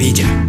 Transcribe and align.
maravilla. 0.00 0.46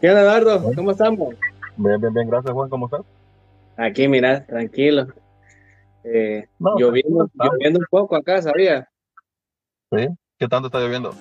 ¿Qué 0.00 0.08
onda, 0.08 0.22
Eduardo? 0.22 0.72
¿Cómo 0.74 0.92
estamos? 0.92 1.34
Bien, 1.76 2.00
bien, 2.00 2.14
bien, 2.14 2.30
gracias, 2.30 2.54
Juan, 2.54 2.70
¿cómo 2.70 2.86
estás? 2.86 3.02
Aquí, 3.76 4.08
mira, 4.08 4.46
tranquilo. 4.46 5.08
Eh, 6.04 6.46
lloviendo, 6.58 7.30
lloviendo 7.34 7.80
un 7.80 7.86
poco 7.90 8.16
acá, 8.16 8.40
¿sabía? 8.40 8.88
Sí, 9.92 10.08
¿qué 10.38 10.48
tanto 10.48 10.68
está 10.68 10.78
lloviendo? 10.78 11.14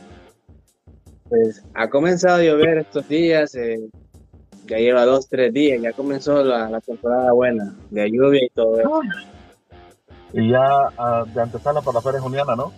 Pues 1.30 1.64
ha 1.76 1.90
comenzado 1.90 2.38
a 2.38 2.44
llover 2.44 2.80
estos 2.80 3.08
días, 3.08 3.54
eh, 3.56 3.90
ya 4.66 4.78
lleva 4.78 5.06
dos, 5.06 5.28
tres 5.28 5.54
días, 5.54 5.82
ya 5.82 5.94
comenzó 5.94 6.44
la, 6.44 6.80
temporada 6.82 7.32
buena, 7.34 7.76
de 7.92 8.10
lluvia 8.10 8.46
y 8.46 8.50
todo 8.50 8.80
eso. 8.80 9.02
Y 10.34 10.50
ya 10.50 10.90
uh, 10.98 11.26
de 11.26 11.42
antesala 11.42 11.82
para 11.82 11.96
la 11.96 12.02
feria 12.02 12.20
juniana, 12.20 12.56
¿no? 12.56 12.72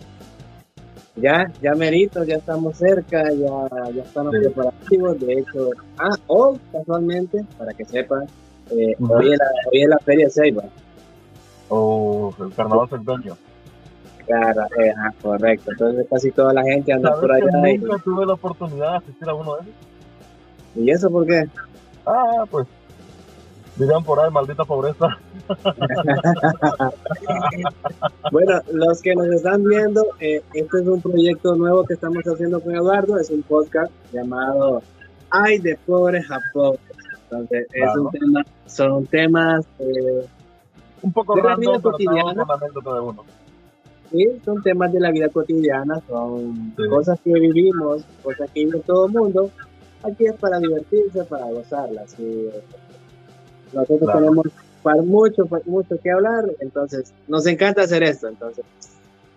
Ya, 1.17 1.51
ya 1.61 1.75
merito, 1.75 2.23
ya 2.23 2.37
estamos 2.37 2.77
cerca, 2.77 3.23
ya, 3.33 3.91
ya 3.91 4.01
están 4.01 4.27
los 4.27 4.35
preparativos. 4.35 5.19
De 5.19 5.33
hecho, 5.33 5.71
ah, 5.97 6.15
hoy 6.27 6.57
casualmente, 6.71 7.43
para 7.57 7.73
que 7.73 7.83
sepan, 7.83 8.25
eh, 8.69 8.95
hoy, 8.99 9.33
es 9.33 9.39
la, 9.39 9.45
hoy, 9.71 9.81
es 9.81 9.89
la, 9.89 9.97
Feria 9.99 10.29
Ceiba. 10.29 10.63
Oh, 11.67 12.33
el 12.39 12.53
carnaval 12.53 12.87
dueño. 13.03 13.37
Claro, 14.25 14.63
eh, 14.79 14.93
ah, 14.97 15.11
correcto. 15.21 15.71
Entonces 15.71 16.07
casi 16.09 16.31
toda 16.31 16.53
la 16.53 16.63
gente 16.63 16.93
anda 16.93 17.19
por 17.19 17.31
allá. 17.31 17.69
Y... 17.69 17.77
Nunca 17.77 17.97
tuve 18.03 18.25
la 18.25 18.33
oportunidad 18.33 18.91
de 18.91 18.97
asistir 18.97 19.29
a 19.29 19.33
uno 19.33 19.55
de 19.55 19.61
esos. 19.61 19.73
¿Y 20.75 20.91
eso 20.91 21.09
por 21.09 21.25
qué? 21.25 21.47
Ah, 22.05 22.45
pues 22.49 22.67
Dirán 23.77 24.03
por 24.03 24.19
ahí, 24.19 24.29
maldita 24.29 24.65
pobreza. 24.65 25.17
bueno, 28.31 28.61
los 28.73 29.01
que 29.01 29.15
nos 29.15 29.27
están 29.27 29.63
viendo, 29.63 30.05
eh, 30.19 30.43
este 30.53 30.79
es 30.81 30.87
un 30.87 31.01
proyecto 31.01 31.55
nuevo 31.55 31.85
que 31.85 31.93
estamos 31.93 32.23
haciendo 32.25 32.59
con 32.59 32.75
Eduardo, 32.75 33.17
es 33.17 33.29
un 33.29 33.41
podcast 33.43 33.91
llamado 34.11 34.81
Ay 35.29 35.59
de 35.59 35.77
pobres 35.85 36.29
a 36.29 36.39
pobres. 36.53 36.81
Entonces, 37.23 37.67
es 37.73 37.95
un 37.95 38.11
tema, 38.11 38.43
son 38.65 39.05
temas 39.05 39.65
eh, 39.79 40.27
un 41.01 41.13
poco 41.13 41.37
la 41.37 41.55
vida 41.55 41.79
cotidiana. 41.79 42.45
Sí, 44.11 44.27
son 44.43 44.61
temas 44.61 44.91
de 44.91 44.99
la 44.99 45.11
vida 45.11 45.29
cotidiana, 45.29 46.01
son 46.07 46.73
cosas 46.89 47.19
que 47.23 47.31
vivimos, 47.31 48.03
cosas 48.21 48.49
que 48.51 48.65
vive 48.65 48.79
todo 48.85 49.05
el 49.05 49.13
mundo. 49.13 49.49
Aquí 50.03 50.25
es 50.25 50.35
para 50.35 50.59
divertirse, 50.59 51.23
para 51.23 51.45
gozarlas. 51.45 52.19
Y, 52.19 52.49
nosotros 53.73 54.11
tenemos 54.13 54.45
para 54.83 55.01
mucho, 55.01 55.47
mucho 55.65 55.95
que 56.01 56.11
hablar, 56.11 56.45
entonces 56.59 57.13
nos 57.27 57.45
encanta 57.45 57.83
hacer 57.83 58.03
esto. 58.03 58.27
Entonces, 58.27 58.65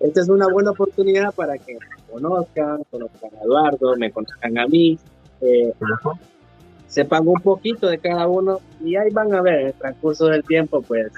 esta 0.00 0.20
es 0.20 0.28
una 0.28 0.48
buena 0.48 0.70
oportunidad 0.70 1.33
para 1.34 1.56
que 1.58 1.75
me 1.75 2.12
conozcan, 2.12 2.83
conozcan 2.91 3.30
a 3.41 3.45
Eduardo, 3.45 3.97
me 3.97 4.11
conozcan 4.11 4.58
a 4.58 4.67
mí, 4.67 4.98
eh, 5.41 5.72
sepan 6.89 7.27
un 7.28 7.41
poquito 7.41 7.89
de 7.89 7.98
cada 7.98 8.27
uno 8.27 8.61
y 8.83 8.97
ahí 8.97 9.11
van 9.11 9.33
a 9.34 9.42
ver 9.42 9.61
en 9.61 9.67
el 9.69 9.75
transcurso 9.75 10.27
del 10.27 10.45
tiempo, 10.45 10.83
pues 10.83 11.12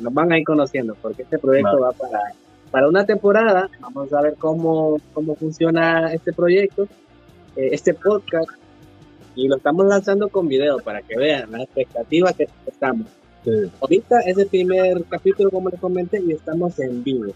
nos 0.00 0.12
van 0.14 0.32
a 0.32 0.38
ir 0.38 0.44
conociendo, 0.44 0.96
porque 1.00 1.22
este 1.22 1.38
proyecto 1.38 1.80
va 1.80 1.92
para, 1.92 2.18
para 2.72 2.88
una 2.88 3.04
temporada. 3.06 3.70
Vamos 3.78 4.12
a 4.12 4.22
ver 4.22 4.34
cómo, 4.36 4.98
cómo 5.12 5.36
funciona 5.36 6.12
este 6.12 6.32
proyecto, 6.32 6.88
eh, 7.54 7.68
este 7.70 7.94
podcast 7.94 8.48
y 9.36 9.46
lo 9.46 9.56
estamos 9.56 9.86
lanzando 9.86 10.28
con 10.28 10.48
video 10.48 10.78
para 10.78 11.02
que 11.02 11.16
vean 11.16 11.52
la 11.52 11.62
expectativa 11.62 12.32
que 12.32 12.48
estamos. 12.66 13.06
Ahorita 13.80 14.20
es 14.20 14.38
el 14.38 14.46
primer 14.46 15.04
capítulo, 15.04 15.50
como 15.50 15.68
les 15.68 15.80
comenté, 15.80 16.20
y 16.20 16.32
estamos 16.32 16.78
en 16.78 17.02
vivo. 17.02 17.32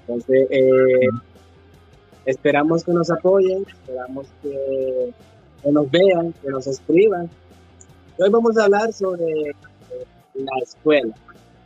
Entonces, 0.00 0.46
eh, 0.50 1.08
esperamos 2.26 2.84
que 2.84 2.92
nos 2.92 3.10
apoyen, 3.10 3.64
esperamos 3.66 4.26
que, 4.42 5.12
nos 5.70 5.90
vean, 5.90 6.32
que 6.42 6.50
nos 6.50 6.66
escriban. 6.66 7.30
Hoy 8.18 8.30
vamos 8.30 8.58
a 8.58 8.64
hablar 8.64 8.92
sobre 8.92 9.50
eh, 9.50 9.54
la 10.34 10.62
escuela, 10.62 11.14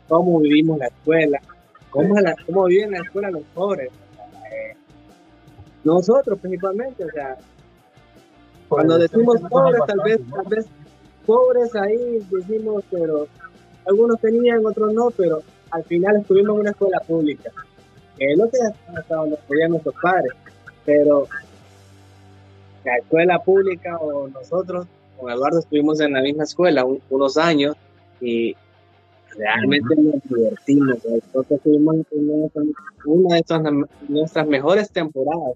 cómo 0.07 0.39
vivimos 0.39 0.79
la 0.79 0.87
escuela, 0.87 1.41
cómo, 1.91 2.19
la, 2.19 2.35
cómo 2.47 2.65
viven 2.65 2.91
la 2.91 2.99
escuela 2.99 3.29
los 3.29 3.43
pobres. 3.53 3.91
Eh, 4.51 4.75
nosotros 5.83 6.39
principalmente, 6.39 7.05
o 7.05 7.11
sea, 7.11 7.37
cuando 8.67 8.97
decimos 8.97 9.39
pobres, 9.49 9.81
tal 9.85 9.99
vez, 10.03 10.19
tal 10.31 10.45
vez 10.47 10.65
pobres 11.25 11.75
ahí 11.75 12.19
decimos, 12.31 12.83
pero 12.89 13.27
algunos 13.85 14.19
tenían, 14.19 14.65
otros 14.65 14.93
no, 14.93 15.11
pero 15.11 15.43
al 15.71 15.83
final 15.83 16.17
estuvimos 16.17 16.55
en 16.55 16.61
una 16.61 16.71
escuela 16.71 16.99
pública, 17.01 17.51
que 18.17 18.31
es 18.31 18.37
lo 18.37 18.49
que 18.49 18.57
hasta 18.97 19.15
donde 19.15 19.35
estudian 19.35 19.71
nuestros 19.71 19.95
padres, 20.01 20.31
pero 20.85 21.27
la 22.83 22.97
escuela 22.97 23.39
pública 23.39 23.97
o 23.97 24.27
nosotros 24.27 24.87
con 25.17 25.31
Eduardo 25.31 25.59
estuvimos 25.59 25.99
en 25.99 26.13
la 26.13 26.21
misma 26.21 26.43
escuela 26.45 26.85
unos 27.09 27.37
años 27.37 27.75
y 28.19 28.55
realmente 29.37 29.95
nos 29.95 30.21
divertimos. 30.23 30.97
Nosotros 31.05 31.51
estuvimos 31.51 31.95
en 32.11 32.29
una 33.05 33.35
de 33.35 33.85
nuestras 34.09 34.47
mejores 34.47 34.91
temporadas. 34.91 35.55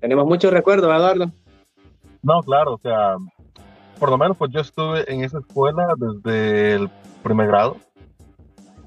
Tenemos 0.00 0.26
muchos 0.26 0.52
recuerdos, 0.52 0.90
Eduardo. 0.90 1.32
No, 2.22 2.42
claro, 2.42 2.74
o 2.74 2.78
sea, 2.78 3.16
por 4.00 4.10
lo 4.10 4.18
menos 4.18 4.36
pues 4.36 4.50
yo 4.50 4.60
estuve 4.60 5.10
en 5.12 5.22
esa 5.22 5.38
escuela 5.38 5.94
desde 5.96 6.74
el 6.74 6.90
primer 7.22 7.46
grado 7.46 7.76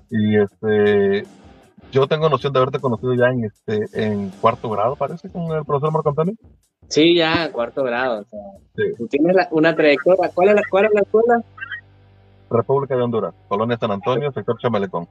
y 0.09 0.37
este 0.37 1.23
yo 1.91 2.07
tengo 2.07 2.29
noción 2.29 2.51
de 2.51 2.59
haberte 2.59 2.79
conocido 2.79 3.13
ya 3.13 3.27
en 3.27 3.45
este 3.45 3.85
en 3.93 4.29
cuarto 4.41 4.71
grado 4.71 4.95
parece 4.95 5.29
con 5.29 5.51
el 5.55 5.63
profesor 5.63 5.93
Marco 5.93 6.09
Antonio 6.09 6.33
sí 6.87 7.15
ya 7.15 7.51
cuarto 7.51 7.83
grado 7.83 8.21
o 8.21 8.25
sea, 8.25 8.39
tú 8.97 9.07
tienes 9.07 9.35
una 9.51 9.75
trayectoria 9.75 10.31
¿cuál 10.33 10.49
es 10.49 10.55
la 10.55 10.61
cuál 10.69 10.85
es 10.85 10.91
la 10.93 11.01
escuela 11.01 11.43
República 12.53 12.95
de 12.95 13.01
Honduras 13.01 13.33
Colonia 13.47 13.77
San 13.77 13.91
Antonio 13.91 14.31
sector 14.31 14.57
Chamelecón 14.59 15.07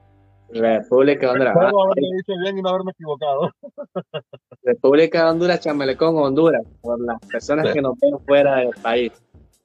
República 0.49 1.27
de 1.27 1.31
Honduras 1.33 1.53
Puedo 1.53 1.83
haberme 1.83 2.07
dicho 2.17 2.33
bien 2.41 2.57
y 2.57 2.61
no 2.61 2.69
haberme 2.69 2.91
equivocado 2.91 3.51
República 4.63 5.25
de 5.25 5.31
Honduras 5.31 5.59
Chamelecón 5.59 6.17
Honduras 6.17 6.63
por 6.81 6.99
las 7.01 7.19
personas 7.27 7.73
que 7.73 7.81
nos 7.81 7.99
ven 7.99 8.19
fuera 8.25 8.57
del 8.57 8.71
país 8.81 9.11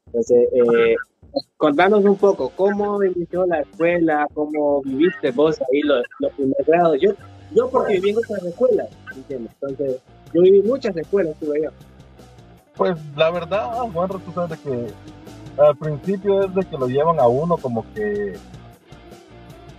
entonces, 0.09 0.49
eh, 0.55 0.97
contanos 1.57 2.05
un 2.05 2.17
poco, 2.17 2.51
¿cómo 2.57 3.03
inició 3.05 3.47
la 3.47 3.61
escuela? 3.61 4.27
¿Cómo 4.33 4.83
viviste 4.83 5.31
vos 5.33 5.61
ahí 5.61 5.81
los, 5.83 6.03
los 6.21 6.33
primeros 6.33 6.67
grados? 6.67 6.99
Yo, 7.01 7.13
yo 7.55 7.69
porque 7.69 7.95
viví 7.95 8.11
en 8.11 8.19
otras 8.19 8.43
escuelas, 8.45 8.89
¿entiendes? 9.15 9.53
Entonces, 9.61 10.01
yo 10.33 10.43
viví 10.43 10.63
muchas 10.63 10.97
escuelas, 10.97 11.35
estuve 11.35 11.65
yo. 11.65 11.71
Pues 12.77 12.97
la 13.17 13.31
verdad, 13.31 13.71
Juan, 13.93 14.09
tú 14.09 14.33
sabes 14.35 14.59
que 14.61 14.87
al 15.59 15.77
principio 15.77 16.43
es 16.45 16.55
de 16.55 16.65
que 16.65 16.79
lo 16.79 16.87
llevan 16.87 17.19
a 17.21 17.27
uno 17.27 17.57
como 17.57 17.85
que, 17.93 18.35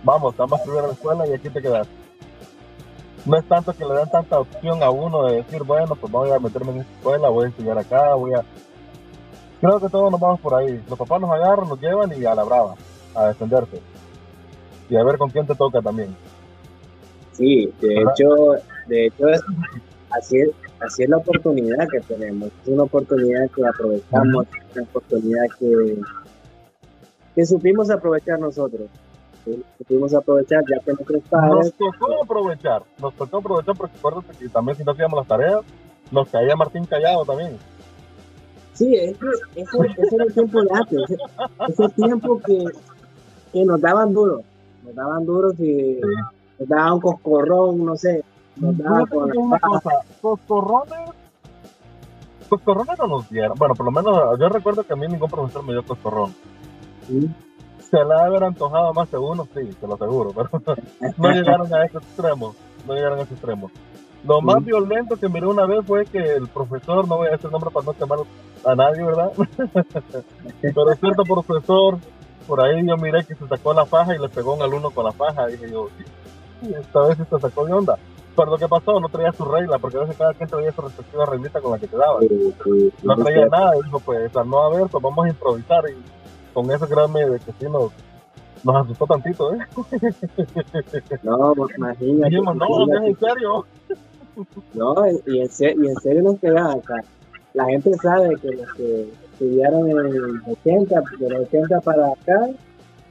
vamos, 0.04 0.32
estás 0.32 0.50
más 0.50 0.60
primero 0.62 0.84
a 0.84 0.88
la 0.88 0.94
escuela 0.94 1.26
y 1.26 1.32
aquí 1.32 1.48
te 1.48 1.62
quedas. 1.62 1.88
No 3.24 3.36
es 3.36 3.44
tanto 3.46 3.72
que 3.72 3.84
le 3.84 3.94
dan 3.94 4.10
tanta 4.10 4.40
opción 4.40 4.82
a 4.82 4.90
uno 4.90 5.24
de 5.24 5.36
decir, 5.36 5.62
bueno, 5.62 5.94
pues 5.94 6.10
voy 6.10 6.30
a 6.30 6.38
meterme 6.38 6.72
en 6.72 6.78
esta 6.78 6.92
escuela, 6.94 7.28
voy 7.28 7.46
a 7.46 7.48
estudiar 7.48 7.78
acá, 7.78 8.14
voy 8.14 8.34
a 8.34 8.44
Creo 9.60 9.78
que 9.78 9.88
todos 9.90 10.10
nos 10.10 10.20
vamos 10.20 10.40
por 10.40 10.54
ahí. 10.54 10.82
Los 10.88 10.98
papás 10.98 11.20
nos 11.20 11.30
agarran, 11.30 11.68
nos 11.68 11.80
llevan 11.80 12.10
y 12.18 12.24
a 12.24 12.34
la 12.34 12.44
brava, 12.44 12.76
a 13.14 13.26
defenderse. 13.26 13.80
Y 14.88 14.96
a 14.96 15.04
ver 15.04 15.18
con 15.18 15.28
quién 15.28 15.46
te 15.46 15.54
toca 15.54 15.82
también. 15.82 16.16
Sí, 17.32 17.72
de 17.80 17.94
hecho, 18.02 18.54
de 18.86 19.06
hecho 19.06 19.26
así, 20.10 20.38
es, 20.38 20.50
así 20.80 21.02
es 21.04 21.08
la 21.08 21.18
oportunidad 21.18 21.88
que 21.88 22.00
tenemos. 22.00 22.50
Es 22.62 22.68
una 22.68 22.84
oportunidad 22.84 23.50
que 23.50 23.66
aprovechamos, 23.66 24.46
una 24.74 24.82
oportunidad 24.82 25.44
que, 25.58 25.98
que 27.34 27.46
supimos 27.46 27.90
aprovechar 27.90 28.38
nosotros. 28.38 28.88
Supimos 29.78 30.14
aprovechar 30.14 30.62
ya 30.68 30.78
que 30.84 30.92
nuestros 30.92 31.22
padres... 31.24 31.72
Nos 31.78 31.92
tocó 31.92 32.22
aprovechar, 32.22 32.82
nos 33.00 33.14
tocó 33.14 33.38
aprovechar 33.38 33.76
porque 33.76 33.96
acuérdate 33.96 34.36
que 34.38 34.48
también 34.48 34.76
si 34.76 34.84
no 34.84 34.92
hacíamos 34.92 35.18
las 35.18 35.28
tareas, 35.28 35.60
nos 36.10 36.28
caía 36.28 36.56
Martín 36.56 36.84
Callado 36.84 37.24
también. 37.24 37.56
Sí, 38.74 38.94
ese, 38.94 39.16
ese, 39.56 39.78
ese 39.98 40.14
era 40.14 40.24
el 40.24 40.32
tiempo 40.32 40.62
de 40.62 40.68
antes, 40.72 41.18
ese, 41.68 41.88
tiempo 41.90 42.40
que, 42.40 42.64
que, 43.52 43.64
nos 43.64 43.80
daban 43.80 44.14
duro, 44.14 44.42
nos 44.84 44.94
daban 44.94 45.26
duros 45.26 45.58
y 45.60 46.00
nos 46.58 46.68
daban 46.68 47.00
coscorrón, 47.00 47.84
no 47.84 47.96
sé, 47.96 48.24
daban 48.56 49.06
con 49.06 49.36
una 49.36 49.58
cosa, 49.58 49.90
coscorrones, 50.20 51.10
coscorrones 52.48 52.98
no 52.98 53.06
nos 53.06 53.30
dieron, 53.30 53.56
bueno, 53.58 53.74
por 53.74 53.86
lo 53.86 53.92
menos 53.92 54.38
yo 54.38 54.48
recuerdo 54.48 54.82
que 54.84 54.92
a 54.92 54.96
mí 54.96 55.06
ningún 55.06 55.30
profesor 55.30 55.62
me 55.64 55.72
dio 55.72 55.84
coscorrón. 55.84 56.34
Se 57.78 58.04
la 58.04 58.24
haber 58.24 58.44
antojado 58.44 58.92
más 58.92 59.10
de 59.10 59.18
uno, 59.18 59.48
sí, 59.54 59.68
te 59.80 59.86
lo 59.86 59.94
aseguro, 59.94 60.30
pero 60.32 60.50
no 61.16 61.30
llegaron 61.30 61.72
a 61.74 61.84
ese 61.84 61.98
extremo, 61.98 62.54
no 62.86 62.94
llegaron 62.94 63.18
a 63.18 63.22
ese 63.22 63.34
extremo. 63.34 63.70
Lo 64.24 64.42
más 64.42 64.62
violento 64.62 65.16
que 65.16 65.28
miré 65.28 65.46
una 65.46 65.64
vez 65.64 65.84
fue 65.86 66.04
que 66.04 66.18
el 66.18 66.46
profesor, 66.48 67.08
no 67.08 67.16
voy 67.16 67.28
a 67.28 67.30
decir 67.32 67.46
el 67.46 67.52
nombre 67.52 67.70
para 67.70 67.86
no 67.86 67.92
quemar 67.94 68.18
a 68.64 68.74
nadie, 68.74 69.02
¿verdad? 69.02 69.32
Pero 70.60 70.94
cierto, 70.94 71.22
profesor, 71.24 71.98
por 72.46 72.60
ahí 72.60 72.86
yo 72.86 72.96
miré 72.96 73.24
que 73.24 73.34
se 73.34 73.48
sacó 73.48 73.72
la 73.72 73.86
faja 73.86 74.14
y 74.14 74.18
le 74.18 74.28
pegó 74.28 74.52
a 74.52 74.56
un 74.56 74.62
alumno 74.62 74.90
con 74.90 75.04
la 75.04 75.12
faja. 75.12 75.48
Y 75.48 75.52
dije 75.52 75.70
yo, 75.70 75.88
sí, 76.60 76.74
esta 76.74 77.00
vez 77.06 77.16
se 77.16 77.40
sacó 77.40 77.64
de 77.64 77.72
onda. 77.72 77.98
Pero 78.36 78.56
¿qué 78.56 78.68
pasó? 78.68 79.00
No 79.00 79.08
traía 79.08 79.32
su 79.32 79.44
regla, 79.44 79.78
porque 79.78 79.96
a 79.96 80.00
veces 80.00 80.16
cada 80.16 80.32
quien 80.34 80.48
traía 80.48 80.72
su 80.72 80.80
respectiva 80.82 81.26
reglita 81.26 81.60
con 81.60 81.72
la 81.72 81.78
que 81.78 81.86
te 81.88 81.96
daba. 81.96 82.20
No 83.02 83.16
traía 83.16 83.46
nada, 83.46 83.76
y 83.76 83.84
dijo, 83.84 84.00
pues, 84.00 84.34
al 84.36 84.48
no 84.48 84.62
haber, 84.62 84.86
pues 84.88 85.02
vamos 85.02 85.26
a 85.26 85.28
improvisar. 85.28 85.84
Y 85.90 86.52
con 86.54 86.70
eso, 86.70 86.88
créanme, 86.88 87.26
de 87.26 87.38
que 87.40 87.52
sí 87.58 87.64
nos, 87.66 87.90
nos 88.64 88.76
asustó 88.76 89.06
tantito, 89.06 89.52
¿eh? 89.54 89.58
No, 91.22 91.54
pues 91.54 91.76
imagínate. 91.76 92.30
Dijimos, 92.30 92.56
no, 92.56 92.86
no 92.86 93.02
es 93.02 93.08
en 93.08 93.18
serio. 93.18 93.66
No, 94.74 94.94
y 95.26 95.40
en, 95.40 95.50
serio, 95.50 95.84
y 95.84 95.88
en 95.88 95.96
serio 95.96 96.22
nos. 96.22 96.34
O 96.34 96.38
sea, 96.40 96.76
la 97.54 97.64
gente 97.66 97.92
sabe 97.94 98.36
que 98.36 98.52
los 98.52 98.72
que 98.74 99.12
estudiaron 99.32 99.90
en 99.90 99.98
el 99.98 100.42
80, 100.46 101.02
de 101.18 101.30
los 101.30 101.40
80 101.48 101.80
para 101.80 102.06
acá, 102.06 102.48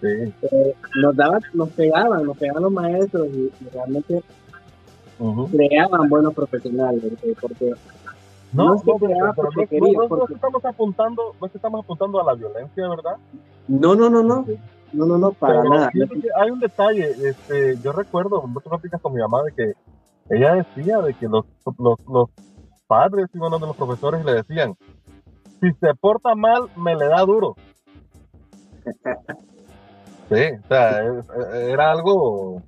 Sí. 0.01 0.07
eh, 0.07 0.73
nos 1.01 1.13
daban, 1.13 1.41
nos 1.53 1.67
pegaban, 1.71 2.23
nos 2.23 2.37
pegaban 2.37 2.63
los 2.63 2.71
maestros 2.71 3.27
y, 3.33 3.51
y 3.59 3.69
realmente 3.73 4.23
Ujú. 5.19 5.49
creaban 5.49 6.09
buenos 6.09 6.33
profesionales, 6.33 7.03
eh, 7.23 7.35
porque 7.39 7.73
No, 8.51 8.63
No 8.63 8.71
no, 8.71 8.77
se 8.79 8.85
pero, 8.85 8.97
creaba 8.97 9.33
porque 9.33 9.61
no, 9.61 9.67
quería, 9.67 9.97
no, 9.97 10.03
no, 10.03 10.07
porque- 10.09 10.33
estamos 10.33 10.65
apuntando, 10.65 11.35
no 11.39 11.45
es 11.45 11.51
que 11.51 11.57
estamos 11.59 11.83
apuntando 11.83 12.19
a 12.19 12.23
la 12.23 12.33
violencia, 12.33 12.87
¿verdad? 12.89 13.17
no, 13.67 13.95
no, 13.95 14.09
no, 14.09 14.23
no, 14.23 14.45
no, 14.93 15.05
no, 15.05 15.17
no, 15.19 15.31
para 15.33 15.61
Pero 15.61 15.73
nada. 15.75 15.91
hay 16.37 16.49
un 16.49 16.59
detalle, 16.59 17.11
este, 17.29 17.77
yo 17.83 17.91
recuerdo 17.91 18.41
muchas 18.47 18.69
pláticas 18.69 18.99
con 19.01 19.13
mi 19.13 19.21
mamá 19.21 19.43
de 19.43 19.51
que 19.53 19.73
ella 20.35 20.55
decía 20.55 20.97
de 20.99 21.13
que 21.13 21.27
los, 21.27 21.45
los, 21.77 21.99
los 22.07 22.29
padres 22.87 23.27
y 23.33 23.37
bueno, 23.37 23.59
de 23.59 23.67
los 23.67 23.75
profesores 23.75 24.25
le 24.25 24.33
decían, 24.33 24.73
si 25.61 25.71
se 25.73 25.93
porta 25.95 26.33
mal, 26.33 26.63
me 26.75 26.95
le 26.95 27.05
da 27.07 27.21
duro. 27.23 27.55
Sí, 30.31 30.35
o 30.35 30.67
sea, 30.67 31.03
eh, 31.07 31.71
era 31.71 31.91
algo, 31.91 32.61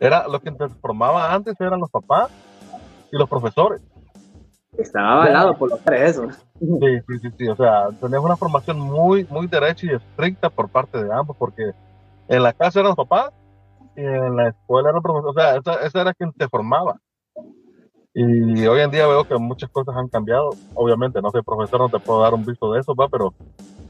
era 0.00 0.26
lo 0.28 0.40
que 0.40 0.50
te 0.52 0.68
formaba 0.80 1.32
antes 1.32 1.54
eran 1.60 1.80
los 1.80 1.90
papás 1.90 2.28
y 3.10 3.16
los 3.16 3.28
profesores. 3.28 3.80
Estaba 4.76 5.22
avalado 5.24 5.56
por 5.56 5.70
los 5.70 5.80
padres 5.80 6.10
eso. 6.10 6.28
Sí, 6.60 7.00
sí, 7.06 7.18
sí, 7.22 7.28
sí, 7.38 7.48
o 7.48 7.56
sea, 7.56 7.88
tenías 8.00 8.22
una 8.22 8.36
formación 8.36 8.80
muy, 8.80 9.24
muy 9.30 9.46
derecha 9.46 9.86
y 9.86 9.94
estricta 9.94 10.50
por 10.50 10.68
parte 10.68 11.02
de 11.02 11.12
ambos, 11.12 11.36
porque 11.38 11.70
en 12.28 12.42
la 12.42 12.52
casa 12.52 12.80
eran 12.80 12.90
los 12.96 13.08
papás 13.08 13.30
y 13.96 14.00
en 14.00 14.36
la 14.36 14.48
escuela 14.48 14.90
eran 14.90 14.96
los 14.96 15.02
profesores, 15.02 15.36
o 15.36 15.40
sea, 15.40 15.56
esa, 15.56 15.86
esa 15.86 16.00
era 16.00 16.14
quien 16.14 16.32
te 16.32 16.48
formaba. 16.48 16.96
Y 18.14 18.66
hoy 18.66 18.80
en 18.80 18.90
día 18.90 19.06
veo 19.06 19.24
que 19.24 19.36
muchas 19.38 19.70
cosas 19.70 19.94
han 19.96 20.08
cambiado, 20.08 20.56
obviamente, 20.74 21.22
no 21.22 21.30
soy 21.30 21.42
profesor, 21.42 21.80
no 21.80 21.88
te 21.88 22.00
puedo 22.00 22.22
dar 22.22 22.34
un 22.34 22.44
visto 22.44 22.72
de 22.72 22.80
eso, 22.80 22.94
va, 22.94 23.08
pero 23.08 23.32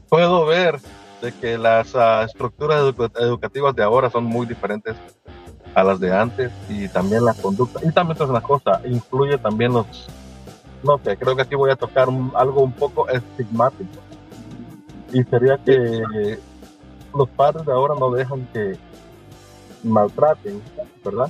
puedo 0.07 0.45
ver 0.45 0.79
de 1.21 1.31
que 1.33 1.57
las 1.57 1.95
ah, 1.95 2.23
estructuras 2.23 2.83
edu- 2.83 3.11
educativas 3.19 3.75
de 3.75 3.83
ahora 3.83 4.09
son 4.09 4.25
muy 4.25 4.45
diferentes 4.45 4.95
a 5.73 5.83
las 5.83 5.99
de 5.99 6.15
antes 6.15 6.51
y 6.67 6.87
también 6.87 7.25
la 7.25 7.33
conducta, 7.33 7.79
y 7.83 7.91
también 7.91 8.17
es 8.21 8.29
una 8.29 8.41
cosa, 8.41 8.81
influye 8.85 9.37
también 9.37 9.73
los 9.73 9.85
no 10.83 10.97
sé, 11.03 11.17
creo 11.17 11.35
que 11.35 11.41
aquí 11.41 11.55
voy 11.55 11.71
a 11.71 11.75
tocar 11.75 12.07
algo 12.35 12.61
un 12.61 12.71
poco 12.71 13.09
estigmático. 13.09 13.99
Y 15.11 15.23
sería 15.23 15.57
que 15.57 16.39
los 17.13 17.29
padres 17.29 17.65
de 17.65 17.71
ahora 17.71 17.95
no 17.99 18.11
dejan 18.11 18.47
que 18.53 18.77
maltraten, 19.83 20.61
¿verdad? 21.03 21.29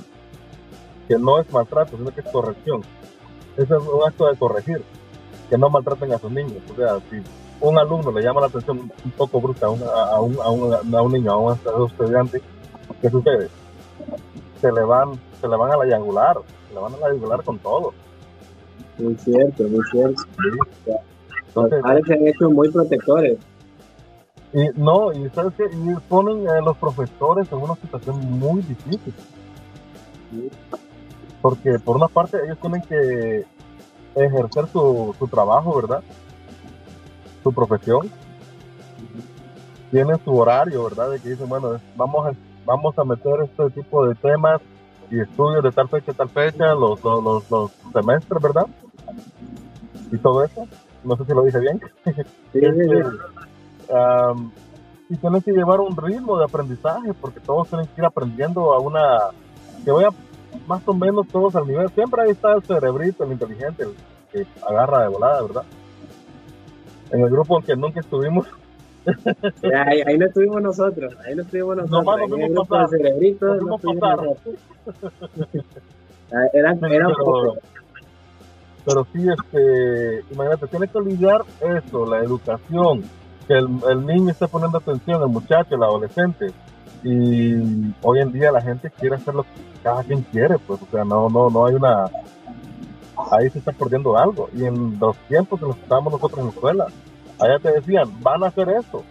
Que 1.08 1.18
no 1.18 1.40
es 1.40 1.50
maltrato, 1.52 1.96
sino 1.96 2.10
que 2.10 2.20
es 2.20 2.28
corrección. 2.28 2.82
Ese 3.56 3.74
es 3.74 3.82
un 3.82 4.06
acto 4.06 4.26
de 4.28 4.36
corregir, 4.36 4.84
que 5.48 5.58
no 5.58 5.70
maltraten 5.70 6.12
a 6.12 6.18
sus 6.18 6.30
niños. 6.30 6.62
O 6.70 6.76
sea, 6.76 6.98
si 7.10 7.20
un 7.60 7.78
alumno 7.78 8.12
le 8.12 8.22
llama 8.22 8.42
la 8.42 8.46
atención 8.46 8.90
un 9.04 9.10
poco 9.12 9.40
brusca 9.40 9.66
a 9.66 9.70
un, 9.70 9.82
a 9.82 10.20
un, 10.20 10.40
a 10.40 10.48
un, 10.48 10.94
a 10.94 11.02
un 11.02 11.12
niño, 11.12 11.32
a 11.32 11.36
un 11.38 11.52
estudiante, 11.88 12.40
¿qué 13.00 13.10
sucede? 13.10 13.48
Se 14.60 14.72
le 14.72 14.82
van, 14.82 15.12
se 15.40 15.48
le 15.48 15.56
van 15.56 15.72
a 15.72 15.76
la 15.76 15.86
yangular, 15.86 16.38
se 16.68 16.74
le 16.74 16.80
van 16.80 16.94
a 16.94 16.96
la 16.98 17.08
yangular 17.08 17.42
con 17.42 17.58
todo. 17.58 17.92
Muy 18.98 19.14
cierto, 19.16 19.62
muy 19.64 19.84
cierto. 19.90 20.22
¿sí? 20.22 20.58
Los 20.86 20.98
Entonces, 21.46 21.82
padres 21.82 22.06
se 22.06 22.14
han 22.14 22.28
hecho 22.28 22.50
muy 22.50 22.70
protectores. 22.70 23.38
Y 24.52 24.68
no, 24.76 25.12
y 25.12 25.28
sabes 25.30 25.54
que 25.54 25.64
y 25.64 25.94
ponen 26.08 26.48
a 26.48 26.60
los 26.60 26.76
profesores 26.76 27.50
en 27.52 27.58
una 27.58 27.76
situación 27.76 28.20
muy 28.38 28.62
difícil. 28.62 29.14
Porque 31.40 31.78
por 31.78 31.96
una 31.96 32.08
parte 32.08 32.38
ellos 32.44 32.58
tienen 32.60 32.82
que 32.82 33.46
ejercer 34.14 34.66
su, 34.68 35.14
su 35.18 35.28
trabajo, 35.28 35.76
¿verdad? 35.76 36.02
Su 37.42 37.52
profesión. 37.52 38.10
Tienen 39.90 40.18
su 40.24 40.36
horario, 40.36 40.84
¿verdad? 40.84 41.10
De 41.10 41.20
que 41.20 41.30
dicen, 41.30 41.48
bueno, 41.48 41.80
vamos 41.96 42.26
a, 42.26 42.32
vamos 42.64 42.98
a 42.98 43.04
meter 43.04 43.40
este 43.42 43.70
tipo 43.70 44.06
de 44.06 44.14
temas 44.16 44.60
y 45.10 45.20
estudios 45.20 45.62
de 45.62 45.72
tal 45.72 45.88
fecha 45.88 46.12
a 46.12 46.14
tal 46.14 46.28
fecha, 46.28 46.74
los, 46.74 47.02
los, 47.02 47.22
los, 47.22 47.50
los 47.50 47.70
semestres, 47.92 48.42
¿verdad? 48.42 48.66
Y 50.12 50.18
todo 50.18 50.44
eso. 50.44 50.66
No 51.02 51.16
sé 51.16 51.24
si 51.24 51.32
lo 51.32 51.42
dije 51.42 51.58
bien. 51.58 51.80
Sí, 52.52 52.60
am, 53.92 54.52
y 55.08 55.16
tienen 55.16 55.42
que 55.42 55.52
llevar 55.52 55.80
un 55.80 55.96
ritmo 55.96 56.38
de 56.38 56.44
aprendizaje 56.44 57.12
porque 57.14 57.40
todos 57.40 57.68
tienen 57.68 57.86
que 57.86 58.00
ir 58.00 58.04
aprendiendo 58.04 58.72
a 58.72 58.78
una 58.78 59.18
que 59.84 59.90
vaya 59.90 60.10
más 60.66 60.86
o 60.86 60.94
menos 60.94 61.26
todos 61.28 61.56
al 61.56 61.66
nivel 61.66 61.88
siempre 61.90 62.22
ahí 62.22 62.30
está 62.30 62.54
el 62.54 62.62
cerebrito 62.62 63.24
el 63.24 63.32
inteligente 63.32 63.84
el 63.84 63.94
que 64.30 64.46
agarra 64.68 65.02
de 65.02 65.08
volada 65.08 65.42
verdad 65.42 65.64
en 67.10 67.22
el 67.22 67.30
grupo 67.30 67.58
en 67.58 67.64
que 67.64 67.76
nunca 67.76 68.00
estuvimos 68.00 68.46
Ahí, 69.86 70.02
ahí 70.06 70.18
no 70.18 70.26
estuvimos 70.26 70.62
nosotros, 70.62 71.14
ahí 71.24 71.34
no 71.34 71.42
estuvimos 71.42 71.76
nosotros. 71.76 72.04
Nomás 72.04 72.18
nos 72.28 72.38
vimos 72.48 72.68
pasar. 72.68 72.98
Nos 73.00 73.40
no 73.40 73.78
vimos 73.78 73.80
pasar. 74.00 74.26
Eran, 76.52 76.78
pero- 77.16 77.54
pero 78.84 79.06
sí 79.12 79.26
este 79.28 80.24
imagínate 80.30 80.66
tiene 80.68 80.88
que 80.88 81.00
lidiar 81.00 81.42
eso 81.60 82.06
la 82.06 82.18
educación 82.20 83.02
que 83.46 83.54
el, 83.54 83.68
el 83.90 84.06
niño 84.06 84.30
esté 84.30 84.48
poniendo 84.48 84.78
atención 84.78 85.22
el 85.22 85.28
muchacho 85.28 85.74
el 85.74 85.82
adolescente 85.82 86.46
y 87.02 87.54
hoy 88.02 88.20
en 88.20 88.32
día 88.32 88.50
la 88.52 88.62
gente 88.62 88.90
quiere 88.90 89.16
hacer 89.16 89.34
lo 89.34 89.42
que 89.42 89.48
cada 89.82 90.02
quien 90.04 90.22
quiere 90.22 90.56
pues 90.58 90.80
o 90.82 90.86
sea 90.90 91.04
no 91.04 91.28
no 91.28 91.50
no 91.50 91.66
hay 91.66 91.74
una 91.74 92.04
ahí 93.32 93.50
se 93.50 93.58
está 93.58 93.72
perdiendo 93.72 94.16
algo 94.16 94.48
y 94.54 94.64
en 94.64 94.98
los 94.98 95.16
tiempos 95.28 95.60
en 95.60 95.68
los 95.68 95.76
que 95.76 95.82
estábamos 95.82 96.12
nosotros 96.14 96.38
en 96.38 96.44
la 96.46 96.50
escuela 96.52 96.86
allá 97.40 97.58
te 97.58 97.72
decían 97.72 98.08
van 98.22 98.42
a 98.44 98.48
hacer 98.48 98.68
esto 98.68 99.02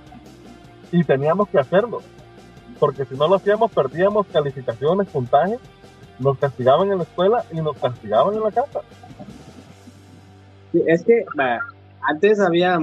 y 0.92 1.04
teníamos 1.04 1.50
que 1.50 1.60
hacerlo 1.60 2.02
porque 2.80 3.06
si 3.06 3.16
no 3.16 3.28
lo 3.28 3.36
hacíamos 3.36 3.72
perdíamos 3.72 4.28
calificaciones 4.28 5.08
puntajes 5.08 5.60
nos 6.20 6.38
castigaban 6.38 6.92
en 6.92 6.98
la 6.98 7.04
escuela 7.04 7.46
y 7.52 7.62
nos 7.62 7.78
castigaban 7.78 8.36
en 8.36 8.44
la 8.44 8.52
casa 8.52 8.82
Sí, 10.72 10.84
es 10.86 11.04
que 11.04 11.26
antes 12.02 12.40
había 12.40 12.80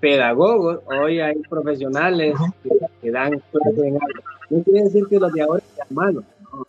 pedagogos, 0.00 0.80
hoy 0.86 1.20
hay 1.20 1.38
profesionales 1.48 2.34
que, 2.62 2.70
que 3.02 3.10
dan 3.10 3.40
clases 3.52 3.78
en 3.78 3.94
algo. 3.94 4.22
No 4.48 4.62
quiere 4.64 4.82
decir 4.84 5.06
que 5.08 5.18
los 5.18 5.32
de 5.32 5.42
ahora 5.42 5.62
sean 5.74 5.88
malos. 5.90 6.24
¿no? 6.52 6.66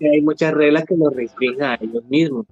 Hay 0.00 0.22
muchas 0.22 0.54
reglas 0.54 0.84
que 0.84 0.96
los 0.96 1.14
restringen 1.14 1.62
a 1.62 1.74
ellos 1.80 2.04
mismos. 2.08 2.46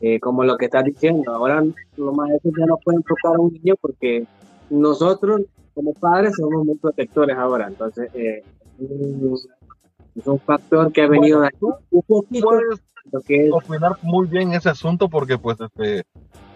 Eh, 0.00 0.20
como 0.20 0.44
lo 0.44 0.56
que 0.56 0.66
estás 0.66 0.84
diciendo, 0.84 1.34
ahora 1.34 1.62
los 1.96 2.14
maestros 2.14 2.54
ya 2.56 2.66
no 2.66 2.76
pueden 2.76 3.02
tocar 3.02 3.34
a 3.36 3.40
un 3.40 3.52
niño 3.52 3.74
porque 3.80 4.24
nosotros 4.70 5.42
como 5.74 5.92
padres 5.94 6.34
somos 6.36 6.64
muy 6.64 6.76
protectores 6.76 7.36
ahora. 7.36 7.66
Entonces, 7.66 8.08
eh, 8.14 8.42
es 10.14 10.26
un 10.26 10.38
factor 10.40 10.92
que 10.92 11.02
ha 11.02 11.08
venido 11.08 11.38
Bueno, 11.38 11.50
de 11.58 11.96
un 11.96 12.02
poquito 12.02 12.50
lo 13.10 13.20
que 13.22 13.46
es 13.46 13.52
opinar 13.52 13.92
muy 14.02 14.26
bien 14.26 14.52
ese 14.52 14.68
asunto 14.68 15.08
porque 15.08 15.38
pues 15.38 15.56
este 15.60 16.04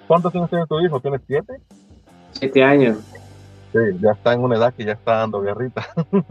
¿cuántos 0.07 0.35
años 0.35 0.51
tiene 0.51 0.67
tu 0.67 0.81
hijo? 0.81 1.01
¿Tienes 1.01 1.21
siete? 1.27 1.55
siete 2.33 2.63
años. 2.63 2.99
Sí, 3.73 3.79
ya 4.01 4.11
está 4.11 4.35
en 4.35 4.41
una 4.41 4.57
edad 4.57 4.75
que 4.75 4.85
ya 4.85 4.93
está 4.93 5.19
dando 5.19 5.41
guerrita. 5.41 5.87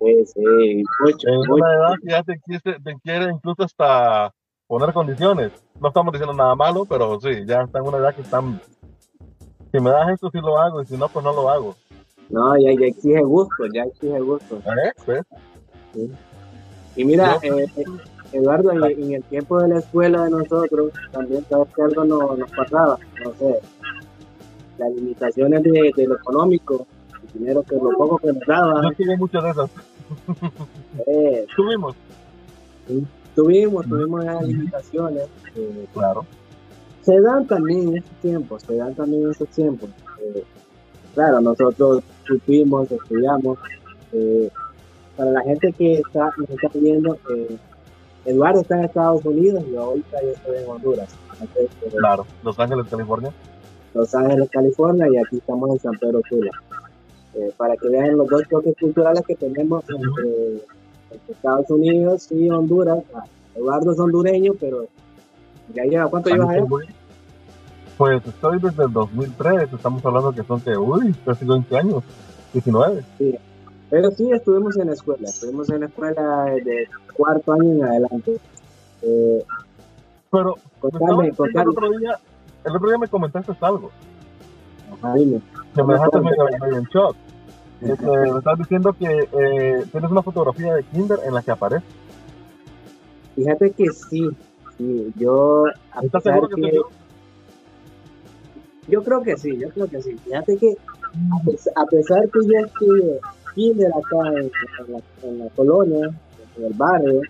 Sí, 0.00 0.26
sí, 0.26 0.82
mucho, 1.00 1.28
En 1.28 1.36
mucho. 1.38 1.54
una 1.54 1.74
edad 1.74 1.94
que 2.02 2.10
ya 2.10 2.22
te 2.22 2.38
quiere, 2.40 2.80
te 2.80 2.94
quiere 3.02 3.32
incluso 3.32 3.62
hasta 3.62 4.32
poner 4.78 4.92
condiciones. 4.92 5.52
No 5.80 5.86
estamos 5.88 6.12
diciendo 6.12 6.34
nada 6.34 6.56
malo, 6.56 6.84
pero 6.84 7.20
sí, 7.20 7.28
ya 7.46 7.62
está 7.62 7.78
en 7.78 7.86
una 7.86 7.98
edad 7.98 8.12
que 8.14 8.22
están... 8.22 8.60
Si 9.70 9.80
me 9.80 9.90
das 9.90 10.08
esto, 10.10 10.30
sí 10.32 10.38
lo 10.40 10.58
hago, 10.58 10.82
y 10.82 10.86
si 10.86 10.96
no, 10.96 11.08
pues 11.08 11.24
no 11.24 11.32
lo 11.32 11.48
hago. 11.48 11.76
No, 12.28 12.56
ya, 12.56 12.72
ya 12.72 12.86
exige 12.86 13.22
gusto, 13.22 13.66
ya 13.72 13.84
exige 13.84 14.18
gusto. 14.18 14.56
¿Eh? 14.56 14.90
¿Ves? 15.06 15.22
Y 16.96 17.04
mira, 17.04 17.38
Yo- 17.40 17.54
eh, 17.56 17.66
eh, 17.76 17.84
Eduardo, 18.32 18.72
en, 18.72 18.82
en 19.00 19.12
el 19.14 19.22
tiempo 19.24 19.60
de 19.62 19.68
la 19.68 19.78
escuela 19.78 20.24
de 20.24 20.30
nosotros, 20.30 20.90
también 21.12 21.44
sabes 21.48 21.68
que 21.72 21.82
algo 21.82 22.04
no- 22.04 22.34
nos 22.36 22.50
pasaba, 22.50 22.98
no 23.24 23.32
sé, 23.34 23.60
las 24.78 24.92
limitaciones 24.92 25.62
de, 25.62 25.92
de 25.96 26.06
lo 26.08 26.16
económico, 26.16 26.84
el 27.32 27.38
dinero 27.38 27.62
que 27.62 27.76
lo 27.76 27.90
poco 27.96 28.18
que 28.18 28.26
nos 28.28 28.38
Yo 28.44 28.52
daban, 28.52 28.94
tuve 28.96 29.16
muchas 29.18 29.44
de 29.44 29.50
esas. 29.50 29.70
eh, 31.06 31.46
Tuvimos. 31.56 31.94
Tuvimos, 33.34 33.86
tuvimos 33.86 34.24
esas 34.24 34.46
limitaciones, 34.46 35.24
eh, 35.56 35.86
Claro. 35.92 36.24
se 37.02 37.20
dan 37.20 37.46
también 37.46 37.88
en 37.88 37.96
estos 37.98 38.16
tiempos, 38.22 38.62
se 38.62 38.76
dan 38.76 38.94
también 38.94 39.24
en 39.24 39.30
estos 39.30 39.48
tiempos. 39.48 39.90
Eh, 40.22 40.44
claro, 41.14 41.40
nosotros 41.40 42.02
supimos, 42.26 42.90
estudiamos. 42.90 43.58
Eh, 44.12 44.48
para 45.16 45.30
la 45.30 45.42
gente 45.42 45.72
que 45.72 45.94
está, 45.94 46.32
nos 46.36 46.50
está 46.50 46.68
viendo, 46.74 47.16
Eduardo 48.24 48.62
está 48.62 48.78
en 48.78 48.84
Estados 48.84 49.24
Unidos 49.24 49.62
y 49.70 49.76
ahorita 49.76 50.22
yo 50.22 50.28
estoy 50.30 50.56
en 50.56 50.68
Honduras. 50.68 51.14
claro, 51.96 52.26
Los 52.42 52.58
Ángeles, 52.58 52.86
California. 52.88 53.32
Los 53.92 54.14
Ángeles, 54.14 54.48
California 54.50 55.06
y 55.08 55.16
aquí 55.18 55.36
estamos 55.38 55.70
en 55.70 55.78
San 55.78 55.98
Pedro 55.98 56.20
Sula. 56.28 56.50
para 57.56 57.76
que 57.76 57.88
vean 57.88 58.16
los 58.16 58.28
dos 58.28 58.42
choques 58.48 58.74
culturales 58.80 59.22
que 59.26 59.34
tenemos 59.36 59.84
entre, 59.88 60.64
Estados 61.28 61.70
Unidos 61.70 62.30
y 62.30 62.50
Honduras. 62.50 63.02
Ah, 63.14 63.24
Eduardo 63.54 63.92
es 63.92 63.98
hondureño, 63.98 64.52
pero 64.58 64.86
ya 65.74 65.84
lleva, 65.84 66.08
¿cuánto 66.08 66.30
llevas 66.30 66.50
allá? 66.50 66.64
Pues 67.96 68.26
estoy 68.26 68.58
desde 68.58 68.84
el 68.84 68.92
2003, 68.92 69.72
estamos 69.72 70.04
hablando 70.04 70.32
que 70.32 70.42
son 70.42 70.60
que, 70.60 70.76
uy, 70.76 71.14
casi 71.24 71.44
20 71.44 71.76
años, 71.76 72.02
19. 72.52 73.04
Sí, 73.18 73.38
pero 73.88 74.10
sí 74.10 74.28
estuvimos 74.32 74.76
en 74.76 74.88
la 74.88 74.94
escuela, 74.94 75.28
estuvimos 75.28 75.70
en 75.70 75.80
la 75.80 75.86
escuela 75.86 76.44
de 76.46 76.88
cuarto 77.16 77.52
año 77.52 77.70
en 77.70 77.84
adelante. 77.84 78.40
Eh, 79.02 79.44
pero, 80.30 80.56
contame, 80.80 81.28
El, 81.28 81.68
otro 81.68 81.90
día, 81.98 82.18
el 82.64 82.76
otro 82.76 82.88
día 82.88 82.98
me 82.98 83.06
comentaste 83.06 83.52
algo. 83.60 83.92
Ajá, 84.92 85.14
dime. 85.14 85.40
Que 85.74 85.82
me 85.84 85.94
dejaste 85.94 86.20
medio, 86.20 86.48
en 86.76 86.84
shock. 86.84 87.16
Este, 87.84 88.06
me 88.06 88.38
estás 88.38 88.58
diciendo 88.58 88.92
que 88.92 89.28
eh, 89.32 89.84
tienes 89.92 90.10
una 90.10 90.22
fotografía 90.22 90.74
de 90.74 90.82
Kinder 90.84 91.18
en 91.24 91.34
la 91.34 91.42
que 91.42 91.50
aparece. 91.50 91.84
Fíjate 93.36 93.70
que 93.72 93.90
sí, 93.90 94.30
sí, 94.78 95.12
yo... 95.16 95.64
¿Estás 96.02 96.22
seguro 96.22 96.48
que, 96.48 96.62
que 96.62 96.80
yo 98.88 99.02
creo 99.02 99.22
que 99.22 99.36
sí, 99.36 99.56
yo 99.58 99.68
creo 99.70 99.86
que 99.88 100.02
sí. 100.02 100.16
Fíjate 100.18 100.56
que 100.56 100.76
a 101.76 101.86
pesar 101.86 102.28
que 102.28 102.40
yo 102.46 102.66
estuve 102.66 103.20
kinder 103.54 103.90
acá 103.92 104.28
en, 104.28 104.50
en, 105.22 105.38
la, 105.38 105.48
colonia, 105.50 106.10
en 106.56 106.64
el 106.64 106.72
barrio, 106.74 107.20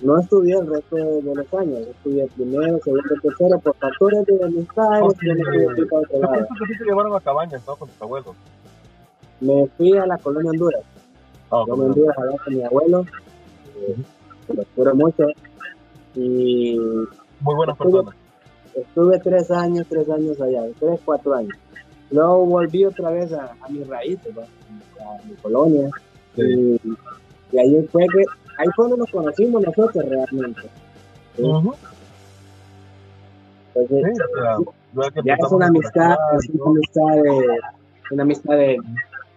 no 0.00 0.20
estudié 0.20 0.54
el 0.54 0.66
resto 0.66 0.96
de, 0.96 1.34
los 1.34 1.54
años. 1.54 1.80
Estudié 1.80 2.28
primero, 2.36 2.78
segundo, 2.84 3.14
tercero, 3.22 3.58
por 3.58 3.74
factores 3.76 4.26
de 4.26 4.44
amistad. 4.44 5.02
Oh, 5.02 5.12
yo 5.20 5.32
a 5.32 6.00
otro 6.00 6.20
lado. 6.20 6.46
te 6.78 6.84
llevaron 6.84 7.16
a 7.16 7.20
cabañas, 7.20 7.62
¿no? 7.66 7.74
Con 7.76 7.88
tus 7.88 8.02
abuelos. 8.02 8.36
Me 9.40 9.66
fui 9.76 9.96
a 9.96 10.06
la 10.06 10.18
colonia 10.18 10.50
Honduras. 10.50 10.82
Oh, 11.50 11.66
yo 11.66 11.76
me 11.76 11.84
Honduras 11.86 12.16
a 12.18 12.44
con 12.44 12.54
mi 12.54 12.62
abuelo. 12.62 13.06
Eh, 13.76 13.96
lo 14.54 14.64
quiero 14.74 14.94
mucho. 14.94 15.26
Y. 16.14 16.76
Muy 17.40 17.54
buenas 17.54 17.76
personas 17.76 18.14
Estuve 18.74 19.18
tres 19.20 19.50
años, 19.50 19.86
tres 19.88 20.08
años 20.08 20.40
allá, 20.40 20.62
tres, 20.78 21.00
cuatro 21.04 21.34
años. 21.34 21.56
Luego 22.10 22.46
volví 22.46 22.84
otra 22.84 23.10
vez 23.10 23.32
a, 23.32 23.54
a 23.60 23.68
mis 23.68 23.86
raíces, 23.86 24.32
a 24.38 25.26
mi 25.26 25.34
colonia. 25.34 25.90
Y, 26.36 26.80
ahí 27.58 27.88
fue 27.90 28.06
que, 28.06 28.24
ahí 28.58 28.68
fue 28.76 28.88
donde 28.88 28.98
nos 28.98 29.10
conocimos 29.10 29.62
nosotros 29.62 30.04
realmente. 30.04 30.62
Entonces, 33.74 34.18
ya 35.24 35.34
es 35.34 35.52
una 35.52 35.66
amistad, 35.66 36.16
es 36.38 36.48
una 36.50 36.70
amistad 36.70 37.22
de, 37.22 37.60
una 38.10 38.22
amistad 38.22 38.56
de 38.56 38.76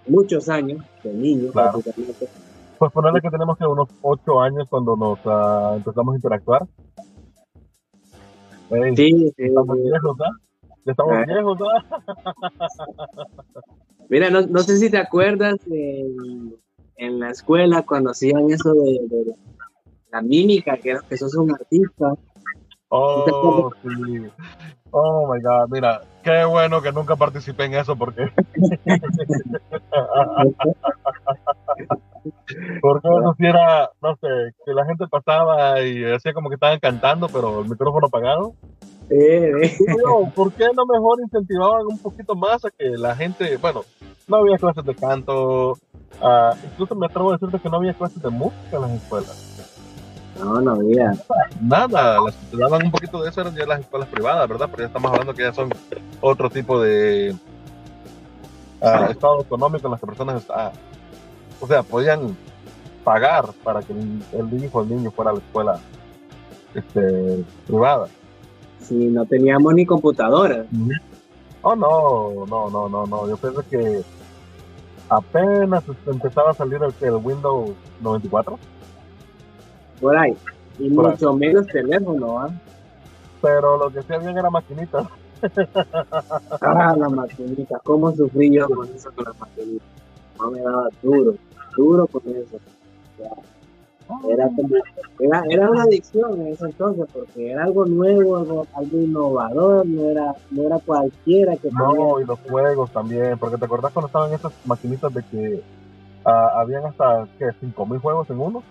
muchos 0.08 0.50
años, 0.50 0.84
de 1.03 1.13
niños, 1.13 1.53
Pues 2.77 2.91
ponerle 2.91 3.22
que 3.22 3.29
tenemos 3.29 3.58
que 3.58 3.65
unos 3.65 3.89
ocho 4.01 4.41
años 4.41 4.67
cuando 4.70 4.96
nos 4.96 5.20
uh, 5.25 5.77
empezamos 5.77 6.13
a 6.13 6.17
interactuar 6.17 6.67
sí, 8.96 9.34
estamos 9.38 9.77
viejos, 9.81 10.17
¿ah? 10.22 10.31
Estamos 10.86 11.13
ah. 11.15 11.25
viejos, 11.27 11.60
Mira, 14.10 14.29
no, 14.29 14.41
no, 14.41 14.60
sé 14.60 14.77
si 14.77 14.89
te 14.89 14.98
acuerdas 14.98 15.55
en, 15.67 16.55
en 16.98 17.20
la 17.20 17.29
escuela 17.29 17.84
cuando 17.84 18.12
hacían 18.12 18.50
eso 18.50 18.74
de, 18.74 19.00
de 19.10 19.36
la 20.12 20.22
mímica, 20.22 20.77
que, 20.77 20.98
que 21.08 21.17
sos 21.17 21.36
un 21.36 21.51
artista. 21.51 22.13
Oh, 22.89 23.72
sí. 23.84 23.89
Oh 24.91 25.33
my 25.33 25.41
God, 25.41 25.69
mira, 25.69 26.01
qué 26.21 26.43
bueno 26.45 26.81
que 26.81 26.91
nunca 26.91 27.15
participé 27.15 27.65
en 27.65 27.75
eso 27.75 27.95
porque. 27.95 28.29
porque 32.81 33.07
eso 33.07 33.36
sí 33.38 33.45
era, 33.45 33.89
no 34.01 34.15
sé, 34.17 34.27
que 34.65 34.74
la 34.74 34.86
gente 34.86 35.07
pasaba 35.07 35.81
y 35.81 36.03
hacía 36.03 36.33
como 36.33 36.50
que 36.50 36.55
estaban 36.55 36.79
cantando, 36.79 37.27
pero 37.29 37.62
el 37.62 37.69
micrófono 37.69 38.07
apagado. 38.07 38.53
Eh, 39.10 39.51
¿Por 40.36 40.51
qué 40.53 40.65
no 40.75 40.86
mejor 40.86 41.19
incentivaban 41.21 41.86
un 41.88 42.00
poquito 42.00 42.36
más 42.36 42.63
a 42.65 42.69
que 42.69 42.89
la 42.89 43.15
gente, 43.15 43.57
bueno, 43.57 43.81
no 44.27 44.38
había 44.38 44.57
clases 44.57 44.86
de 44.86 44.95
canto, 44.95 45.71
uh, 45.71 46.55
incluso 46.65 46.95
me 46.95 47.05
atrevo 47.07 47.29
a 47.29 47.33
decirte 47.33 47.60
que 47.60 47.69
no 47.69 47.77
había 47.77 47.93
clases 47.93 48.21
de 48.21 48.29
música 48.29 48.77
en 48.77 48.81
las 48.81 48.91
escuelas. 48.91 49.50
No, 50.41 50.60
no 50.60 50.71
había. 50.71 51.13
Nada, 51.62 52.19
las 52.19 52.36
que 52.36 52.57
daban 52.57 52.86
un 52.86 52.91
poquito 52.91 53.21
de 53.21 53.29
eso 53.29 53.41
eran 53.41 53.55
ya 53.55 53.65
las 53.65 53.81
escuelas 53.81 54.10
privadas, 54.10 54.50
¿verdad? 54.50 54.67
Pero 54.71 54.83
ya 54.83 54.88
estamos 54.88 55.12
hablando 55.12 55.33
que 55.33 55.43
ya 55.43 55.53
son 55.53 55.69
otro 56.19 56.50
tipo 56.50 56.81
de 56.81 57.36
uh, 58.81 59.12
estado 59.12 59.41
económico 59.41 59.88
en 59.88 59.91
las 59.91 60.00
que 60.00 60.07
personas, 60.07 60.43
uh, 60.50 60.71
o 61.63 61.67
sea, 61.67 61.83
podían 61.83 62.36
pagar 63.03 63.45
para 63.63 63.81
que 63.81 63.93
el, 63.93 64.63
hijo 64.63 64.79
o 64.79 64.83
el 64.83 64.89
niño 64.89 65.12
fuera 65.12 65.31
a 65.31 65.33
la 65.36 65.39
escuela 65.39 65.79
este, 66.74 67.43
privada. 67.67 68.07
Sí, 68.79 68.95
no 68.95 69.25
teníamos 69.25 69.74
ni 69.75 69.86
computadora. 69.86 70.65
Oh, 71.62 71.75
no, 71.75 72.45
no, 72.48 72.69
no, 72.71 72.89
no, 72.89 73.05
no. 73.05 73.29
Yo 73.29 73.38
pienso 73.38 73.63
que 73.69 74.01
apenas 75.07 75.83
empezaba 76.07 76.50
a 76.50 76.53
salir 76.55 76.79
el, 76.81 77.07
el 77.07 77.15
Windows 77.15 77.71
94 78.01 78.57
por 80.01 80.17
ahí. 80.17 80.36
Y 80.79 80.89
mucho 80.89 81.34
menos 81.34 81.67
teléfono, 81.67 82.39
¿ah? 82.39 82.50
Pero 83.41 83.77
lo 83.77 83.89
que 83.91 84.01
sí 84.01 84.13
había 84.13 84.31
era 84.31 84.50
maquinita. 84.50 85.08
ah, 86.62 86.96
la 86.98 87.10
maquinita. 87.10 87.79
¿Cómo 87.84 88.12
sufrí 88.12 88.53
yo 88.53 88.67
con 88.67 88.88
eso 88.89 89.12
con 89.13 89.25
la 89.25 89.34
maquinita? 89.39 89.86
No 90.39 90.51
me 90.51 90.62
daba 90.62 90.88
duro, 91.01 91.36
duro 91.77 92.08
con 92.08 92.22
eso. 92.27 92.58
era, 94.29 94.48
como, 94.48 94.75
era, 95.20 95.43
era 95.50 95.70
una 95.70 95.84
adicción 95.84 96.41
en 96.41 96.48
ese 96.48 96.65
entonces 96.65 97.05
porque 97.13 97.51
era 97.51 97.63
algo 97.63 97.86
nuevo, 97.86 98.38
algo, 98.38 98.67
algo 98.74 98.98
innovador, 98.98 99.86
no 99.86 100.10
era, 100.10 100.36
no 100.50 100.63
era 100.63 100.79
cualquiera 100.79 101.55
que 101.58 101.70
No, 101.72 102.20
y 102.20 102.25
los 102.25 102.39
juegos 102.39 102.91
también, 102.91 103.38
porque 103.38 103.58
te 103.58 103.65
acordás 103.65 103.93
cuando 103.93 104.08
estaban 104.08 104.34
esas 104.34 104.53
maquinitas 104.65 105.13
de 105.13 105.24
que 105.24 105.63
uh, 106.25 106.29
habían 106.29 106.86
hasta, 106.86 107.27
¿qué? 107.38 107.46
¿5.000 107.46 108.00
juegos 108.00 108.29
en 108.29 108.39
uno? 108.39 108.63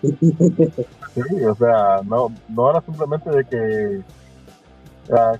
Sí, 0.00 1.44
o 1.44 1.54
sea, 1.54 2.00
no, 2.04 2.32
no 2.48 2.70
era 2.70 2.80
simplemente 2.82 3.30
de 3.30 3.44
que 3.44 4.02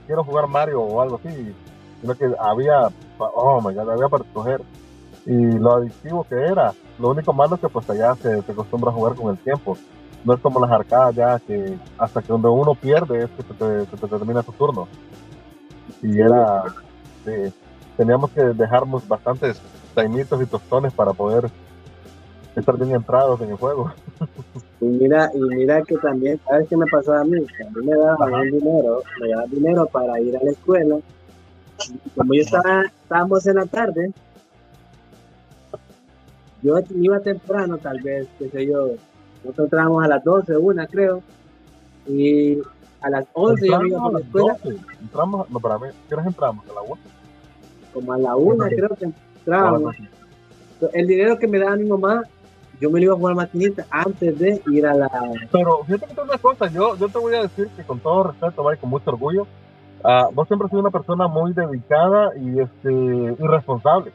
quiero 0.07 0.25
jugar 0.25 0.47
Mario 0.47 0.83
o 0.83 1.01
algo 1.01 1.21
así, 1.23 1.55
sino 2.01 2.15
que 2.15 2.31
había, 2.39 2.89
oh 3.19 3.61
my 3.61 3.75
god, 3.75 3.91
había 3.91 4.09
para 4.09 4.25
escoger. 4.25 4.63
Y 5.27 5.35
lo 5.35 5.75
adictivo 5.75 6.25
que 6.25 6.37
era, 6.37 6.73
lo 6.99 7.11
único 7.11 7.33
malo 7.33 7.57
es 7.57 7.61
que 7.61 7.69
pues 7.69 7.89
allá 7.91 8.15
se, 8.17 8.41
se 8.43 8.53
acostumbra 8.53 8.91
a 8.91 8.95
jugar 8.95 9.15
con 9.15 9.31
el 9.31 9.39
tiempo. 9.39 9.77
No 10.25 10.35
es 10.35 10.41
como 10.41 10.61
las 10.61 10.71
arcadas 10.71 11.15
ya 11.15 11.39
que 11.39 11.79
hasta 11.99 12.23
que 12.23 12.29
donde 12.29 12.49
uno 12.49 12.75
pierde 12.75 13.25
es 13.25 13.31
que 13.31 13.43
se 13.43 13.55
te, 13.55 14.09
termina 14.09 14.43
su 14.43 14.53
turno. 14.53 14.89
Y 16.03 16.19
era, 16.21 16.65
teníamos 17.97 18.31
que 18.31 18.43
dejarnos 18.43 19.07
bastantes 19.07 19.61
taimitos 19.95 20.41
y 20.43 20.47
tostones 20.47 20.93
para 20.93 21.13
poder 21.13 21.51
estar 22.61 22.77
bien 22.77 22.95
entrados 22.95 23.41
en 23.41 23.51
el 23.51 23.57
juego. 23.57 23.93
Y 24.81 24.85
mira, 24.85 25.31
y 25.35 25.41
mira 25.41 25.83
que 25.83 25.97
también, 25.97 26.41
¿sabes 26.47 26.69
qué 26.69 26.77
me 26.77 26.87
pasaba 26.87 27.21
a 27.21 27.25
mí? 27.25 27.37
A 27.39 27.79
mí 27.79 27.87
me 27.87 27.97
daban 27.97 28.51
dinero, 28.51 29.03
me 29.21 29.29
daban 29.29 29.51
dinero 29.51 29.87
para 29.87 30.21
ir 30.21 30.37
a 30.37 30.45
la 30.45 30.51
escuela. 30.51 30.99
como 32.17 32.35
yo 32.35 32.43
estaba, 32.43 32.85
estábamos 32.85 33.47
en 33.47 33.57
la 33.57 33.67
tarde, 33.67 34.13
yo 36.63 36.79
iba 36.97 37.21
temprano, 37.21 37.79
tal 37.79 38.01
vez, 38.03 38.27
qué 38.39 38.49
sé 38.49 38.67
yo, 38.67 38.91
nosotros 39.45 39.67
entramos 39.67 40.05
a 40.05 40.09
las 40.09 40.25
12, 40.25 40.57
una 40.57 40.87
creo, 40.87 41.23
y 42.07 42.59
a 43.01 43.11
las 43.11 43.27
11 43.33 43.67
yo 43.67 43.83
iba 43.83 44.07
a 44.07 44.13
la 44.13 44.19
escuela. 44.21 44.57
Entramos, 45.01 45.51
no, 45.51 45.61
para 45.61 45.79
mí, 45.79 45.89
¿qué 46.09 46.15
hora 46.15 46.25
entramos? 46.27 46.65
¿A 46.69 46.75
la 46.75 46.83
1? 46.83 46.97
Como 47.95 48.13
a 48.13 48.19
la 48.19 48.37
1 48.37 48.65
creo 48.67 48.89
que 48.91 49.05
entrábamos. 49.39 49.97
El 50.93 51.07
dinero 51.07 51.39
que 51.39 51.49
me 51.49 51.59
daba 51.59 51.77
mi 51.77 51.87
mamá 51.87 52.23
yo 52.81 52.91
me 52.91 53.01
lo 53.01 53.07
iba 53.07 53.15
a 53.15 53.17
jugar 53.17 53.35
maquinita 53.35 53.87
antes 53.91 54.39
de 54.39 54.63
ir 54.67 54.87
a 54.87 54.95
la. 54.95 55.11
Pero 55.51 55.85
fíjate 55.85 56.15
que 56.15 56.21
una 56.21 56.39
cosa, 56.39 56.69
yo, 56.69 56.97
yo 56.97 57.09
te 57.09 57.19
voy 57.19 57.35
a 57.35 57.43
decir 57.43 57.69
que 57.77 57.83
con 57.85 58.01
todo 58.01 58.25
respeto, 58.25 58.73
y 58.73 58.77
con 58.77 58.91
mucho 58.91 59.11
orgullo, 59.11 59.43
uh, 60.05 60.33
vos 60.33 60.47
siempre 60.47 60.67
has 60.67 60.71
sido 60.71 60.81
una 60.81 60.91
persona 60.91 61.27
muy 61.29 61.53
dedicada 61.53 62.33
y 62.37 62.61
este 62.61 62.93
irresponsable. 62.93 64.13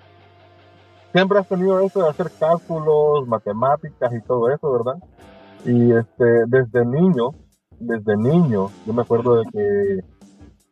Siempre 1.12 1.40
has 1.40 1.48
tenido 1.48 1.80
eso 1.82 2.02
de 2.02 2.10
hacer 2.10 2.32
cálculos, 2.40 3.28
matemáticas 3.28 4.14
y 4.14 4.22
todo 4.22 4.50
eso, 4.50 4.72
¿verdad? 4.72 4.96
Y 5.66 5.92
este, 5.92 6.46
desde 6.48 6.86
niño, 6.86 7.32
desde 7.80 8.18
niño, 8.18 8.70
yo 8.86 8.94
me 8.94 9.04
acuerdo 9.04 9.36
de 9.36 9.46
que 9.52 10.00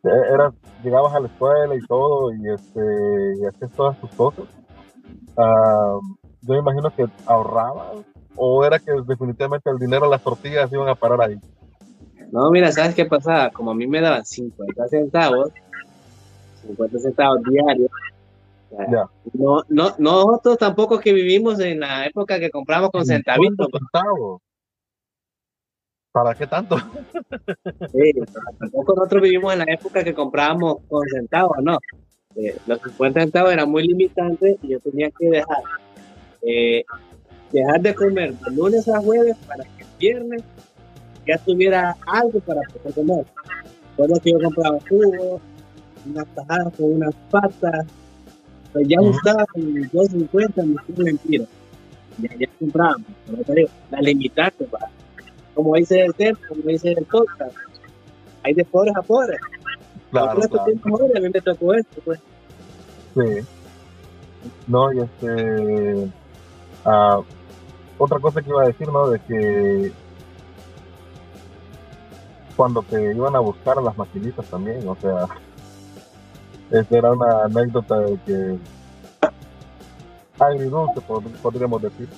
e, 0.04 0.32
era, 0.32 0.52
llegabas 0.82 1.14
a 1.14 1.20
la 1.20 1.28
escuela 1.28 1.74
y 1.76 1.80
todo 1.86 2.32
y, 2.32 2.48
este, 2.50 3.34
y 3.40 3.46
hacías 3.46 3.70
todas 3.72 4.00
tus 4.00 4.10
cosas. 4.14 4.44
Ah, 5.36 5.98
yo 6.42 6.54
me 6.54 6.58
imagino 6.58 6.94
que 6.94 7.06
ahorrabas 7.26 8.04
o 8.36 8.64
era 8.64 8.78
que 8.78 8.92
definitivamente 9.06 9.70
el 9.70 9.78
dinero, 9.78 10.08
las 10.08 10.22
tortillas 10.22 10.72
iban 10.72 10.88
a 10.88 10.94
parar 10.94 11.22
ahí. 11.22 11.38
No, 12.30 12.50
mira, 12.50 12.72
¿sabes 12.72 12.94
qué 12.94 13.04
pasaba? 13.04 13.50
Como 13.50 13.70
a 13.70 13.74
mí 13.74 13.86
me 13.86 14.00
daban 14.00 14.24
50 14.24 14.88
centavos, 14.88 15.50
50 16.62 16.98
centavos 16.98 17.42
diarios, 17.42 17.90
no, 19.34 19.62
no, 19.68 19.94
nosotros 19.98 20.58
tampoco 20.58 20.98
que 20.98 21.12
vivimos 21.12 21.60
en 21.60 21.80
la 21.80 22.06
época 22.06 22.38
que 22.38 22.50
compramos 22.50 22.90
con 22.90 23.04
centavitos. 23.04 23.68
Centavos. 23.70 24.40
¿Para 26.10 26.34
qué 26.34 26.46
tanto? 26.46 26.76
Sí, 27.92 28.12
tampoco 28.58 28.94
nosotros 28.94 29.22
vivimos 29.22 29.52
en 29.52 29.60
la 29.60 29.64
época 29.68 30.04
que 30.04 30.14
comprábamos 30.14 30.76
con 30.88 31.06
centavos, 31.08 31.56
¿no? 31.62 31.78
Eh, 32.34 32.56
los 32.66 32.80
50 32.80 33.20
centavos 33.20 33.52
eran 33.52 33.70
muy 33.70 33.86
limitantes 33.86 34.56
y 34.62 34.68
yo 34.68 34.80
tenía 34.80 35.10
que 35.10 35.28
dejar 35.28 35.62
eh, 36.42 36.84
dejar 37.52 37.80
de 37.80 37.94
comer 37.94 38.34
de 38.34 38.50
lunes 38.50 38.88
a 38.88 39.00
jueves 39.00 39.36
para 39.46 39.64
que 39.64 39.82
el 39.82 39.88
viernes 39.98 40.42
ya 41.26 41.38
tuviera 41.38 41.96
algo 42.06 42.40
para 42.40 42.60
poder 42.62 42.94
comer. 42.94 43.26
Todo 43.96 44.20
que 44.20 44.32
yo 44.32 44.40
compraba 44.40 44.78
jugo, 44.88 45.40
unas 46.06 46.26
tajadas 46.34 46.74
con 46.76 46.94
unas 46.94 47.14
patas, 47.30 47.86
pues 48.72 48.88
ya 48.88 48.98
gustaban 49.00 49.46
uh 49.54 49.88
250, 49.92 50.62
me 50.64 50.76
fue 50.82 51.04
mentira. 51.04 51.44
Ya, 52.18 52.30
ya 52.38 52.46
comprábamos, 52.58 53.06
la 53.90 54.00
limitante, 54.00 54.64
para, 54.64 54.90
como 55.54 55.76
dice 55.76 56.00
el 56.04 56.14
tema, 56.14 56.38
como 56.48 56.62
dice 56.64 56.92
el 56.92 57.04
podcast, 57.04 57.56
hay 58.42 58.54
de 58.54 58.64
pobres 58.64 58.94
a 58.96 59.02
pobres. 59.02 59.40
Claro, 60.10 60.40
claro. 60.40 60.64
a 61.16 61.20
mí 61.20 61.28
me 61.32 61.40
tocó 61.40 61.74
esto, 61.74 62.00
pues. 62.04 62.20
Sí. 63.14 63.46
No, 64.66 64.92
y 64.92 65.00
este. 65.00 66.10
Uh, 66.84 67.24
otra 67.98 68.18
cosa 68.18 68.42
que 68.42 68.50
iba 68.50 68.62
a 68.62 68.66
decir, 68.66 68.88
¿no? 68.90 69.08
De 69.08 69.20
que 69.20 69.92
cuando 72.56 72.82
te 72.82 73.14
iban 73.14 73.34
a 73.36 73.40
buscar 73.40 73.78
a 73.78 73.82
las 73.82 73.96
maquinitas 73.96 74.46
también, 74.46 74.86
o 74.88 74.96
sea, 74.96 75.26
esa 76.70 76.98
era 76.98 77.12
una 77.12 77.44
anécdota 77.44 78.00
de 78.00 78.18
que 78.26 78.58
agridulce, 80.38 81.00
podríamos 81.42 81.82
decir. 81.82 82.08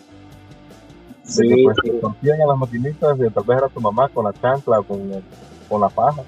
De 1.36 1.48
que 1.48 1.62
pues 1.64 1.76
te 1.82 2.00
confían 2.00 2.40
a 2.42 2.46
las 2.46 2.58
maquinitas 2.58 3.18
y 3.18 3.30
tal 3.30 3.44
vez 3.44 3.58
era 3.58 3.68
tu 3.68 3.80
mamá 3.80 4.08
con 4.08 4.24
la 4.24 4.32
chancla 4.32 4.80
o 4.80 4.84
con, 4.84 5.22
con 5.68 5.80
la 5.80 5.88
paja. 5.88 6.22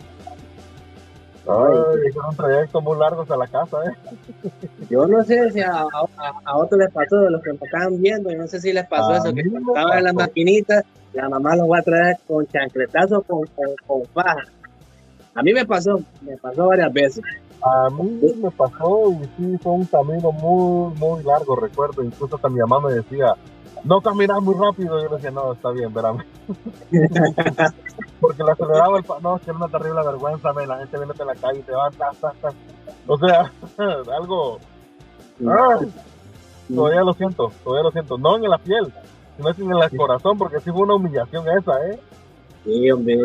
Ay, 1.48 2.08
es 2.08 2.16
un 2.16 2.36
trayecto 2.36 2.80
muy 2.80 2.98
largo 2.98 3.22
hasta 3.22 3.36
la 3.36 3.46
casa, 3.46 3.78
¿eh? 3.84 4.50
Yo 4.90 5.06
no 5.06 5.22
sé 5.24 5.50
si 5.52 5.60
a, 5.60 5.86
a, 6.44 6.56
otros 6.56 6.80
les 6.80 6.92
pasó, 6.92 7.20
de 7.20 7.30
los 7.30 7.42
que 7.42 7.52
me 7.52 7.58
estaban 7.62 8.00
viendo, 8.00 8.30
yo 8.30 8.38
no 8.38 8.46
sé 8.46 8.60
si 8.60 8.72
les 8.72 8.86
pasó 8.86 9.14
eso, 9.14 9.32
que 9.32 9.40
estaban 9.40 9.98
en 9.98 10.04
las 10.04 10.14
maquinitas, 10.14 10.84
la 11.12 11.28
mamá 11.28 11.56
los 11.56 11.70
va 11.70 11.78
a 11.78 11.82
traer 11.82 12.16
con 12.26 12.46
chancletazo 12.46 13.22
con, 13.22 13.46
con, 13.46 13.66
con 13.86 14.04
faja. 14.06 14.44
A 15.34 15.42
mí 15.42 15.52
me 15.52 15.64
pasó, 15.64 16.00
me 16.22 16.36
pasó 16.36 16.66
varias 16.66 16.92
veces. 16.92 17.24
A 17.62 17.90
mí 17.90 18.34
me 18.42 18.50
pasó 18.50 19.12
y 19.12 19.24
sí 19.36 19.58
fue 19.62 19.72
un 19.72 19.84
camino 19.86 20.32
muy, 20.32 20.94
muy 20.94 21.22
largo, 21.24 21.56
recuerdo. 21.56 22.02
Incluso 22.02 22.36
hasta 22.36 22.48
mi 22.48 22.60
mamá 22.60 22.80
me 22.88 22.94
decía, 22.94 23.34
no 23.84 24.00
caminas 24.00 24.42
muy 24.42 24.54
rápido. 24.54 25.00
Yo 25.00 25.08
le 25.08 25.16
decía, 25.16 25.30
no, 25.30 25.52
está 25.52 25.70
bien, 25.70 25.92
verán. 25.92 26.24
Porque 28.20 28.42
le 28.42 28.52
aceleraba 28.52 28.98
el 28.98 29.04
No, 29.22 29.36
es 29.36 29.42
que 29.42 29.50
era 29.50 29.58
una 29.58 29.68
terrible 29.68 30.02
vergüenza, 30.04 30.52
la 30.52 30.78
gente 30.78 30.98
viene 30.98 31.12
de 31.12 31.24
la 31.24 31.34
calle 31.34 31.60
y 31.60 31.62
te 31.62 31.72
va, 31.72 31.90
ta, 31.90 32.10
ta, 32.20 32.32
ta. 32.40 32.48
O 33.06 33.18
sea, 33.18 33.52
algo. 34.16 34.58
todavía 36.74 37.02
lo 37.02 37.14
siento, 37.14 37.52
todavía 37.62 37.84
lo 37.84 37.92
siento. 37.92 38.18
No 38.18 38.36
en 38.36 38.42
la 38.42 38.58
piel, 38.58 38.92
sino 39.36 39.76
en 39.76 39.82
el 39.82 39.96
corazón, 39.96 40.38
porque 40.38 40.60
sí 40.60 40.70
fue 40.70 40.82
una 40.82 40.94
humillación 40.94 41.44
esa, 41.48 41.86
¿eh? 41.86 42.00
Sí, 42.64 42.90
hombre. 42.90 43.16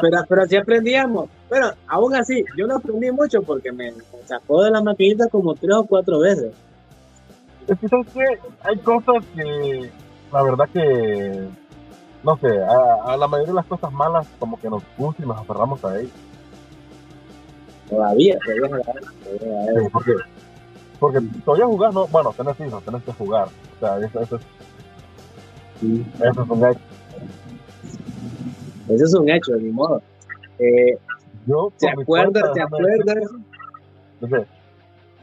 pero, 0.00 0.24
pero 0.26 0.42
así 0.42 0.56
aprendíamos. 0.56 1.28
Pero 1.50 1.70
aún 1.86 2.14
así, 2.14 2.42
yo 2.56 2.66
no 2.66 2.76
aprendí 2.76 3.10
mucho 3.10 3.42
porque 3.42 3.70
me 3.72 3.92
sacó 4.24 4.62
de 4.62 4.70
la 4.70 4.82
maquinita 4.82 5.28
como 5.28 5.54
tres 5.54 5.76
o 5.76 5.84
cuatro 5.84 6.20
veces. 6.20 6.54
Es 7.68 7.78
que, 7.78 7.88
¿sabes 7.88 8.06
qué? 8.12 8.24
Hay 8.62 8.78
cosas 8.78 9.24
que, 9.34 9.90
la 10.32 10.42
verdad 10.42 10.68
que, 10.72 11.48
no 12.22 12.36
sé, 12.38 12.48
a, 12.58 13.16
la 13.16 13.26
mayoría 13.26 13.52
de 13.52 13.56
las 13.56 13.66
cosas 13.66 13.92
malas 13.92 14.26
como 14.38 14.58
que 14.60 14.68
nos 14.68 14.82
gusta 14.98 15.22
y 15.22 15.26
nos 15.26 15.38
aferramos 15.38 15.82
a 15.84 15.98
ellas. 15.98 16.12
Todavía, 17.88 18.38
todavía, 18.44 18.82
sí, 19.30 19.88
porque, 19.92 20.12
porque 20.98 21.20
todavía 21.44 21.66
jugar, 21.66 21.94
no, 21.94 22.06
bueno, 22.08 22.32
tenés 22.36 22.58
hijos, 22.60 22.82
tenés 22.84 23.02
que 23.02 23.12
jugar. 23.12 23.48
O 23.76 23.80
sea, 23.80 23.98
eso, 23.98 24.20
eso, 24.20 24.36
es, 24.36 24.42
eso 25.82 26.42
es 26.42 26.50
un 26.50 26.66
hecho. 26.66 26.80
Eso 28.88 29.04
es 29.04 29.14
un 29.14 29.30
hecho, 29.30 29.52
de 29.52 29.60
mi 29.60 29.70
modo. 29.70 30.02
Eh, 30.58 30.98
Yo, 31.46 31.72
¿Te 31.78 31.88
acuerdas? 31.88 32.52
¿Te 32.52 32.62
acuerdas? 32.62 33.30
No 34.20 34.28
sé. 34.28 34.46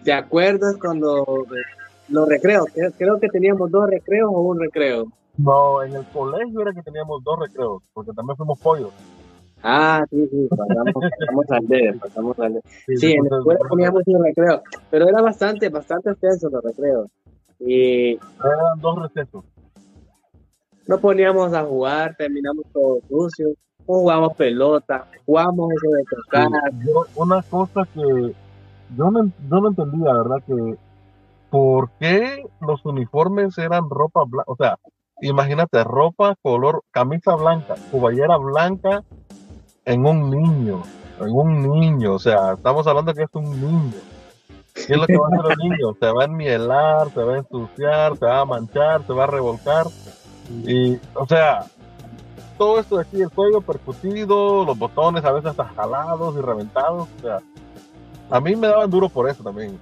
¿Te 0.03 0.13
acuerdas 0.13 0.77
cuando 0.77 1.45
los 2.09 2.27
recreos, 2.27 2.65
creo 2.97 3.19
que 3.19 3.29
teníamos 3.29 3.71
dos 3.71 3.89
recreos 3.89 4.29
o 4.33 4.41
un 4.41 4.59
recreo. 4.59 5.05
No, 5.37 5.81
en 5.83 5.95
el 5.95 6.05
colegio 6.07 6.61
era 6.61 6.73
que 6.73 6.81
teníamos 6.81 7.23
dos 7.23 7.39
recreos, 7.39 7.83
porque 7.93 8.11
también 8.13 8.35
fuimos 8.37 8.59
pollos. 8.59 8.91
Ah, 9.63 10.03
sí, 10.09 10.27
sí, 10.29 10.47
pasamos, 10.49 10.93
pasamos 11.19 11.51
al 11.51 11.67
D, 11.67 11.99
pasamos 11.99 12.39
al 12.39 12.53
D. 12.53 12.61
Sí, 12.97 13.11
en 13.13 13.25
la 13.29 13.37
escuela 13.37 13.59
teníamos 13.69 14.03
un 14.05 14.23
recreo, 14.23 14.61
pero 14.89 15.07
era 15.07 15.21
bastante, 15.21 15.69
bastante 15.69 16.11
extenso 16.11 16.49
los 16.49 16.63
recreos. 16.63 17.07
Y 17.59 18.13
eran 18.13 18.79
dos 18.81 19.03
recesos. 19.03 19.43
Nos 20.87 20.99
poníamos 20.99 21.53
a 21.53 21.63
jugar, 21.63 22.15
terminamos 22.17 22.65
todo 22.73 22.99
sucio, 23.07 23.53
jugamos 23.85 24.35
pelota, 24.35 25.07
jugamos 25.25 25.71
eso 25.73 25.91
de 25.91 26.03
tocar. 26.09 26.47
una 27.15 27.41
cosa 27.43 27.87
que 27.93 28.33
yo 28.97 29.11
no, 29.11 29.31
yo 29.49 29.61
no 29.61 29.69
entendía, 29.69 30.13
¿verdad? 30.13 30.43
Que 30.45 30.75
¿por 31.51 31.91
qué 31.99 32.43
los 32.61 32.83
uniformes 32.85 33.57
eran 33.59 33.89
ropa 33.89 34.23
blanca? 34.25 34.51
O 34.51 34.55
sea, 34.55 34.79
imagínate, 35.21 35.83
ropa 35.83 36.35
color, 36.41 36.81
camisa 36.89 37.35
blanca, 37.35 37.75
cuballera 37.91 38.37
blanca 38.37 39.03
en 39.85 40.05
un 40.05 40.31
niño, 40.31 40.81
en 41.19 41.29
un 41.29 41.61
niño, 41.61 42.13
o 42.13 42.19
sea, 42.19 42.53
estamos 42.53 42.87
hablando 42.87 43.13
que 43.13 43.23
es 43.23 43.29
un 43.33 43.51
niño. 43.61 43.97
¿Qué 44.73 44.93
es 44.93 44.97
lo 44.97 45.05
que 45.05 45.17
va 45.17 45.27
a 45.27 45.51
hacer? 45.51 45.57
Se 45.99 46.11
va 46.11 46.21
a 46.21 46.25
enmielar, 46.25 47.11
se 47.13 47.23
va 47.23 47.33
a 47.35 47.37
ensuciar, 47.39 48.17
se 48.17 48.25
va 48.25 48.39
a 48.39 48.45
manchar, 48.45 49.05
se 49.05 49.13
va 49.13 49.25
a 49.25 49.27
revolcar. 49.27 49.87
Y, 50.65 50.97
o 51.13 51.27
sea, 51.27 51.65
todo 52.57 52.79
esto 52.79 52.95
de 52.95 53.01
aquí, 53.01 53.21
el 53.21 53.29
cuello 53.29 53.59
percutido, 53.59 54.63
los 54.63 54.79
botones 54.79 55.25
a 55.25 55.31
veces 55.33 55.51
hasta 55.51 55.65
jalados 55.65 56.35
y 56.37 56.41
reventados, 56.41 57.09
o 57.17 57.21
sea, 57.21 57.39
a 58.31 58.39
mí 58.39 58.55
me 58.55 58.67
daban 58.67 58.89
duro 58.89 59.09
por 59.09 59.29
eso 59.29 59.43
también. 59.43 59.77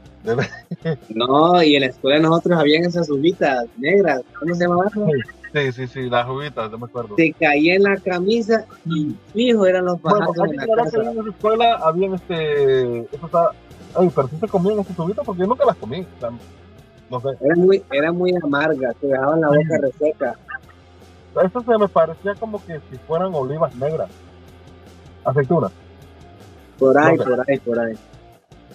No, 1.10 1.62
y 1.62 1.76
en 1.76 1.82
la 1.82 1.88
escuela 1.88 2.20
nosotros 2.20 2.60
habían 2.60 2.84
esas 2.84 3.10
uvitas 3.10 3.66
negras, 3.78 4.22
¿cómo 4.40 4.56
se 4.56 4.64
llamaban? 4.64 4.90
Sí, 5.54 5.72
sí, 5.72 5.88
sí, 5.88 6.10
las 6.10 6.28
uvitas, 6.28 6.70
yo 6.70 6.78
me 6.78 6.86
acuerdo. 6.86 7.16
Se 7.16 7.32
caía 7.34 7.76
en 7.76 7.84
la 7.84 7.98
camisa 7.98 8.66
y 8.86 9.16
fijo 9.34 9.66
eran 9.66 9.86
los 9.86 10.02
bajados 10.02 10.36
bueno, 10.36 10.54
en 10.54 10.58
la 10.58 10.76
casa. 10.76 11.02
En 11.02 11.20
esa 11.20 11.30
escuela 11.30 11.76
habían 11.84 12.16
este, 12.16 13.00
eso 13.00 13.26
está, 13.26 13.52
ay, 13.96 14.12
pero 14.14 14.28
sí 14.28 14.38
se 14.40 14.48
comían 14.48 14.80
esas 14.80 14.98
uvitas 15.00 15.26
porque 15.26 15.42
yo 15.42 15.48
nunca 15.48 15.66
las 15.66 15.78
comí, 15.78 16.06
no 17.10 17.22
sé. 17.22 17.30
Era 17.42 17.56
muy, 17.56 17.84
era 17.92 18.12
muy 18.12 18.36
amarga, 18.36 18.94
se 19.00 19.08
dejaban 19.08 19.42
la 19.42 19.48
boca 19.50 19.78
reseca. 19.80 20.36
Eso 21.44 21.62
se 21.62 21.78
me 21.78 21.88
parecía 21.88 22.34
como 22.36 22.64
que 22.66 22.80
si 22.90 22.98
fueran 23.08 23.34
olivas 23.34 23.76
negras, 23.76 24.10
aceitunas. 25.24 25.72
Por 26.80 26.98
ahí, 26.98 27.18
por 27.18 27.46
ahí, 27.48 27.60
por 27.60 27.80
ahí 27.80 27.96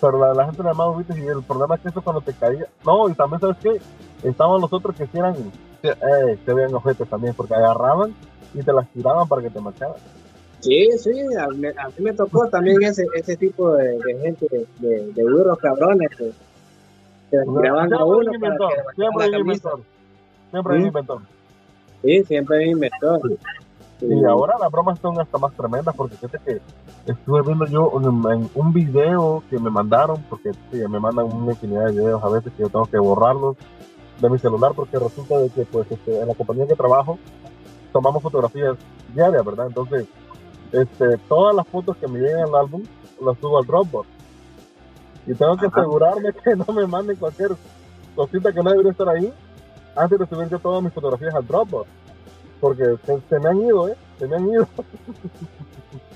pero 0.00 0.34
la, 0.34 0.44
gente 0.44 0.62
le 0.62 0.68
llamaba 0.68 0.90
uvitas 0.90 1.16
y 1.16 1.26
el 1.26 1.42
problema 1.42 1.76
es 1.76 1.80
que 1.80 1.88
eso 1.88 2.02
cuando 2.02 2.20
te 2.20 2.32
caía, 2.32 2.66
no, 2.84 3.08
y 3.08 3.14
también 3.14 3.40
sabes 3.40 3.56
que 3.58 3.80
estaban 4.28 4.60
los 4.60 4.72
otros 4.72 4.96
que 4.96 5.04
hicieran, 5.04 5.34
eh, 5.82 6.38
que 6.44 6.52
veían 6.52 6.74
objetos 6.74 7.08
también, 7.08 7.34
porque 7.34 7.54
agarraban 7.54 8.14
y 8.52 8.62
te 8.62 8.72
las 8.72 8.88
tiraban 8.88 9.28
para 9.28 9.42
que 9.42 9.50
te 9.50 9.60
marcharan. 9.60 9.96
Sí, 10.60 10.88
sí, 10.98 11.12
a, 11.38 11.48
mí 11.48 11.68
me 11.98 12.12
tocó 12.14 12.48
también 12.48 12.82
ese, 12.82 13.06
ese 13.14 13.36
tipo 13.36 13.74
de, 13.74 13.98
gente, 14.22 14.46
de, 14.78 15.12
de, 15.12 15.22
burros 15.22 15.58
cabrones 15.58 16.08
que, 16.16 16.32
que 17.30 17.36
tiraban 17.36 17.92
a 17.92 18.04
uno. 18.04 18.30
siempre 18.96 19.24
hay 19.24 19.34
un 19.34 19.40
inventor. 19.40 19.80
Siempre 20.50 20.74
hay 20.74 20.80
un 20.80 20.86
inventor. 20.86 21.20
Sí, 22.02 22.24
siempre 22.24 22.58
hay 22.58 22.64
un 22.64 22.70
inventor. 22.70 23.20
Y 24.00 24.24
ahora 24.24 24.56
las 24.60 24.70
bromas 24.70 24.98
son 24.98 25.20
hasta 25.20 25.38
más 25.38 25.52
tremendas 25.54 25.94
porque 25.94 26.16
fíjate 26.16 26.38
que 26.40 26.60
estuve 27.06 27.42
viendo 27.42 27.64
yo 27.66 27.92
en, 28.00 28.50
un 28.54 28.72
video 28.72 29.42
que 29.48 29.58
me 29.58 29.70
mandaron, 29.70 30.22
porque 30.28 30.52
me 30.72 31.00
mandan 31.00 31.26
una 31.32 31.52
infinidad 31.52 31.86
de 31.86 31.92
videos 31.92 32.22
a 32.22 32.28
veces 32.28 32.52
que 32.54 32.62
yo 32.62 32.68
tengo 32.68 32.86
que 32.86 32.98
borrarlos 32.98 33.56
de 34.20 34.30
mi 34.30 34.38
celular 34.38 34.72
porque 34.74 34.98
resulta 34.98 35.38
de 35.38 35.48
que 35.50 35.64
pues 35.64 35.90
este, 35.90 36.20
en 36.20 36.28
la 36.28 36.34
compañía 36.34 36.66
que 36.66 36.74
trabajo 36.74 37.18
tomamos 37.92 38.22
fotografías 38.22 38.76
diarias, 39.14 39.44
¿verdad? 39.44 39.66
Entonces 39.68 40.06
este, 40.72 41.18
todas 41.28 41.54
las 41.54 41.66
fotos 41.68 41.96
que 41.96 42.08
me 42.08 42.18
llegan 42.18 42.48
al 42.48 42.54
álbum 42.56 42.82
las 43.24 43.38
subo 43.38 43.58
al 43.58 43.66
Dropbox. 43.66 44.08
Y 45.26 45.34
tengo 45.34 45.56
que 45.56 45.66
asegurarme 45.66 46.32
que 46.32 46.56
no 46.56 46.66
me 46.74 46.86
manden 46.86 47.16
cualquier 47.16 47.52
cosita 48.14 48.52
que 48.52 48.62
no 48.62 48.70
debería 48.70 48.92
estar 48.92 49.08
ahí 49.08 49.32
antes 49.96 50.18
de 50.18 50.26
subir 50.26 50.48
yo 50.48 50.58
todas 50.58 50.82
mis 50.82 50.92
fotografías 50.92 51.34
al 51.34 51.46
Dropbox. 51.46 51.88
Porque 52.64 52.96
se, 53.28 53.38
me 53.40 53.50
han 53.50 53.60
ido, 53.60 53.88
¿eh? 53.88 53.94
Se 54.18 54.26
me 54.26 54.36
han 54.36 54.48
ido. 54.48 54.66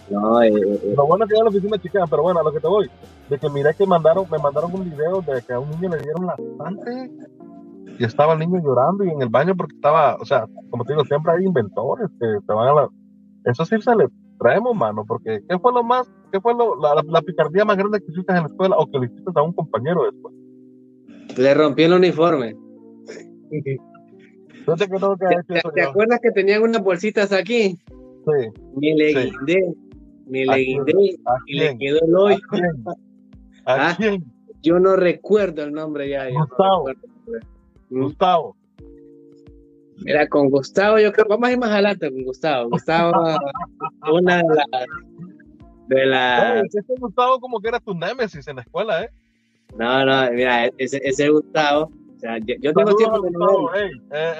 No, 0.09 0.41
eh, 0.41 0.49
eh, 0.49 0.81
eh. 0.83 0.95
Lo 0.97 1.07
bueno 1.07 1.27
es 1.27 1.31
que 1.31 1.37
ya 1.37 1.45
la 1.45 1.51
oficina 1.51 1.77
chica, 1.77 2.07
pero 2.09 2.23
bueno, 2.23 2.41
a 2.41 2.43
lo 2.43 2.51
que 2.51 2.61
te 2.61 2.67
voy. 2.67 2.89
De 3.29 3.39
que 3.39 3.51
miré 3.51 3.75
que 3.75 3.87
mandaron, 3.87 4.25
me 4.31 4.39
mandaron 4.39 4.73
un 4.73 4.91
video 4.91 5.21
de 5.21 5.43
que 5.43 5.53
a 5.53 5.61
un 5.61 5.69
niño 5.73 5.91
le 5.91 5.99
dieron 5.99 6.25
la 6.25 6.35
sangre 6.57 7.11
y 7.99 8.03
estaba 8.03 8.33
el 8.33 8.39
niño 8.39 8.63
llorando 8.65 9.05
y 9.05 9.11
en 9.11 9.21
el 9.21 9.29
baño 9.29 9.55
porque 9.55 9.75
estaba, 9.75 10.17
o 10.17 10.25
sea, 10.25 10.47
como 10.71 10.87
te 10.87 10.95
digo, 10.95 11.05
siempre 11.05 11.33
hay 11.33 11.45
inventores 11.45 12.09
que 12.19 12.27
te 12.47 12.55
van 12.55 12.69
a 12.69 12.73
la... 12.73 12.89
Eso 13.45 13.67
sí 13.67 13.79
se 13.83 13.95
le 13.95 14.07
traemos, 14.39 14.75
mano, 14.75 15.05
porque 15.07 15.41
¿qué 15.47 15.59
fue 15.59 15.71
lo 15.75 15.85
más, 15.85 16.11
qué 16.33 16.41
fue 16.41 16.55
lo, 16.55 16.81
la, 16.81 17.21
picardía 17.21 17.67
más 17.67 17.77
grande 17.77 18.01
que 18.01 18.11
hiciste 18.11 18.33
en 18.33 18.45
la 18.45 18.49
escuela 18.49 18.77
o 18.79 18.87
que 18.87 19.01
le 19.01 19.07
hiciste 19.07 19.31
a 19.35 19.43
un 19.43 19.53
compañero 19.53 20.05
después? 20.05 20.35
Le 21.37 21.53
rompí 21.53 21.83
el 21.83 21.93
uniforme. 21.93 22.57
¿Te, 24.76 25.83
acuerdas 25.83 26.20
que 26.22 26.31
tenían 26.33 26.62
unas 26.62 26.83
bolsitas 26.83 27.33
aquí? 27.33 27.78
Sí. 27.78 28.48
Me 28.76 28.94
le 28.94 29.09
guindé, 29.09 29.74
me 30.26 30.46
le 30.46 30.57
guindé 30.57 30.94
y 31.46 31.59
le 31.59 31.78
quedó 31.78 31.98
el 32.07 32.16
hoyo. 32.16 32.38
¿A 33.64 33.94
quién? 33.96 34.24
¿Ah? 34.24 34.28
Yo 34.62 34.78
no 34.81 34.96
recuerdo 34.96 35.62
el 35.62 35.72
nombre 35.72 36.09
ya. 36.09 36.28
Gustavo. 36.31 36.90
Gustavo. 37.90 38.57
Mira, 40.04 40.28
con 40.28 40.48
Gustavo, 40.50 40.98
yo 40.98 41.12
creo, 41.12 41.26
vamos 41.28 41.48
a 41.48 41.52
ir 41.52 41.59
más 41.59 41.70
adelante 41.70 42.11
con 42.11 42.22
Gustavo. 42.24 42.70
Gustavo, 42.70 43.12
una 44.12 44.38
de 44.38 44.42
las. 44.42 44.87
De 45.88 46.07
la... 46.07 46.61
ese 46.61 46.83
Gustavo 46.98 47.40
como 47.40 47.61
que 47.61 47.68
era 47.68 47.81
tu 47.81 47.94
némesis 47.94 48.46
en 48.46 48.57
la 48.57 48.62
escuela, 48.62 49.04
¿eh? 49.04 49.11
No, 49.76 50.04
no, 50.04 50.31
mira, 50.33 50.66
ese, 50.76 51.00
ese 51.02 51.28
Gustavo, 51.31 51.90
o 52.18 52.20
sea, 52.20 52.38
yo, 52.38 52.72
tengo 52.72 52.96
tiempo 52.96 53.20
de 53.20 53.31
Gustavo, 53.31 53.74
eh, 53.76 53.92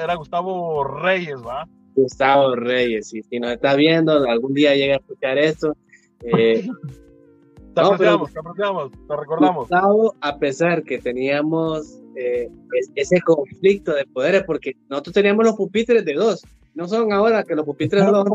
Era 0.03 0.17
Gustavo 0.17 0.83
Reyes, 0.83 1.37
¿va? 1.47 1.69
Gustavo 1.95 2.57
Reyes, 2.57 3.15
y 3.15 3.23
si 3.23 3.39
nos 3.39 3.53
está 3.53 3.77
viendo, 3.77 4.29
algún 4.29 4.53
día 4.53 4.75
llega 4.75 4.95
a 4.95 4.99
escuchar 4.99 5.39
esto. 5.39 5.77
Eh, 6.23 6.67
te 7.75 7.81
apreciamos, 7.81 8.33
te 8.33 8.41
apreciamos, 8.41 8.91
te 8.91 9.17
recordamos. 9.17 9.69
Gustavo, 9.69 10.17
a 10.21 10.39
pesar 10.39 10.83
que 10.83 10.99
teníamos 10.99 12.01
eh, 12.17 12.51
ese 12.97 13.21
conflicto 13.21 13.95
de 13.95 14.07
poderes, 14.07 14.43
porque 14.43 14.73
nosotros 14.89 15.15
teníamos 15.15 15.45
los 15.45 15.55
pupitres 15.55 16.05
de 16.05 16.15
dos, 16.15 16.45
no 16.75 16.89
son 16.89 17.13
ahora 17.13 17.45
que 17.45 17.55
los 17.55 17.65
pupitres 17.65 18.03
son 18.03 18.25
de 18.25 18.31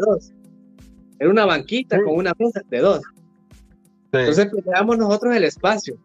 dos. 0.00 0.34
Era 1.18 1.30
una 1.30 1.46
banquita 1.46 1.96
con 2.02 2.14
una 2.14 2.34
mesa 2.38 2.60
de 2.68 2.80
dos. 2.80 3.00
Entonces 4.12 4.50
creamos 4.64 4.98
nosotros 4.98 5.34
el 5.34 5.44
espacio. 5.44 5.98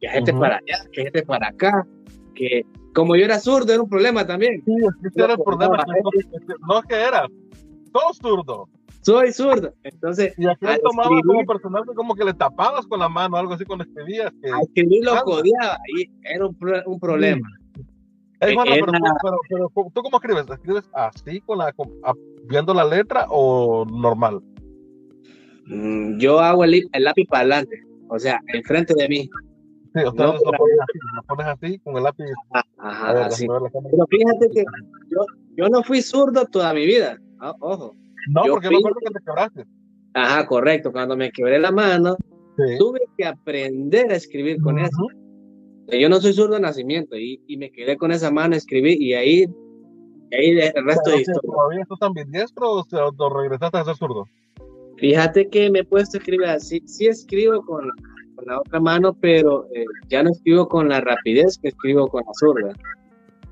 Que 0.00 0.08
gente 0.08 0.32
para 0.32 0.56
allá, 0.56 0.84
que 0.92 1.02
gente 1.02 1.22
para 1.22 1.48
acá, 1.48 1.86
que 2.34 2.62
como 2.94 3.16
yo 3.16 3.24
era 3.24 3.38
zurdo 3.38 3.72
era 3.72 3.82
un 3.82 3.88
problema 3.88 4.26
también. 4.26 4.62
Sí, 4.64 4.72
era 5.16 5.34
el 5.34 5.42
problema. 5.42 5.84
No 6.68 6.80
es 6.80 6.86
que 6.86 6.94
era, 6.94 7.26
todo 7.92 8.14
zurdo 8.14 8.68
soy 9.08 9.32
zurdo. 9.32 9.72
Entonces, 9.84 10.34
y 10.36 10.46
aquí 10.46 10.66
tomaba 10.82 11.08
como 11.24 11.44
personal 11.46 11.82
como 11.94 12.14
que 12.14 12.24
le 12.24 12.34
tapabas 12.34 12.86
con 12.86 13.00
la 13.00 13.08
mano, 13.08 13.36
algo 13.36 13.54
así 13.54 13.64
cuando 13.64 13.84
escribías. 13.84 14.30
Que... 14.42 14.50
A 14.50 14.60
escribir 14.60 15.04
lo 15.04 15.22
codiaba 15.22 15.78
y 15.96 16.10
era 16.22 16.46
un, 16.46 16.56
un 16.86 17.00
problema. 17.00 17.48
Eh, 18.40 18.54
bueno, 18.54 18.70
pero, 18.70 19.38
pero, 19.48 19.90
tú 19.94 20.02
cómo 20.02 20.18
escribes? 20.18 20.48
¿Escribes 20.48 20.88
así 20.92 21.40
con 21.40 21.58
la 21.58 21.74
viendo 22.44 22.74
la 22.74 22.84
letra 22.84 23.26
o 23.30 23.84
normal? 23.86 24.40
Mm, 25.66 26.18
yo 26.18 26.38
hago 26.38 26.64
el, 26.64 26.88
el, 26.92 27.04
lápiz 27.04 27.26
para 27.26 27.40
adelante, 27.40 27.82
o 28.08 28.18
sea, 28.18 28.40
enfrente 28.48 28.94
de 28.94 29.08
mí. 29.08 29.30
Sí, 29.98 30.06
o 30.06 30.12
sea, 30.12 30.26
lo, 30.26 30.32
pones 30.32 30.78
así, 30.80 30.98
lo 31.14 31.22
pones 31.22 31.46
así 31.46 31.78
con 31.80 31.96
el 31.96 32.02
lápiz. 32.02 32.24
Ajá, 32.78 33.26
así. 33.26 33.46
Pero 33.46 34.06
fíjate 34.08 34.50
que 34.50 34.64
yo, 35.10 35.26
yo 35.56 35.68
no 35.68 35.82
fui 35.82 36.02
zurdo 36.02 36.46
toda 36.46 36.72
mi 36.72 36.86
vida, 36.86 37.18
ojo. 37.60 37.94
No, 38.28 38.42
porque 38.48 38.68
me 38.70 38.76
acuerdo 38.76 38.98
que 39.04 39.12
te 39.12 39.24
quebraste. 39.24 39.64
Ajá, 40.14 40.46
correcto. 40.46 40.92
Cuando 40.92 41.16
me 41.16 41.30
quebré 41.30 41.58
la 41.58 41.70
mano, 41.70 42.16
tuve 42.78 43.00
que 43.16 43.24
aprender 43.24 44.10
a 44.10 44.16
escribir 44.16 44.60
con 44.60 44.78
eso. 44.78 45.06
Yo 45.88 46.08
no 46.08 46.20
soy 46.20 46.32
zurdo 46.32 46.54
de 46.54 46.60
nacimiento 46.60 47.16
y, 47.16 47.40
y, 47.46 47.56
me 47.56 47.70
quedé 47.70 47.96
con 47.96 48.12
esa 48.12 48.30
mano, 48.30 48.54
escribí 48.54 48.94
y 49.00 49.14
ahí, 49.14 49.46
ahí 50.32 50.50
el 50.60 50.84
resto 50.84 51.10
de 51.10 51.20
historia. 51.20 51.40
¿Todavía 51.42 51.82
estás 51.82 51.98
también 51.98 52.30
diestro 52.30 52.72
o, 52.72 52.84
o 53.16 53.40
regresaste 53.40 53.78
a 53.78 53.84
ser 53.84 53.96
zurdo? 53.96 54.26
Fíjate 54.98 55.48
que 55.48 55.70
me 55.70 55.80
he 55.80 55.84
puesto 55.84 56.18
a 56.18 56.20
escribir 56.20 56.46
así. 56.46 56.82
Sí 56.84 57.06
escribo 57.06 57.64
con, 57.64 57.90
con 58.38 58.46
la 58.46 58.60
otra 58.60 58.80
mano, 58.80 59.12
pero 59.20 59.66
eh, 59.74 59.84
ya 60.08 60.22
no 60.22 60.30
escribo 60.30 60.68
con 60.68 60.88
la 60.88 61.00
rapidez 61.00 61.58
que 61.60 61.68
escribo 61.68 62.06
con 62.06 62.22
la 62.24 62.32
zurda. 62.34 62.72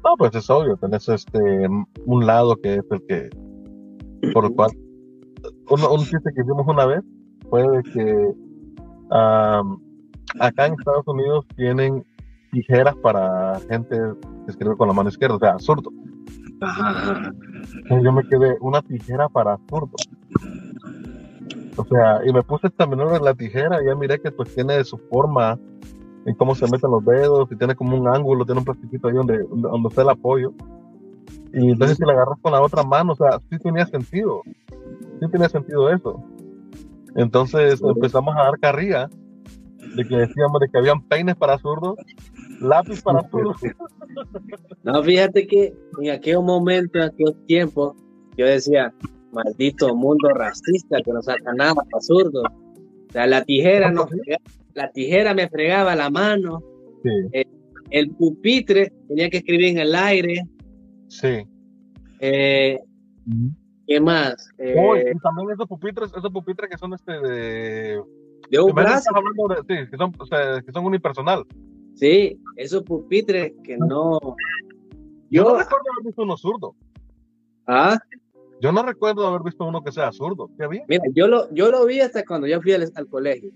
No, 0.04 0.16
pues 0.16 0.34
es 0.34 0.48
obvio, 0.48 0.76
tenés 0.76 1.08
este, 1.08 1.66
un 2.04 2.26
lado 2.26 2.56
que 2.56 2.74
es 2.74 2.84
el 2.90 3.06
que 3.06 3.30
por 4.32 4.44
el 4.44 4.54
cual 4.54 4.70
un, 5.68 5.82
un 5.82 5.98
chiste 5.98 6.30
que 6.34 6.40
hicimos 6.40 6.66
una 6.66 6.86
vez 6.86 7.00
fue 7.50 7.62
de 7.62 7.82
que 7.82 8.32
acá 10.38 10.66
en 10.66 10.74
Estados 10.74 11.06
Unidos 11.06 11.44
tienen 11.56 12.04
tijeras 12.52 12.94
para 12.96 13.58
gente 13.68 13.96
que 14.44 14.50
escribe 14.50 14.76
con 14.76 14.88
la 14.88 14.94
mano 14.94 15.08
izquierda, 15.08 15.36
o 15.36 15.38
sea, 15.38 15.58
zurdo. 15.58 15.90
Yo 18.02 18.12
me 18.12 18.26
quedé 18.28 18.56
una 18.60 18.80
tijera 18.82 19.28
para 19.28 19.58
zurdo. 19.68 19.92
O 21.76 21.84
sea, 21.84 22.20
y 22.24 22.32
me 22.32 22.42
puse 22.42 22.70
también 22.70 23.06
en 23.08 23.24
la 23.24 23.34
tijera 23.34 23.82
y 23.82 23.86
ya 23.86 23.94
miré 23.94 24.20
que 24.20 24.30
pues 24.30 24.54
tiene 24.54 24.82
su 24.84 24.96
forma 24.96 25.58
en 26.24 26.34
cómo 26.34 26.54
se 26.54 26.68
meten 26.70 26.90
los 26.90 27.04
dedos 27.04 27.48
y 27.52 27.56
tiene 27.56 27.74
como 27.74 27.96
un 27.96 28.08
ángulo, 28.08 28.44
tiene 28.44 28.60
un 28.60 28.64
plastiquito 28.64 29.08
ahí 29.08 29.14
donde, 29.14 29.38
donde 29.50 29.88
está 29.88 30.02
el 30.02 30.10
apoyo. 30.10 30.52
Y 31.52 31.70
entonces 31.70 31.96
si 31.96 32.04
la 32.04 32.12
agarras 32.12 32.38
con 32.40 32.52
la 32.52 32.62
otra 32.62 32.82
mano, 32.82 33.12
o 33.12 33.16
sea, 33.16 33.40
sí 33.50 33.58
tenía 33.58 33.86
sentido. 33.86 34.42
Sí 35.20 35.30
tenía 35.30 35.48
sentido 35.48 35.90
eso. 35.90 36.22
Entonces 37.14 37.80
empezamos 37.82 38.34
a 38.36 38.44
dar 38.44 38.58
carrilla 38.58 39.08
de 39.94 40.04
que 40.06 40.16
decíamos 40.16 40.60
de 40.60 40.68
que 40.68 40.78
habían 40.78 41.00
peines 41.02 41.36
para 41.36 41.58
zurdos, 41.58 41.96
lápiz 42.60 43.02
para 43.02 43.28
zurdos. 43.28 43.56
No, 44.82 45.02
fíjate 45.02 45.46
que 45.46 45.74
en 46.00 46.10
aquel 46.10 46.40
momento, 46.40 46.98
en 46.98 47.04
aquel 47.04 47.34
tiempo, 47.46 47.94
yo 48.36 48.46
decía, 48.46 48.94
maldito 49.36 49.94
mundo 49.94 50.28
racista 50.30 50.98
que 51.04 51.12
no 51.12 51.22
saca 51.22 51.52
nada 51.54 51.74
para 51.74 52.00
zurdos. 52.00 52.44
O 53.08 53.12
sea, 53.12 53.26
la 53.26 53.44
tijera, 53.44 53.90
no, 53.90 54.08
la 54.74 54.90
tijera 54.90 55.34
me 55.34 55.48
fregaba 55.48 55.94
la 55.94 56.10
mano. 56.10 56.62
Eh, 57.32 57.44
el 57.90 58.10
pupitre 58.10 58.92
tenía 59.08 59.30
que 59.30 59.38
escribir 59.38 59.66
en 59.66 59.78
el 59.78 59.94
aire. 59.94 60.42
Sí. 61.08 61.46
Eh, 62.20 62.78
¿Qué 63.86 64.00
más? 64.00 64.50
Eh, 64.58 65.14
y 65.14 65.18
también 65.20 65.50
esos 65.52 65.68
pupitres, 65.68 66.12
esos 66.16 66.32
pupitres 66.32 66.68
que 66.70 66.78
son 66.78 66.94
este 66.94 67.12
de. 67.12 68.02
De 68.50 68.60
un 68.60 68.72
brazo. 68.72 69.10
sí, 69.68 69.74
que 69.90 69.96
son, 69.96 70.12
o 70.18 70.26
sea, 70.26 70.62
que 70.62 70.72
son 70.72 70.84
unipersonal. 70.84 71.44
Sí, 71.94 72.38
esos 72.56 72.82
pupitres 72.82 73.52
que 73.64 73.76
no. 73.76 74.18
Yo, 75.30 75.42
no 75.42 75.58
recuerdo 75.58 75.84
haber 75.92 76.04
visto 76.04 76.22
uno 76.22 76.36
zurdo. 76.36 76.76
¿Ah? 77.66 77.98
Yo 78.60 78.72
no 78.72 78.82
recuerdo 78.82 79.26
haber 79.26 79.42
visto 79.42 79.64
uno 79.64 79.82
que 79.82 79.92
sea 79.92 80.12
zurdo. 80.12 80.50
¿Qué 80.56 80.64
había? 80.64 80.84
Mira, 80.88 81.04
yo 81.14 81.28
lo, 81.28 81.52
yo 81.52 81.70
lo 81.70 81.84
vi 81.84 82.00
hasta 82.00 82.24
cuando 82.24 82.46
yo 82.46 82.60
fui 82.62 82.72
al, 82.72 82.90
al 82.94 83.06
colegio. 83.08 83.50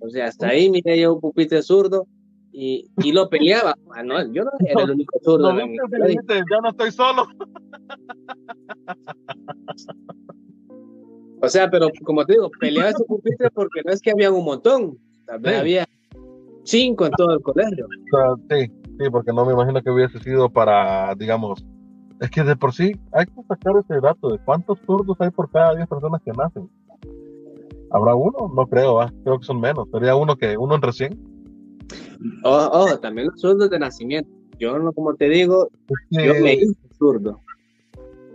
O 0.00 0.08
sea, 0.08 0.26
hasta 0.26 0.48
ahí 0.48 0.70
miré 0.70 1.00
yo 1.00 1.14
un 1.14 1.20
pupitre 1.20 1.62
zurdo 1.62 2.06
y, 2.52 2.88
y 3.02 3.12
lo 3.12 3.28
peleaba. 3.28 3.74
Ah, 3.96 4.02
no, 4.02 4.20
yo 4.32 4.42
no 4.42 4.50
era 4.66 4.82
el 4.82 4.90
único 4.90 5.16
zurdo. 5.22 5.52
No, 5.52 5.58
ya 5.60 6.60
no 6.62 6.68
estoy 6.70 6.90
solo. 6.90 7.28
O 11.40 11.48
sea, 11.48 11.70
pero 11.70 11.90
como 12.02 12.24
te 12.26 12.32
digo, 12.32 12.50
peleaba 12.58 12.90
ese 12.90 13.04
pupitre 13.04 13.50
porque 13.52 13.82
no 13.84 13.92
es 13.92 14.00
que 14.00 14.10
había 14.10 14.32
un 14.32 14.44
montón, 14.44 14.98
también 15.26 15.56
había 15.56 15.86
cinco 16.64 17.06
en 17.06 17.12
todo 17.12 17.34
el 17.34 17.40
colegio. 17.40 17.86
sí, 18.50 18.66
sí, 18.98 19.10
porque 19.12 19.32
no 19.32 19.46
me 19.46 19.52
imagino 19.52 19.80
que 19.80 19.90
hubiese 19.90 20.18
sido 20.18 20.50
para, 20.50 21.14
digamos, 21.14 21.64
es 22.20 22.30
que 22.30 22.42
de 22.42 22.56
por 22.56 22.72
sí 22.72 22.92
hay 23.12 23.26
que 23.26 23.42
sacar 23.48 23.74
ese 23.76 24.00
dato 24.00 24.28
de 24.30 24.38
cuántos 24.38 24.78
zurdos 24.86 25.16
hay 25.20 25.30
por 25.30 25.50
cada 25.50 25.74
10 25.74 25.88
personas 25.88 26.22
que 26.22 26.32
nacen. 26.32 26.70
¿Habrá 27.90 28.14
uno? 28.14 28.50
No 28.54 28.66
creo, 28.66 28.98
creo 29.22 29.38
que 29.38 29.44
son 29.44 29.60
menos. 29.60 29.88
Sería 29.92 30.16
uno 30.16 30.36
que 30.36 30.56
uno 30.56 30.74
en 30.74 30.82
recién. 30.82 31.34
Oh, 32.42 32.98
también 33.00 33.28
los 33.28 33.40
zurdos 33.40 33.70
de 33.70 33.78
nacimiento. 33.78 34.30
Yo, 34.58 34.78
no, 34.78 34.92
como 34.92 35.14
te 35.14 35.28
digo, 35.28 35.68
yo 36.10 36.34
me 36.40 36.54
hice 36.54 36.74
zurdo. 36.96 37.40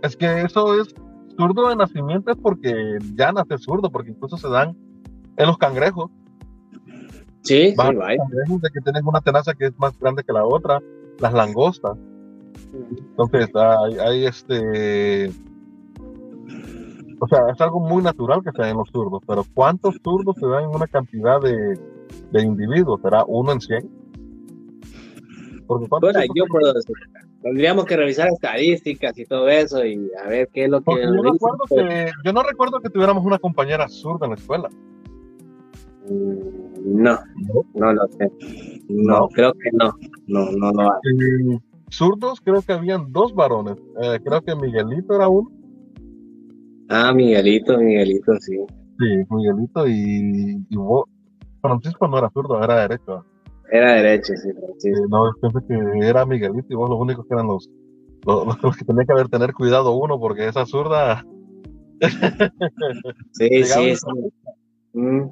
Es 0.02 0.16
que 0.16 0.42
eso 0.42 0.80
es 0.80 0.94
zurdo 1.36 1.68
de 1.68 1.76
nacimiento 1.76 2.30
es 2.30 2.36
porque 2.36 2.98
ya 3.14 3.32
nace 3.32 3.58
zurdo, 3.58 3.90
porque 3.90 4.10
incluso 4.10 4.36
se 4.36 4.48
dan 4.48 4.76
en 5.36 5.46
los 5.46 5.58
cangrejos. 5.58 6.10
Sí, 7.42 7.70
sí, 7.70 7.76
cangrejos 7.76 8.60
de 8.60 8.70
que 8.70 8.80
tienes 8.80 9.02
una 9.02 9.20
tenaza 9.20 9.54
que 9.54 9.66
es 9.66 9.78
más 9.78 9.98
grande 9.98 10.22
que 10.22 10.32
la 10.32 10.44
otra, 10.44 10.80
las 11.18 11.32
langostas. 11.32 11.96
Entonces, 12.72 13.50
hay, 13.54 13.98
hay 13.98 14.26
este 14.26 15.30
o 17.20 17.28
sea, 17.28 17.40
es 17.52 17.60
algo 17.60 17.80
muy 17.80 18.02
natural 18.02 18.40
que 18.42 18.50
se 18.50 18.62
den 18.62 18.78
los 18.78 18.88
zurdos, 18.90 19.22
pero 19.26 19.44
¿cuántos 19.52 19.96
zurdos 20.02 20.36
se 20.40 20.46
dan 20.46 20.64
en 20.64 20.70
una 20.70 20.86
cantidad 20.86 21.40
de, 21.40 21.78
de 22.32 22.42
individuos? 22.42 23.00
¿Será 23.02 23.24
uno 23.26 23.52
en 23.52 23.60
100? 23.60 23.90
Porque 25.66 25.86
bueno, 26.00 26.20
yo 26.34 26.44
puedo 26.46 26.72
decir, 26.72 26.96
tendríamos 27.42 27.84
que 27.84 27.96
revisar 27.96 28.28
estadísticas 28.28 29.16
y 29.18 29.24
todo 29.24 29.48
eso 29.48 29.84
y 29.84 30.10
a 30.24 30.28
ver 30.28 30.48
qué 30.52 30.64
es 30.64 30.70
lo 30.70 30.80
que... 30.80 30.92
Yo, 30.94 31.22
recuerdo 31.22 31.64
que 31.68 32.10
yo 32.24 32.32
no 32.32 32.42
recuerdo 32.42 32.80
que 32.80 32.90
tuviéramos 32.90 33.24
una 33.24 33.38
compañera 33.38 33.86
zurda 33.88 34.26
en 34.26 34.30
la 34.30 34.36
escuela. 34.36 34.68
Mm, 36.08 37.02
no, 37.02 37.18
no 37.74 37.92
lo 37.92 38.08
sé. 38.08 38.32
No, 38.88 39.28
creo 39.28 39.52
que 39.52 39.70
no. 39.74 39.94
No, 40.26 40.50
no 40.52 40.72
lo 40.72 40.90
hay. 40.90 41.60
Zurdos 41.90 42.40
creo 42.40 42.62
que 42.62 42.72
habían 42.72 43.12
dos 43.12 43.34
varones. 43.34 43.76
Eh, 44.02 44.18
creo 44.24 44.40
que 44.42 44.54
Miguelito 44.54 45.14
era 45.14 45.28
uno. 45.28 45.50
Ah, 46.88 47.12
Miguelito, 47.12 47.78
Miguelito, 47.78 48.32
sí. 48.40 48.58
Sí, 48.98 49.06
Miguelito 49.30 49.86
y, 49.86 50.64
y 50.68 50.76
vos. 50.76 51.04
Francisco 51.60 52.08
no 52.08 52.18
era 52.18 52.30
zurdo, 52.30 52.62
era 52.62 52.88
derecho. 52.88 53.24
Era 53.70 53.94
derecho, 53.94 54.32
sí. 54.36 54.48
sí. 54.78 54.90
no, 55.08 55.30
pensé 55.40 55.58
que 55.68 56.08
era 56.08 56.24
Miguelito 56.26 56.66
y 56.68 56.74
vos 56.74 56.90
los 56.90 56.98
únicos 56.98 57.26
que 57.26 57.34
eran 57.34 57.46
los, 57.46 57.68
los, 58.62 58.76
que 58.76 58.84
tenía 58.84 59.04
que 59.04 59.12
haber 59.12 59.28
tener 59.28 59.52
cuidado 59.52 59.92
uno, 59.92 60.18
porque 60.18 60.48
esa 60.48 60.66
zurda. 60.66 61.24
sí, 63.32 63.64
sí, 63.64 63.94
sí. 63.96 64.06
Mm. 64.92 65.30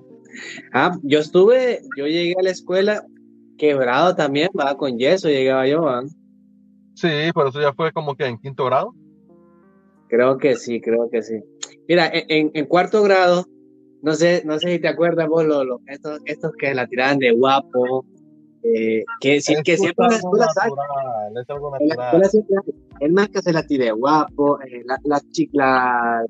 Ah, 0.73 0.97
yo 1.03 1.19
estuve, 1.21 1.81
yo 1.97 2.07
llegué 2.07 2.35
a 2.39 2.43
la 2.43 2.51
escuela 2.51 3.05
quebrado 3.57 4.15
también, 4.15 4.51
va 4.59 4.77
con 4.77 4.99
yeso, 4.99 5.29
llegaba 5.29 5.67
yo, 5.67 5.85
Sí, 6.99 7.31
pero 7.33 7.49
eso 7.49 7.61
ya 7.61 7.73
fue 7.75 7.93
como 7.93 8.17
que 8.17 8.27
en 8.27 8.39
quinto 8.39 8.65
grado. 8.65 8.93
Creo 10.09 10.37
que 10.37 10.57
sí, 10.57 10.81
creo 10.81 11.09
que 11.09 11.23
sí. 11.23 11.37
Mira, 11.87 12.11
en, 12.13 12.51
en 12.55 12.67
cuarto 12.67 13.05
grado, 13.05 13.45
no 14.03 14.15
sé, 14.15 14.43
no 14.45 14.59
sé 14.59 14.73
si 14.73 14.79
te 14.81 14.89
acuerdas 14.89 15.29
vos, 15.29 15.45
lo, 15.45 15.81
estos, 15.87 16.19
estos 16.25 16.51
que 16.59 16.75
la 16.75 16.89
tiraban 16.89 17.19
de 17.19 17.31
guapo, 17.31 18.05
eh, 18.65 19.05
que, 19.21 19.41
siempre 19.41 19.75
en 19.77 19.83
la 20.09 20.17
escuela 20.17 20.47
la 21.81 22.31
el 22.99 23.13
más 23.13 23.29
que 23.29 23.43
se 23.43 23.53
la 23.53 23.63
tire 23.63 23.93
guapo, 23.93 24.61
eh, 24.63 24.83
la, 24.85 24.99
la, 25.05 25.21
la, 25.53 26.25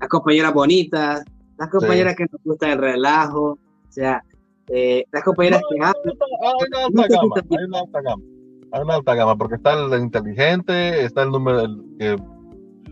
las 0.00 0.08
compañeras 0.10 0.52
bonitas, 0.52 1.24
las 1.56 1.70
compañeras 1.70 2.14
que 2.14 2.26
nos 2.30 2.42
gusta 2.44 2.70
el 2.70 2.78
relajo, 2.78 3.52
o 3.52 3.58
sea, 3.88 4.22
eh, 4.68 5.06
las 5.10 5.24
compañeras 5.24 5.62
que 5.66 5.76
Hay 5.76 5.80
una 5.80 5.88
alta 5.88 7.06
gama, 7.08 7.46
hay 7.50 7.64
una 7.64 7.78
alta 7.78 8.00
gama. 8.02 8.37
Hay 8.72 8.82
una 8.82 8.96
alta 8.96 9.14
gama, 9.14 9.36
porque 9.36 9.56
está 9.56 9.72
el 9.72 10.00
inteligente, 10.00 11.04
está 11.04 11.22
el 11.22 11.30
número 11.30 11.60
el 11.60 11.84
que 11.98 12.16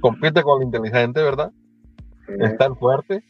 compite 0.01 0.43
con 0.43 0.61
el 0.61 0.67
inteligente, 0.67 1.23
¿verdad? 1.23 1.53
Está 2.29 2.67
el 2.67 2.77
fuerte, 2.77 3.25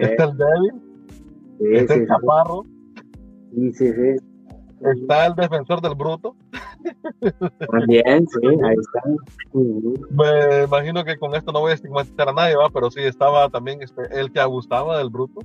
está 0.00 0.24
el 0.24 0.36
débil, 0.36 1.78
está 1.78 1.94
el 1.94 2.06
chaparro. 2.06 2.64
Sí, 3.54 3.72
sí, 3.72 3.92
sí. 3.92 4.16
Está 4.82 5.26
el 5.26 5.34
defensor 5.34 5.80
del 5.80 5.94
bruto. 5.94 6.36
También, 7.70 8.26
sí, 8.28 8.46
ahí 8.46 8.76
está. 8.78 9.02
Me 10.10 10.64
imagino 10.64 11.02
que 11.04 11.16
con 11.16 11.34
esto 11.34 11.52
no 11.52 11.60
voy 11.60 11.70
a 11.70 11.74
estigmatizar 11.74 12.28
a 12.28 12.32
nadie, 12.32 12.56
¿va? 12.56 12.68
pero 12.70 12.90
sí 12.90 13.00
estaba 13.00 13.48
también 13.48 13.80
este, 13.82 14.02
el 14.12 14.30
que 14.30 14.44
gustaba 14.44 14.98
del 14.98 15.08
bruto. 15.10 15.40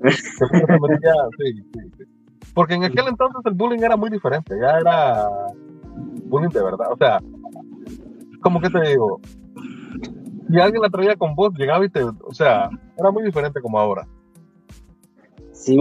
Porque 2.56 2.72
en 2.72 2.84
aquel 2.84 3.06
entonces 3.06 3.42
el 3.44 3.52
bullying 3.52 3.82
era 3.82 3.98
muy 3.98 4.08
diferente, 4.08 4.54
ya 4.58 4.78
era 4.78 5.28
bullying 6.24 6.48
de 6.48 6.64
verdad. 6.64 6.90
O 6.90 6.96
sea, 6.96 7.20
como 8.40 8.62
que 8.62 8.70
te 8.70 8.80
digo, 8.80 9.20
si 10.48 10.58
alguien 10.58 10.80
la 10.80 10.88
traía 10.88 11.16
con 11.16 11.34
vos, 11.34 11.52
llegaba 11.54 11.84
y 11.84 11.90
te. 11.90 12.02
O 12.02 12.32
sea, 12.32 12.70
era 12.96 13.10
muy 13.10 13.24
diferente 13.24 13.60
como 13.60 13.78
ahora. 13.78 14.08
Sí, 15.52 15.76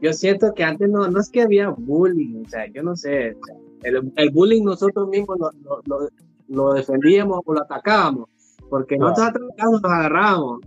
yo 0.00 0.12
siento 0.12 0.54
que 0.54 0.62
antes 0.62 0.88
no, 0.88 1.08
no 1.08 1.18
es 1.18 1.30
que 1.30 1.42
había 1.42 1.70
bullying, 1.70 2.44
o 2.46 2.48
sea, 2.48 2.70
yo 2.72 2.84
no 2.84 2.94
sé. 2.94 3.36
el, 3.82 4.12
el, 4.14 4.30
bullying 4.30 4.62
nosotros 4.62 5.08
mismos 5.08 5.36
lo, 5.40 5.50
lo, 5.84 6.08
lo, 6.46 6.74
defendíamos 6.74 7.40
o 7.44 7.54
lo 7.54 7.60
atacábamos, 7.62 8.28
porque 8.70 8.96
nosotros 8.98 9.30
atacábamos 9.30 9.82
nos 9.82 9.92
agarrábamos. 9.92 10.60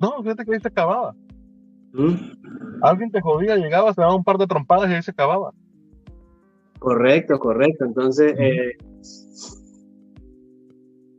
No, 0.00 0.22
fíjate 0.22 0.46
que 0.46 0.54
ahí 0.54 0.60
se 0.60 0.68
acababa. 0.68 1.14
¿Mm? 1.92 2.14
Alguien 2.82 3.10
te 3.10 3.20
jodía, 3.20 3.56
llegaba, 3.56 3.92
se 3.92 4.00
daba 4.00 4.14
un 4.14 4.24
par 4.24 4.38
de 4.38 4.46
trompadas 4.46 4.90
y 4.90 4.94
ahí 4.94 5.02
se 5.02 5.10
acababa. 5.10 5.52
Correcto, 6.78 7.38
correcto. 7.38 7.84
Entonces, 7.84 8.34
eh, 8.38 8.76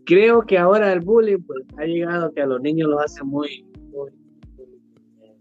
creo 0.05 0.41
que 0.41 0.57
ahora 0.57 0.91
el 0.91 1.01
bullying 1.01 1.43
pues, 1.45 1.65
ha 1.77 1.85
llegado 1.85 2.31
que 2.33 2.41
a 2.41 2.45
los 2.45 2.61
niños 2.61 2.89
los 2.89 3.01
hace 3.01 3.23
muy, 3.23 3.65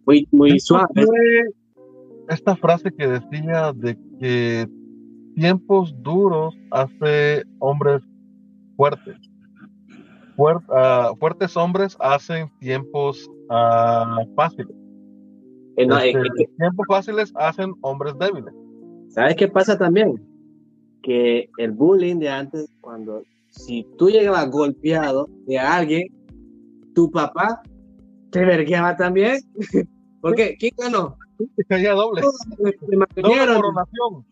muy, 0.07 0.29
muy, 0.31 0.61
suave. 0.61 0.87
Esta 2.29 2.55
frase 2.55 2.93
que 2.93 3.07
decía 3.07 3.73
de 3.75 3.99
que 4.21 4.69
tiempos 5.35 5.95
duros 6.03 6.55
hace 6.71 7.45
hombres 7.59 8.03
fuertes. 8.77 9.17
Ah, 10.69 11.13
fuertes 11.19 11.57
hombres 11.57 11.97
hacen 12.01 12.51
tiempos 12.61 13.29
uh, 13.51 14.35
fáciles. 14.35 14.80
Eh, 15.81 16.11
este, 16.11 16.47
tiempos 16.57 16.87
fáciles 16.89 17.33
hacen 17.37 17.73
hombres 17.81 18.15
débiles. 18.19 18.53
¿Sabes 19.09 19.37
qué 19.37 19.49
pasa 19.49 19.79
también? 19.79 20.21
Que 21.03 21.49
el 21.57 21.73
bullying 21.73 22.17
de 22.17 22.29
antes, 22.29 22.71
cuando 22.81 23.23
si 23.49 23.87
tú 23.97 24.11
llegabas 24.11 24.51
golpeado 24.51 25.29
de 25.47 25.59
alguien, 25.59 26.09
tu 26.95 27.11
papá 27.11 27.63
te 28.31 28.45
vergueaba 28.45 28.97
también. 28.97 29.41
Porque, 30.21 30.57
¿quién 30.59 30.73
ganó? 30.77 31.17
Te 31.57 31.65
caía 31.65 31.93
doble. 31.93 32.21
doble 33.17 33.55
coronación. 33.55 34.27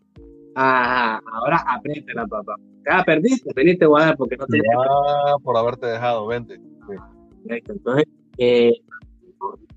Ajá, 0.55 1.21
ahora 1.31 1.65
la 2.13 2.27
papá. 2.27 2.55
Ah, 2.87 3.03
perdiste, 3.03 3.51
veniste 3.55 3.85
guardar 3.85 4.17
porque 4.17 4.35
no 4.37 4.45
te. 4.45 4.59
Ah, 4.77 5.35
por 5.43 5.55
haberte 5.57 5.87
dejado, 5.87 6.27
vente. 6.27 6.59
Entonces, 7.45 8.05
eh, 8.37 8.73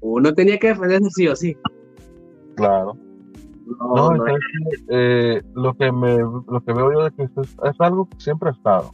uno 0.01 0.35
tenía 0.35 0.59
que 0.59 0.69
defenderse 0.69 1.11
sí 1.11 1.29
o 1.29 1.37
sí. 1.37 1.57
Claro. 2.57 2.97
No, 3.79 4.11
no, 4.11 4.25
eh, 4.89 5.43
lo 5.55 5.75
que 5.75 5.93
me 5.93 6.19
lo 6.19 6.61
que 6.67 6.73
veo 6.73 6.93
yo 6.93 7.07
es 7.07 7.13
que 7.15 7.23
es, 7.23 7.31
es, 7.39 7.81
algo 7.81 8.09
que 8.09 8.21
siempre 8.21 8.51
ha 8.51 8.53
estado. 8.53 8.93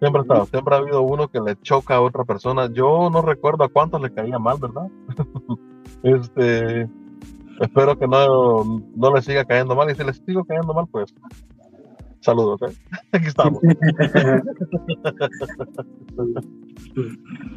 Siempre 0.00 0.20
ha 0.20 0.22
estado. 0.22 0.46
Siempre 0.46 0.74
ha 0.74 0.78
habido 0.78 1.02
uno 1.02 1.28
que 1.28 1.40
le 1.40 1.56
choca 1.62 1.94
a 1.94 2.00
otra 2.00 2.24
persona. 2.24 2.68
Yo 2.72 3.08
no 3.10 3.22
recuerdo 3.22 3.64
a 3.64 3.68
cuántos 3.68 4.00
le 4.02 4.12
caía 4.12 4.38
mal, 4.38 4.58
¿verdad? 4.60 4.88
este 6.02 6.88
espero 7.60 7.98
que 7.98 8.06
no, 8.06 8.82
no 8.94 9.14
le 9.14 9.22
siga 9.22 9.44
cayendo 9.44 9.74
mal. 9.74 9.90
Y 9.90 9.94
si 9.94 10.04
le 10.04 10.12
sigo 10.12 10.44
cayendo 10.44 10.74
mal, 10.74 10.86
pues 10.90 11.14
saludos. 12.26 12.60
¿eh? 12.62 12.76
Aquí 13.12 13.26
estamos. 13.26 13.60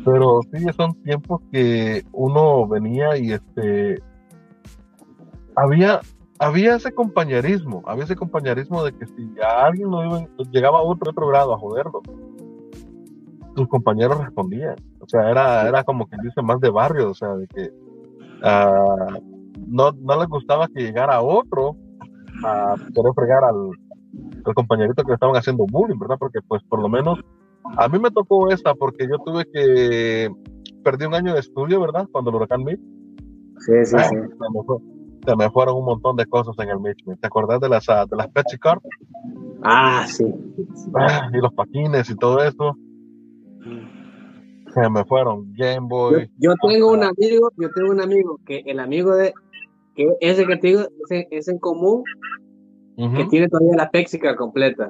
Pero 0.06 0.40
sí, 0.54 0.66
son 0.78 0.94
tiempos 1.04 1.42
que 1.52 2.04
uno 2.14 2.68
venía 2.68 3.18
y 3.18 3.34
este 3.34 4.02
había 5.56 6.00
había 6.40 6.76
ese 6.76 6.94
compañerismo, 6.94 7.84
había 7.86 8.06
ese 8.06 8.16
compañerismo 8.16 8.84
de 8.84 8.94
que 8.94 9.06
si 9.08 9.30
a 9.44 9.66
alguien 9.66 9.90
no 9.90 10.06
iba, 10.06 10.26
llegaba 10.52 10.80
a 10.80 10.84
otro, 10.84 11.12
otro 11.12 11.28
grado 11.28 11.54
a 11.54 11.60
joderlo, 11.60 12.02
sus 13.58 13.68
compañeros 13.68 14.24
respondían. 14.24 14.76
O 15.02 15.08
sea, 15.10 15.30
era, 15.30 15.68
era 15.68 15.84
como 15.84 16.08
que 16.08 16.16
dice 16.24 16.42
más 16.42 16.62
de 16.62 16.70
barrio, 16.70 17.10
o 17.10 17.14
sea, 17.14 17.36
de 17.36 17.46
que 17.48 17.72
uh, 18.42 19.22
no, 19.68 19.92
no 19.92 20.20
les 20.20 20.30
gustaba 20.30 20.70
que 20.70 20.82
llegara 20.82 21.22
otro 21.22 21.76
a 22.46 22.76
querer 22.94 23.12
fregar 23.14 23.44
al, 23.44 23.72
al 24.50 24.56
compañerito 24.56 25.04
que 25.04 25.10
le 25.10 25.14
estaban 25.16 25.36
haciendo 25.36 25.66
bullying, 25.66 26.00
¿verdad? 26.00 26.18
Porque 26.20 26.40
pues 26.48 26.62
por 26.64 26.82
lo 26.82 26.90
menos 26.90 27.20
a 27.78 27.88
mí 27.88 28.00
me 28.00 28.12
tocó 28.12 28.50
esta 28.50 28.74
porque 28.74 29.08
yo 29.08 29.18
tuve 29.20 29.46
que 29.46 30.30
perdí 30.84 31.06
un 31.06 31.14
año 31.14 31.34
de 31.34 31.40
estudio, 31.40 31.80
¿verdad? 31.80 32.08
Cuando 32.12 32.30
el 32.30 32.38
huracán 32.38 32.64
Mitch. 32.64 32.80
Sí, 33.60 33.86
sí, 33.86 33.98
sí. 33.98 34.16
Se 35.26 35.36
me, 35.36 35.50
fueron 35.52 35.76
un 35.76 35.86
montón 35.86 36.16
de 36.16 36.26
cosas 36.26 36.56
en 36.60 36.70
el 36.70 36.80
Mitch. 36.80 37.04
¿Te 37.20 37.28
acordás 37.28 37.60
de 37.60 37.70
las, 37.70 37.86
de 37.86 38.16
las 38.16 38.30
Pepsi 38.30 38.58
Card? 38.58 38.80
Ah, 39.62 40.06
sí. 40.08 40.26
Ah, 40.96 41.30
y 41.34 41.38
los 41.38 41.54
paquines 41.54 42.10
y 42.10 42.16
todo 42.16 42.42
eso. 42.44 42.78
Se 44.74 44.90
me 44.90 45.04
fueron 45.06 45.54
Game 45.54 45.88
Boy. 45.88 46.32
Yo, 46.38 46.54
tengo 46.62 46.92
un 46.92 47.04
amigo, 47.04 47.52
yo 47.58 47.70
tengo 47.72 47.92
un 47.92 48.02
amigo 48.02 48.40
que 48.46 48.64
el 48.66 48.80
amigo 48.80 49.16
de 49.16 49.34
que 49.96 50.16
ese 50.22 50.46
que 50.46 50.58
te 50.58 50.68
digo 50.68 50.82
es, 51.10 51.48
en 51.48 51.60
común 51.60 52.04
que 53.08 53.26
tiene 53.26 53.48
todavía 53.48 53.76
la 53.78 53.90
Pexica 53.90 54.36
completa. 54.36 54.88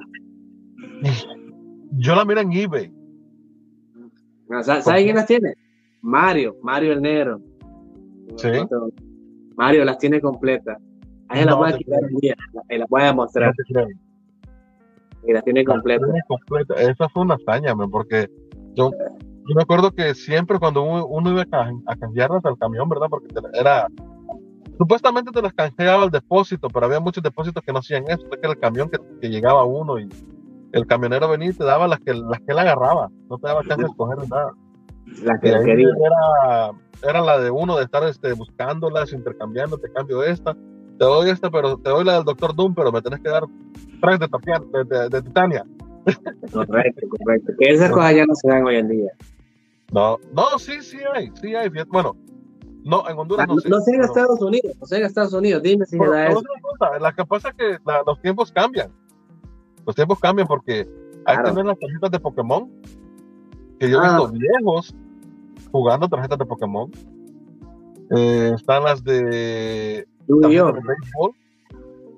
Yo 1.92 2.14
la 2.14 2.24
miro 2.24 2.40
en 2.40 2.52
eBay. 2.52 2.92
¿Sabes 4.62 4.84
quién 4.84 5.16
las 5.16 5.26
tiene? 5.26 5.54
Mario, 6.02 6.56
Mario 6.62 6.92
el 6.92 7.02
negro. 7.02 7.40
Sí. 8.36 8.48
Mario 9.56 9.84
las 9.84 9.98
tiene 9.98 10.20
completas. 10.20 10.78
Ahí 11.28 11.44
no, 11.44 11.50
la 11.50 11.54
voy 11.54 11.72
a 11.72 11.76
quitar 11.76 12.02
un 12.02 12.16
día, 12.16 12.34
la, 12.68 12.86
voy 12.88 13.02
a 13.02 13.12
mostrar. 13.12 13.54
y 15.26 15.32
las 15.32 15.44
tiene 15.44 15.64
completas. 15.64 16.10
Completa. 16.26 16.74
Esa 16.74 17.08
fue 17.10 17.22
una 17.22 17.34
hazaña, 17.34 17.74
porque 17.90 18.28
Yo, 18.74 18.90
yo 18.90 19.54
me 19.54 19.62
acuerdo 19.62 19.92
que 19.92 20.14
siempre 20.14 20.58
cuando 20.58 20.82
uno, 20.82 21.30
iba 21.30 21.44
a, 21.52 21.70
a 21.86 21.96
cambiarlas 21.96 22.44
al 22.44 22.58
camión, 22.58 22.88
¿verdad? 22.88 23.06
Porque 23.08 23.28
era 23.54 23.86
supuestamente 24.80 25.30
te 25.30 25.42
las 25.42 25.52
canjeaba 25.52 26.04
al 26.04 26.10
depósito, 26.10 26.68
pero 26.68 26.86
había 26.86 27.00
muchos 27.00 27.22
depósitos 27.22 27.62
que 27.62 27.70
no 27.70 27.80
hacían 27.80 28.04
eso, 28.08 28.26
que 28.30 28.38
era 28.38 28.52
el 28.52 28.58
camión 28.58 28.88
que, 28.88 29.28
llegaba 29.28 29.62
uno 29.64 29.98
y 29.98 30.08
el 30.72 30.86
camionero 30.86 31.28
venía 31.28 31.50
y 31.50 31.52
te 31.52 31.64
daba 31.64 31.86
las 31.86 32.00
que, 32.00 32.14
las 32.14 32.38
que 32.38 32.52
él 32.52 32.58
agarraba, 32.58 33.10
no 33.28 33.36
te 33.36 33.46
daba 33.46 33.60
chance 33.62 33.82
de 33.82 33.88
escoger 33.88 34.26
nada. 34.30 34.54
La 35.22 35.38
que 35.38 35.50
quería. 35.50 35.88
Era, 35.88 36.70
era 37.10 37.20
la 37.20 37.38
de 37.38 37.50
uno 37.50 37.76
de 37.76 37.84
estar 37.84 38.02
este, 38.04 38.32
buscándolas, 38.32 39.12
intercambiando, 39.12 39.76
te 39.76 39.92
cambio 39.92 40.24
esta, 40.24 40.54
te 40.54 41.04
doy 41.04 41.28
esta, 41.28 41.50
pero 41.50 41.76
te 41.76 41.90
doy 41.90 42.02
la 42.02 42.14
del 42.14 42.24
Doctor 42.24 42.56
Doom, 42.56 42.74
pero 42.74 42.90
me 42.90 43.02
tenés 43.02 43.20
que 43.20 43.28
dar 43.28 43.44
tres 44.00 44.18
de, 44.18 44.84
de, 44.84 45.08
de, 45.10 45.22
Titania. 45.22 45.66
Correcto, 46.54 47.06
correcto. 47.10 47.52
Que 47.58 47.74
esas 47.74 47.90
cosas 47.90 48.14
ya 48.14 48.24
no 48.24 48.34
se 48.34 48.48
dan 48.48 48.64
hoy 48.64 48.76
en 48.76 48.88
día. 48.88 49.12
No, 49.92 50.16
no, 50.32 50.58
sí, 50.58 50.80
sí 50.80 50.96
hay, 51.14 51.30
sí 51.34 51.54
hay. 51.54 51.68
Bueno, 51.88 52.16
no, 52.84 53.08
en 53.08 53.18
Honduras 53.18 53.46
no, 53.46 53.54
no, 53.54 53.60
no 53.68 53.80
sé 53.80 53.94
en 53.94 54.02
Estados 54.02 54.40
Unidos, 54.40 54.74
no 54.80 54.86
sé 54.86 54.98
en 54.98 55.04
Estados 55.04 55.32
Unidos, 55.32 55.62
dime 55.62 55.84
si 55.86 55.98
da 55.98 56.28
eso. 56.28 56.42
La 57.00 57.12
que 57.12 57.24
pasa 57.24 57.50
es 57.50 57.54
que 57.54 57.78
los 58.06 58.20
tiempos 58.20 58.52
cambian. 58.52 58.90
Los 59.86 59.94
tiempos 59.94 60.18
cambian 60.18 60.46
porque 60.46 60.86
hay 61.26 61.36
también 61.42 61.66
las 61.66 61.78
tarjetas 61.78 62.10
de 62.10 62.20
Pokémon, 62.20 62.70
que 63.78 63.90
yo 63.90 63.98
he 63.98 64.02
visto 64.02 64.24
ah. 64.26 64.32
viejos 64.32 64.94
jugando 65.70 66.08
tarjetas 66.08 66.38
de 66.38 66.46
Pokémon. 66.46 66.90
Eh, 68.16 68.52
están 68.54 68.84
las 68.84 69.04
de, 69.04 70.06
béisbol. 70.26 71.34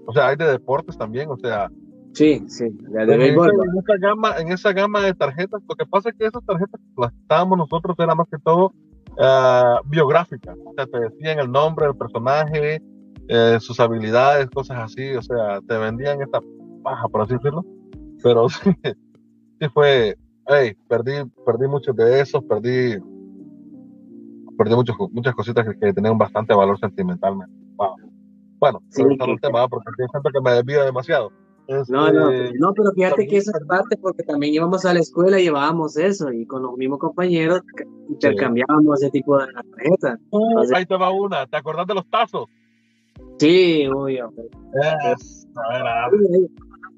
O 0.07 0.13
sea, 0.13 0.29
hay 0.29 0.37
de 0.37 0.47
deportes 0.47 0.97
también, 0.97 1.29
o 1.31 1.37
sea. 1.37 1.71
Sí, 2.13 2.45
sí, 2.49 2.65
de 2.71 3.17
béisbol. 3.17 3.51
En 3.51 3.79
esa, 3.79 3.97
gama, 3.99 4.37
en 4.39 4.53
esa 4.53 4.73
gama 4.73 5.03
de 5.03 5.15
tarjetas, 5.15 5.61
lo 5.69 5.75
que 5.75 5.87
pasa 5.87 6.11
es 6.11 6.15
que 6.17 6.27
esas 6.27 6.45
tarjetas 6.45 6.81
las 6.97 7.13
estábamos 7.13 7.59
nosotros, 7.59 7.97
era 7.99 8.15
más 8.15 8.29
que 8.29 8.39
todo 8.39 8.73
uh, 9.19 9.89
biográfica. 9.89 10.55
O 10.65 10.73
sea, 10.75 10.87
te 10.87 11.01
decían 11.01 11.39
el 11.39 11.51
nombre 11.51 11.87
del 11.87 11.97
personaje, 11.97 12.83
eh, 13.29 13.59
sus 13.61 13.79
habilidades, 13.81 14.49
cosas 14.51 14.79
así. 14.79 15.15
O 15.15 15.23
sea, 15.23 15.61
te 15.67 15.77
vendían 15.77 16.23
esta 16.23 16.41
paja, 16.83 17.09
por 17.09 17.23
así 17.23 17.35
decirlo. 17.35 17.65
Pero 18.23 18.49
sí, 18.49 18.71
sí 19.61 19.69
fue, 19.73 20.17
hey, 20.47 20.75
perdí, 20.89 21.13
perdí 21.45 21.69
muchos 21.69 21.95
de 21.97 22.21
esos, 22.21 22.43
perdí, 22.45 22.99
perdí 24.59 24.75
muchos, 24.75 24.97
muchas 25.11 25.35
cositas 25.35 25.67
que, 25.81 25.93
tenían 25.93 26.19
bastante 26.19 26.55
valor 26.55 26.79
sentimentalmente. 26.79 27.55
Bueno, 28.59 28.81
sí, 28.91 29.03
es 29.03 29.41
tema, 29.41 29.67
porque 29.67 29.91
siento 29.97 30.31
que 30.33 30.41
me 30.41 30.53
desvío 30.53 30.85
demasiado. 30.85 31.33
No, 31.89 32.13
no, 32.13 32.31
este, 32.31 32.59
no, 32.59 32.73
pero 32.73 32.93
fíjate 32.93 33.27
que 33.27 33.37
eso 33.39 33.51
es 33.55 33.67
parte 33.67 33.97
porque 33.97 34.23
también 34.23 34.55
íbamos 34.55 34.85
a 34.85 34.95
la 34.95 35.01
escuela 35.01 35.39
y 35.39 35.45
llevábamos 35.45 35.97
eso 35.97 36.33
y 36.33 36.47
con 36.47 36.63
los 36.63 36.77
mismos 36.77 36.99
compañeros 36.99 37.61
intercambiábamos 38.09 39.03
ese 39.03 39.11
tipo 39.11 39.39
de 39.39 39.47
tarjetas. 39.53 40.19
ahí 40.75 40.87
te 40.87 40.97
va 40.97 41.11
una, 41.11 41.47
¿te 41.47 41.57
acordás 41.57 41.87
de 41.87 41.95
los 41.95 42.07
tazos? 42.09 42.47
Sí, 43.39 43.87
obvio. 43.87 44.33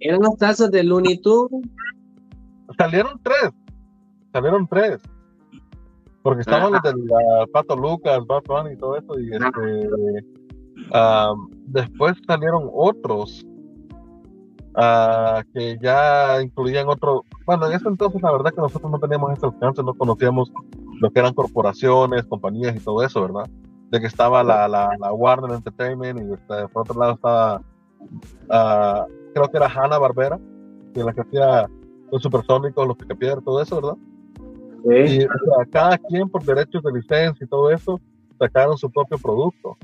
Eran 0.00 0.20
los 0.20 0.36
tazos 0.36 0.70
de 0.70 0.82
Looney 0.82 1.18
Tunes. 1.18 1.68
Salieron 2.78 3.20
tres, 3.22 3.50
salieron 4.32 4.66
tres. 4.68 5.00
Porque 6.22 6.40
estaban 6.40 6.72
los 6.72 6.82
del 6.82 7.06
Pato 7.52 7.76
Lucas, 7.76 8.20
Bad 8.26 8.70
y 8.70 8.76
todo 8.78 8.96
eso 8.96 9.18
y 9.20 9.30
este, 9.30 10.24
después 11.66 12.16
salieron 12.26 12.70
otros 12.72 13.44
que 15.52 15.78
ya 15.80 16.42
incluían 16.42 16.88
otro, 16.88 17.24
bueno, 17.46 17.66
en 17.66 17.72
ese 17.72 17.88
entonces 17.88 18.20
la 18.22 18.32
verdad 18.32 18.50
que 18.50 18.60
nosotros 18.60 18.90
no 18.90 18.98
teníamos 18.98 19.32
ese 19.32 19.46
alcance, 19.46 19.82
no 19.82 19.94
conocíamos 19.94 20.52
lo 21.00 21.10
que 21.10 21.20
eran 21.20 21.34
corporaciones, 21.34 22.24
compañías 22.24 22.74
y 22.76 22.80
todo 22.80 23.02
eso, 23.02 23.22
¿verdad? 23.22 23.48
De 23.90 24.00
que 24.00 24.06
estaba 24.06 24.42
la, 24.42 24.66
la, 24.66 24.90
la 24.98 25.12
Warner 25.12 25.52
Entertainment 25.52 26.20
y 26.20 26.32
este, 26.32 26.68
por 26.68 26.82
otro 26.82 26.98
lado 26.98 27.14
estaba, 27.14 27.60
uh, 27.60 29.12
creo 29.32 29.48
que 29.48 29.56
era 29.56 29.68
Hanna 29.68 29.98
Barbera, 29.98 30.40
que 30.92 31.04
la 31.04 31.12
que 31.12 31.20
hacía 31.20 31.68
los 32.10 32.22
supersónicos, 32.22 32.86
los 32.86 32.96
picapiedras, 32.96 33.44
todo 33.44 33.62
eso, 33.62 33.76
¿verdad? 33.76 33.96
Sí. 34.84 35.22
Y 35.22 35.68
cada 35.70 35.98
quien 35.98 36.28
por 36.28 36.44
derechos 36.44 36.82
de 36.82 36.92
licencia 36.92 37.44
y 37.44 37.48
todo 37.48 37.70
eso 37.70 38.00
sacaron 38.38 38.76
su 38.76 38.90
propio 38.90 39.18
producto 39.18 39.76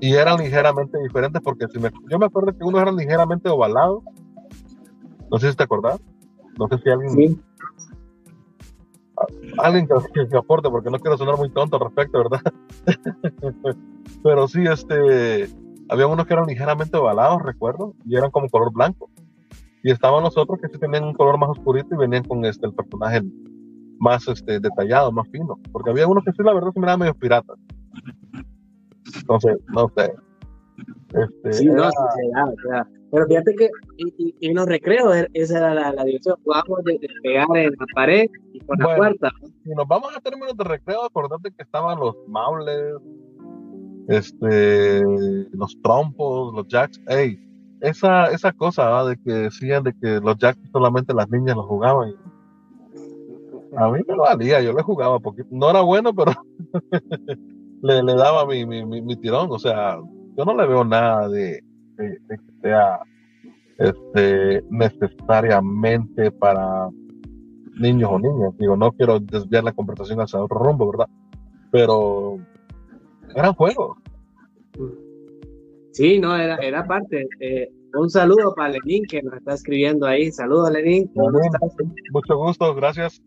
y 0.00 0.14
eran 0.14 0.38
ligeramente 0.38 0.98
diferentes 0.98 1.42
porque 1.42 1.66
si 1.68 1.78
me, 1.78 1.90
yo 2.10 2.18
me 2.18 2.26
acuerdo 2.26 2.56
que 2.56 2.64
unos 2.64 2.80
eran 2.80 2.96
ligeramente 2.96 3.48
ovalados. 3.48 4.02
No 5.30 5.38
sé 5.38 5.50
si 5.50 5.56
te 5.56 5.62
acordás. 5.62 6.00
No 6.58 6.66
sé 6.68 6.78
si 6.82 6.90
alguien. 6.90 7.10
Sí. 7.10 7.40
Alguien 9.58 9.86
que, 9.86 10.28
que, 10.28 10.36
aporte, 10.36 10.70
porque 10.70 10.90
no 10.90 10.98
quiero 10.98 11.18
sonar 11.18 11.36
muy 11.36 11.50
tonto 11.50 11.76
al 11.76 11.84
respecto, 11.84 12.18
¿verdad? 12.18 12.40
Pero 14.22 14.48
sí, 14.48 14.64
este. 14.64 15.48
Había 15.90 16.06
unos 16.06 16.26
que 16.26 16.34
eran 16.34 16.46
ligeramente 16.46 16.96
ovalados, 16.96 17.42
recuerdo, 17.42 17.94
y 18.06 18.16
eran 18.16 18.30
como 18.30 18.48
color 18.48 18.72
blanco. 18.72 19.10
Y 19.82 19.90
estaban 19.90 20.22
los 20.22 20.36
otros 20.38 20.60
que 20.60 20.68
sí 20.68 20.78
tenían 20.78 21.04
un 21.04 21.14
color 21.14 21.36
más 21.36 21.50
oscurito 21.50 21.94
y 21.94 21.98
venían 21.98 22.24
con 22.24 22.44
este, 22.44 22.66
el 22.66 22.72
personaje 22.72 23.22
más 23.98 24.26
este, 24.28 24.60
detallado, 24.60 25.10
más 25.10 25.28
fino. 25.28 25.58
Porque 25.72 25.90
había 25.90 26.06
unos 26.06 26.24
que 26.24 26.32
sí, 26.32 26.42
la 26.44 26.54
verdad, 26.54 26.72
se 26.72 26.80
miraban 26.80 27.00
medio 27.00 27.14
piratas. 27.14 27.58
Entonces, 29.14 29.56
no 29.68 29.90
sé. 29.96 30.12
Este, 31.14 31.52
sí, 31.52 31.66
no, 31.66 31.90
Pero 33.10 33.26
fíjate 33.26 33.54
que 33.54 33.68
en 34.40 34.54
los 34.54 34.66
recreos 34.66 35.14
er, 35.14 35.30
esa 35.34 35.58
era 35.58 35.74
la, 35.74 35.92
la 35.92 36.04
dirección. 36.04 36.36
Jugábamos 36.44 36.84
de, 36.84 37.00
pegar 37.22 37.46
en 37.54 37.70
la 37.70 37.86
pared 37.94 38.26
y 38.52 38.60
con 38.60 38.78
la 38.78 38.96
puerta. 38.96 39.30
Si 39.64 39.70
nos 39.70 39.86
vamos 39.86 40.16
a 40.16 40.20
términos 40.20 40.56
de 40.56 40.64
recreo, 40.64 41.04
acordate 41.04 41.50
que 41.50 41.62
estaban 41.62 41.98
los 41.98 42.16
maules, 42.28 42.94
este, 44.08 45.02
los 45.52 45.76
trompos, 45.82 46.54
los 46.54 46.66
jacks. 46.68 47.00
Ey, 47.08 47.38
esa, 47.80 48.26
esa 48.26 48.52
cosa 48.52 49.04
de 49.04 49.16
que 49.16 49.32
decían 49.32 49.82
de 49.82 49.92
que 50.00 50.20
los 50.20 50.36
jacks 50.38 50.60
solamente 50.72 51.12
las 51.12 51.28
niñas 51.30 51.56
los 51.56 51.66
jugaban. 51.66 52.14
A 53.76 53.88
mí 53.88 54.00
me 54.06 54.16
lo 54.16 54.22
valía, 54.22 54.60
yo 54.60 54.72
le 54.72 54.82
jugaba 54.82 55.18
poquito. 55.18 55.48
No 55.50 55.70
era 55.70 55.80
bueno, 55.80 56.12
pero 56.14 56.32
le, 57.82 58.02
le 58.02 58.14
daba 58.14 58.46
mi, 58.46 58.64
mi, 58.66 58.84
mi, 58.84 59.16
tirón. 59.16 59.48
O 59.50 59.58
sea, 59.58 59.98
yo 60.36 60.44
no 60.44 60.56
le 60.56 60.66
veo 60.66 60.84
nada 60.84 61.28
de, 61.28 61.62
de, 61.96 62.18
que 62.28 62.52
sea 62.62 63.00
este, 63.78 64.62
necesariamente 64.70 66.30
para 66.30 66.88
niños 67.78 68.10
o 68.12 68.18
niñas. 68.18 68.56
Digo, 68.58 68.76
no 68.76 68.92
quiero 68.92 69.20
desviar 69.20 69.64
la 69.64 69.72
conversación 69.72 70.20
hacia 70.20 70.42
otro 70.42 70.58
rumbo, 70.58 70.90
¿verdad? 70.90 71.08
Pero 71.70 72.38
eran 73.34 73.54
juegos. 73.54 73.98
Sí, 75.92 76.18
no, 76.18 76.36
era, 76.36 76.56
era 76.56 76.84
parte. 76.86 77.26
Eh, 77.40 77.70
un 77.94 78.08
saludo 78.08 78.54
para 78.54 78.70
Lenín 78.70 79.04
que 79.06 79.22
nos 79.22 79.34
está 79.34 79.54
escribiendo 79.54 80.06
ahí. 80.06 80.30
Saludos, 80.30 80.70
Lenín. 80.70 81.10
Mucho 82.12 82.36
gusto, 82.36 82.74
gracias. 82.74 83.22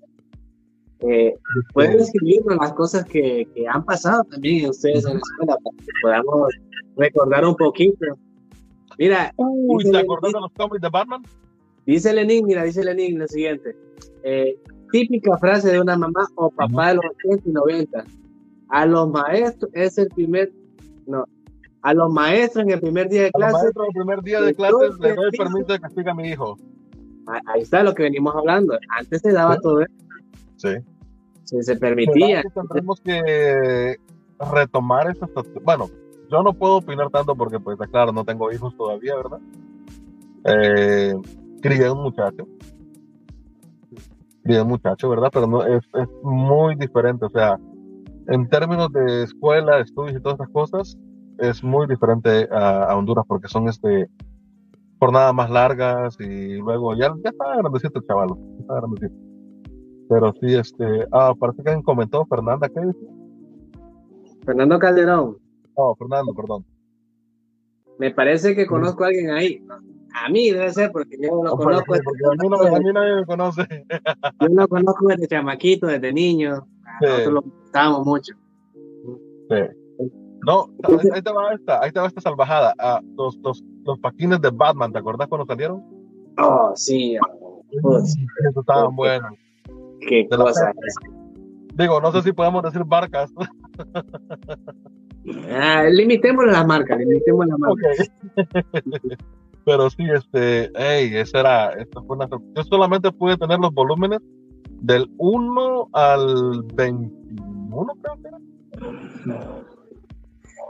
Eh, 1.05 1.35
pueden 1.73 1.99
escribirnos 1.99 2.57
las 2.61 2.73
cosas 2.73 3.03
que, 3.03 3.45
que, 3.53 3.67
han 3.67 3.83
pasado 3.83 4.23
también 4.23 4.69
ustedes 4.69 5.05
en 5.05 5.15
la 5.15 5.19
escuela 5.19 5.57
para 5.57 5.77
que 5.77 5.91
podamos 6.01 6.53
recordar 6.95 7.45
un 7.45 7.55
poquito. 7.55 8.05
Mira, 8.97 9.33
Uy, 9.35 9.83
¿te 9.83 9.97
acordás 9.97 10.31
de 10.31 10.39
los 10.39 10.51
cómics 10.53 10.81
de 10.81 10.89
Batman? 10.89 11.23
Dice 11.85 12.13
Lenin, 12.13 12.45
mira, 12.45 12.63
dice 12.63 12.85
Lenin 12.85 13.19
lo 13.19 13.27
siguiente. 13.27 13.75
Eh, 14.23 14.57
típica 14.91 15.37
frase 15.37 15.71
de 15.71 15.81
una 15.81 15.97
mamá 15.97 16.25
o 16.35 16.49
papá 16.49 16.89
de 16.89 16.95
los 16.95 17.05
80 17.25 17.49
y 17.49 17.51
90. 17.51 18.05
A 18.69 18.85
los 18.85 19.09
maestros 19.09 19.69
es 19.73 19.97
el 19.97 20.07
primer, 20.07 20.53
no, 21.05 21.25
a 21.81 21.93
los 21.93 22.13
maestros 22.13 22.63
en 22.63 22.71
el 22.71 22.79
primer 22.79 23.09
día 23.09 23.23
de 23.23 23.31
clase. 23.31 23.49
A 23.49 23.51
los 23.51 23.61
maestros 23.63 23.87
el 23.87 23.93
primer 23.93 24.21
día 24.21 24.41
de 24.41 24.55
clase 24.55 24.75
le 25.01 25.15
doy 25.15 25.31
permiso 25.31 25.73
de 25.73 25.79
castigar 25.81 26.11
a 26.11 26.15
mi 26.15 26.29
hijo. 26.29 26.57
Ahí 27.47 27.61
está 27.61 27.83
lo 27.83 27.93
que 27.93 28.03
venimos 28.03 28.33
hablando. 28.35 28.77
Antes 28.97 29.21
se 29.21 29.33
daba 29.33 29.57
todo 29.59 29.81
eso. 29.81 29.93
Sí 30.55 30.69
se 31.43 31.75
permitía. 31.77 32.43
Tenemos 32.69 33.01
que 33.01 33.97
retomar 34.53 35.09
esas. 35.09 35.29
Bueno, 35.63 35.89
yo 36.29 36.43
no 36.43 36.53
puedo 36.53 36.77
opinar 36.77 37.09
tanto 37.09 37.35
porque, 37.35 37.59
pues, 37.59 37.77
claro, 37.89 38.11
no 38.11 38.25
tengo 38.25 38.51
hijos 38.51 38.75
todavía, 38.75 39.15
¿verdad? 39.15 39.39
Eh, 40.45 41.13
crié 41.61 41.89
un 41.89 42.01
muchacho. 42.01 42.47
Crié 44.43 44.61
un 44.61 44.67
muchacho, 44.67 45.09
¿verdad? 45.09 45.29
Pero 45.31 45.47
no, 45.47 45.65
es, 45.65 45.83
es 45.93 46.07
muy 46.23 46.75
diferente. 46.75 47.25
O 47.25 47.29
sea, 47.29 47.57
en 48.27 48.49
términos 48.49 48.91
de 48.91 49.23
escuela, 49.23 49.79
estudios 49.79 50.17
y 50.17 50.21
todas 50.21 50.39
esas 50.39 50.49
cosas, 50.49 50.97
es 51.39 51.63
muy 51.63 51.87
diferente 51.87 52.47
a, 52.51 52.95
Honduras 52.95 53.25
porque 53.27 53.47
son 53.47 53.67
este 53.67 54.07
jornadas 54.99 55.33
más 55.33 55.49
largas 55.49 56.17
y 56.19 56.57
luego 56.57 56.95
ya, 56.95 57.13
ya 57.23 57.29
está 57.29 57.57
grandecito 57.57 57.99
el 57.99 58.05
chaval, 58.05 58.29
está 58.59 58.75
grandecito. 58.75 59.22
Pero 60.09 60.33
sí, 60.39 60.55
este, 60.55 61.07
ah, 61.11 61.33
parece 61.37 61.63
que 61.63 61.69
alguien 61.69 61.83
comentó, 61.83 62.25
Fernanda, 62.25 62.69
¿qué 62.69 62.79
dice? 62.81 63.07
Fernando 64.45 64.77
Calderón. 64.79 65.37
Oh, 65.75 65.95
Fernando, 65.95 66.33
perdón. 66.33 66.65
Me 67.97 68.11
parece 68.11 68.55
que 68.55 68.65
conozco 68.65 69.03
a 69.03 69.07
alguien 69.07 69.29
ahí. 69.31 69.63
A 70.13 70.29
mí 70.29 70.51
debe 70.51 70.71
ser 70.71 70.91
porque 70.91 71.17
yo 71.19 71.43
no 71.43 71.55
pues, 71.55 71.65
conozco. 71.65 71.95
sí, 71.95 72.01
porque 72.03 72.21
a 72.25 72.31
mí, 72.31 72.49
no, 72.49 72.75
a 72.75 72.79
mí 72.79 72.93
nadie 72.93 73.15
me 73.15 73.25
conoce. 73.25 73.65
Yo 74.41 74.47
lo 74.49 74.67
conozco 74.67 75.07
desde 75.07 75.27
chamaquito, 75.27 75.87
desde 75.87 76.13
niño. 76.13 76.67
Sí. 76.99 77.05
Nosotros 77.07 77.33
lo 77.33 77.41
gustábamos 77.41 78.05
mucho. 78.05 78.33
Sí. 79.49 79.57
No, 80.45 80.69
ahí, 80.83 81.21
te 81.21 81.31
va 81.31 81.53
esta, 81.53 81.81
ahí 81.81 81.91
te 81.91 81.99
va 81.99 82.07
esta 82.07 82.21
salvajada. 82.21 82.75
Ah, 82.77 83.01
los, 83.17 83.37
los, 83.37 83.63
los 83.85 83.97
paquines 83.99 84.39
de 84.41 84.51
Batman, 84.51 84.91
¿te 84.91 84.99
acordás 84.99 85.27
cuando 85.27 85.47
salieron? 85.47 85.83
Oh, 86.37 86.73
sí. 86.75 87.17
oh, 87.41 87.63
pues, 87.81 88.15
Eso 88.49 88.59
estaban 88.59 88.95
buenos. 88.95 89.33
Qué 90.07 90.27
De 90.29 90.37
la 90.37 90.43
cosa. 90.45 90.71
Digo, 91.75 91.99
no 92.01 92.11
sé 92.11 92.21
si 92.21 92.31
podemos 92.33 92.63
decir 92.63 92.83
barcas. 92.85 93.31
Ah, 95.49 95.85
limitemos 95.89 96.45
las 96.45 96.65
marcas, 96.67 96.99
limitemos 96.99 97.47
las 97.47 97.57
marcas. 97.59 98.11
Pero 99.65 99.89
sí, 99.89 100.03
este, 100.13 100.69
hey, 100.75 101.11
esa 101.13 101.39
era, 101.39 101.69
esta 101.73 102.01
fue 102.01 102.17
una, 102.17 102.27
yo 102.27 102.63
solamente 102.63 103.11
pude 103.11 103.37
tener 103.37 103.57
los 103.59 103.73
volúmenes 103.73 104.19
del 104.81 105.09
1 105.17 105.89
al 105.93 106.63
21, 106.75 107.87
creo 108.01 108.21
que 108.21 108.27
era. 108.27 108.37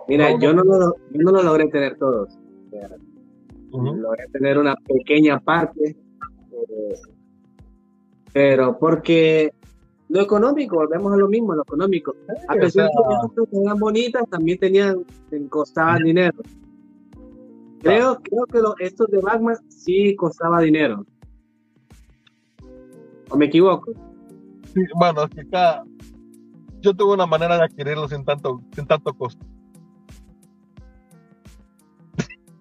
Mira, 0.07 0.31
No, 0.31 0.39
yo 0.39 0.53
no, 0.53 0.63
lo, 0.63 0.95
yo 1.11 1.21
no 1.23 1.31
lo 1.31 1.43
logré 1.43 1.67
tener 1.69 1.97
todos. 1.97 2.37
Logré 3.71 4.27
tener 4.31 4.59
una 4.59 4.75
pequeña 4.75 5.39
parte. 5.39 5.89
eh, 5.89 6.93
pero 8.33 8.77
porque 8.77 9.53
lo 10.09 10.21
económico, 10.21 10.75
volvemos 10.75 11.13
a 11.13 11.17
lo 11.17 11.27
mismo, 11.27 11.53
lo 11.55 11.61
económico. 11.63 12.15
A 12.49 12.53
pesar 12.53 12.85
de 12.85 12.91
que 12.91 13.27
cosas 13.43 13.53
eran 13.63 13.79
bonitas, 13.79 14.29
también 14.29 14.59
tenían, 14.59 15.05
costaban 15.49 16.03
dinero. 16.03 16.37
Creo, 17.81 18.19
creo 18.21 18.45
que 18.45 18.59
lo- 18.59 18.75
estos 18.79 19.07
de 19.07 19.19
Batman 19.19 19.55
sí 19.69 20.15
costaba 20.15 20.61
dinero. 20.61 21.05
¿O 23.29 23.37
me 23.37 23.45
equivoco? 23.45 23.91
Sí, 24.73 24.81
bueno, 24.95 25.23
es 25.23 25.29
que 25.31 25.47
cada, 25.49 25.83
yo 26.81 26.93
tuve 26.93 27.13
una 27.13 27.25
manera 27.25 27.57
de 27.57 27.63
adquirirlo 27.63 28.07
sin 28.07 28.23
tanto, 28.25 28.61
sin 28.75 28.85
tanto 28.85 29.13
costo. 29.13 29.45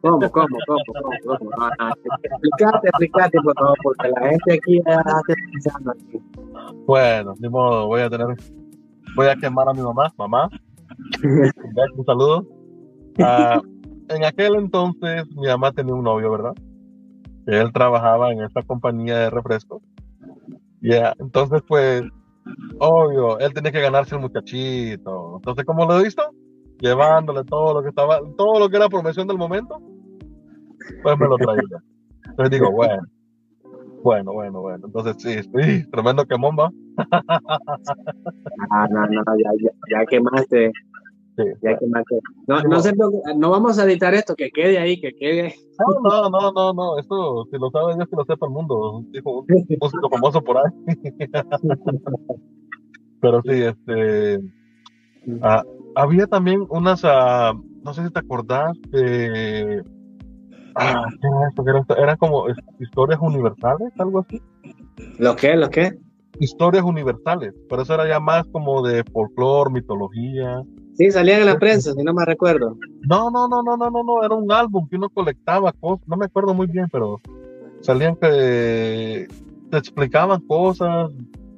¿Cómo, 0.02 0.18
cómo, 0.30 0.46
cómo, 0.66 0.80
cómo? 0.86 1.38
cómo? 1.38 1.50
Ah, 1.78 1.92
Explícate, 2.22 2.88
explícate, 2.88 3.38
por 3.40 3.54
favor, 3.54 3.78
porque 3.82 4.08
la 4.10 4.28
gente 4.30 4.54
aquí 4.54 4.78
está 4.78 5.20
pensando 5.52 5.92
aquí. 5.92 6.18
Bueno, 6.86 7.34
ni 7.38 7.48
modo, 7.48 7.86
voy 7.86 8.00
a 8.00 8.10
tener, 8.10 8.26
voy 9.14 9.26
a 9.28 9.36
quemar 9.36 9.68
a 9.68 9.72
mi 9.72 9.80
mamá, 9.80 10.12
mamá, 10.18 10.48
un 11.96 12.04
saludo. 12.04 12.46
Ah, 13.20 13.60
en 14.08 14.24
aquel 14.24 14.56
entonces 14.56 15.24
mi 15.36 15.46
mamá 15.46 15.70
tenía 15.70 15.94
un 15.94 16.02
novio, 16.02 16.32
¿verdad? 16.32 16.54
Él 17.46 17.72
trabajaba 17.72 18.32
en 18.32 18.42
esta 18.42 18.62
compañía 18.62 19.18
de 19.18 19.30
refrescos. 19.30 19.82
Ya, 20.80 21.14
entonces 21.20 21.62
pues, 21.66 22.02
obvio, 22.80 23.38
él 23.38 23.52
tenía 23.54 23.70
que 23.70 23.80
ganarse 23.80 24.16
el 24.16 24.20
muchachito. 24.20 25.36
Entonces, 25.36 25.64
¿cómo 25.64 25.86
lo 25.86 26.04
hizo? 26.04 26.22
Llevándole 26.80 27.44
todo 27.44 27.74
lo 27.74 27.82
que 27.82 27.90
estaba, 27.90 28.20
todo 28.36 28.58
lo 28.58 28.68
que 28.68 28.76
era 28.76 28.88
promoción 28.88 29.28
del 29.28 29.38
momento, 29.38 29.80
pues 31.02 31.18
me 31.18 31.28
lo 31.28 31.36
traía. 31.36 31.62
Entonces 32.24 32.50
digo, 32.50 32.70
bueno, 32.70 33.02
bueno, 34.02 34.32
bueno, 34.32 34.60
bueno. 34.60 34.86
Entonces 34.86 35.16
sí, 35.18 35.42
sí, 35.42 35.90
tremendo 35.90 36.26
quemón 36.26 36.56
va. 36.58 36.70
Ah, 38.70 38.88
no, 38.90 39.06
no, 39.06 39.22
ya, 39.38 39.50
ya, 39.60 39.70
ya 39.90 40.06
quemaste. 40.06 40.72
Sí. 41.36 41.44
Ya 41.62 41.78
quemaste. 41.78 42.18
No, 42.46 42.62
no, 42.62 42.80
se 42.80 42.92
preocupe, 42.92 43.34
no 43.36 43.50
vamos 43.50 43.78
a 43.78 43.84
editar 43.84 44.12
esto, 44.14 44.34
que 44.34 44.50
quede 44.50 44.78
ahí, 44.78 45.00
que 45.00 45.12
quede 45.12 45.42
ahí. 45.42 45.54
No, 45.78 46.00
no, 46.10 46.30
no, 46.30 46.52
no, 46.52 46.72
no, 46.72 46.98
eso 46.98 47.46
si 47.50 47.58
lo 47.58 47.70
sabe 47.70 47.94
Dios 47.94 48.08
que 48.08 48.16
lo 48.16 48.24
sepa 48.24 48.46
el 48.46 48.52
mundo, 48.52 49.02
dijo 49.10 49.40
un 49.40 49.46
músico 49.80 50.10
famoso 50.10 50.42
por 50.42 50.58
ahí. 50.58 50.64
Pero 53.20 53.40
sí, 53.42 53.62
este, 53.62 54.40
ah, 55.42 55.62
había 55.94 56.26
también 56.26 56.66
unas, 56.70 57.02
ah, 57.04 57.52
no 57.84 57.94
sé 57.94 58.04
si 58.04 58.12
te 58.12 58.18
acordás 58.18 58.76
de, 58.90 59.82
ah, 60.76 61.06
¿qué 61.20 61.26
era 61.28 61.48
esto? 61.48 61.64
¿Qué 61.64 61.70
era 61.70 62.12
esto? 62.12 62.26
Como 62.26 62.44
historias 62.80 63.20
universales, 63.20 63.92
algo 63.98 64.20
así. 64.20 64.40
¿Lo 65.18 65.36
qué? 65.36 65.56
¿Lo 65.56 65.70
qué? 65.70 65.92
Historias 66.38 66.84
universales, 66.84 67.52
pero 67.68 67.82
eso 67.82 67.94
era 67.94 68.08
ya 68.08 68.18
más 68.20 68.44
como 68.52 68.82
de 68.86 69.04
folclore, 69.12 69.70
mitología. 69.70 70.62
Sí, 70.94 71.10
salían 71.10 71.40
en 71.40 71.46
la 71.46 71.58
prensa, 71.58 71.92
si 71.92 72.02
no 72.02 72.12
me 72.14 72.24
recuerdo. 72.24 72.76
No, 73.02 73.30
no, 73.30 73.48
no, 73.48 73.62
no, 73.62 73.76
no, 73.76 73.90
no, 73.90 74.02
no, 74.02 74.24
era 74.24 74.34
un 74.34 74.50
álbum 74.50 74.88
que 74.88 74.96
uno 74.96 75.08
colectaba 75.10 75.72
cosas, 75.72 76.06
no 76.08 76.16
me 76.16 76.26
acuerdo 76.26 76.54
muy 76.54 76.66
bien, 76.66 76.86
pero 76.90 77.20
salían 77.80 78.16
que 78.16 79.26
te 79.70 79.76
explicaban 79.76 80.40
cosas, 80.42 81.10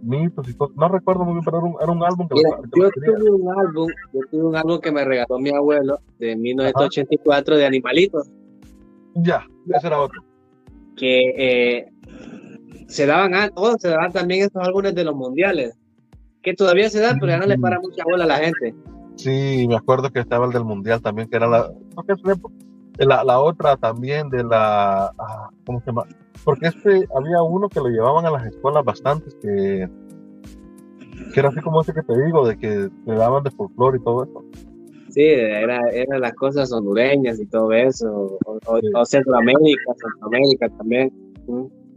mitos 0.03 0.49
y 0.49 0.55
cosas, 0.55 0.77
no 0.77 0.89
recuerdo 0.89 1.25
muy 1.25 1.35
bien, 1.35 1.45
pero 1.45 1.59
era 1.59 1.67
un, 1.67 1.75
era 1.81 1.93
un 1.93 2.05
álbum 2.05 2.29
que, 2.29 2.35
Mira, 2.37 2.51
lo- 2.51 2.63
que 2.63 2.81
yo 2.81 2.91
tuve 3.17 3.31
un 3.31 3.59
álbum, 3.59 3.89
yo 4.13 4.21
tuve 4.31 4.43
un 4.45 4.57
álbum 4.57 4.81
que 4.81 4.93
me 4.93 5.05
regaló 5.05 5.39
mi 5.39 5.51
abuelo 5.51 5.99
de 6.19 6.37
1984 6.37 7.57
de 7.57 7.67
animalitos, 7.67 8.29
Ya, 9.17 9.45
ese 9.75 9.87
era 9.87 10.01
otro. 10.01 10.23
que 10.97 11.31
eh, 11.37 11.93
se 12.89 13.07
daban, 13.07 13.35
an- 13.35 13.51
oh, 13.57 13.75
se 13.79 13.89
daban 13.89 14.13
también 14.13 14.43
estos 14.45 14.63
álbumes 14.67 14.95
de 14.95 15.05
los 15.05 15.15
mundiales, 15.15 15.77
que 16.43 16.55
todavía 16.55 16.89
se 16.91 17.01
dan, 17.01 17.19
pero 17.19 17.33
ya 17.33 17.39
no 17.39 17.47
le 17.47 17.59
para 17.59 17.81
mucha 17.81 18.05
bola 18.05 18.25
a 18.25 18.29
la 18.29 18.37
gente. 18.39 18.75
Sí, 19.17 19.67
me 19.69 19.77
acuerdo 19.77 20.11
que 20.11 20.21
estaba 20.21 20.47
el 20.47 20.53
del 20.53 20.65
mundial 20.65 21.01
también, 21.01 21.29
que 21.29 21.37
era 21.37 21.47
la, 21.47 21.71
es 22.99 23.07
la, 23.07 23.25
la 23.25 23.41
otra 23.41 23.77
también 23.77 24.29
de 24.29 24.45
la, 24.45 25.07
ah, 25.19 25.51
¿cómo 25.67 25.81
se 25.81 25.87
llama? 25.87 26.05
Porque 26.45 26.67
este, 26.69 27.09
había 27.17 27.43
uno 27.43 27.69
que 27.69 27.81
lo 27.81 27.89
llevaban 27.89 28.27
a 28.27 28.31
las 28.31 28.47
escuelas 28.47 28.85
bastantes, 28.85 29.35
que, 29.41 29.89
que 31.33 31.41
era 31.41 31.49
así 31.49 31.61
como 31.61 31.81
ese 31.81 31.93
que 31.95 32.03
te 32.03 32.25
digo, 32.25 32.47
de 32.47 32.59
que 32.59 32.89
le 33.07 33.15
daban 33.15 33.43
de 33.45 33.51
folclore 33.53 33.99
y 33.99 34.03
todo 34.05 34.25
eso. 34.25 34.45
Sí, 35.15 35.23
era, 35.23 35.79
eran 35.93 36.21
las 36.21 36.35
cosas 36.35 36.73
hondureñas 36.73 37.39
y 37.41 37.47
todo 37.47 37.71
eso, 37.73 38.37
o, 38.47 38.59
o- 38.67 38.81
Sí. 38.81 38.87
o 38.95 39.05
Centroamérica, 39.05 39.95
Centroamérica 39.97 40.69
también. 40.77 41.13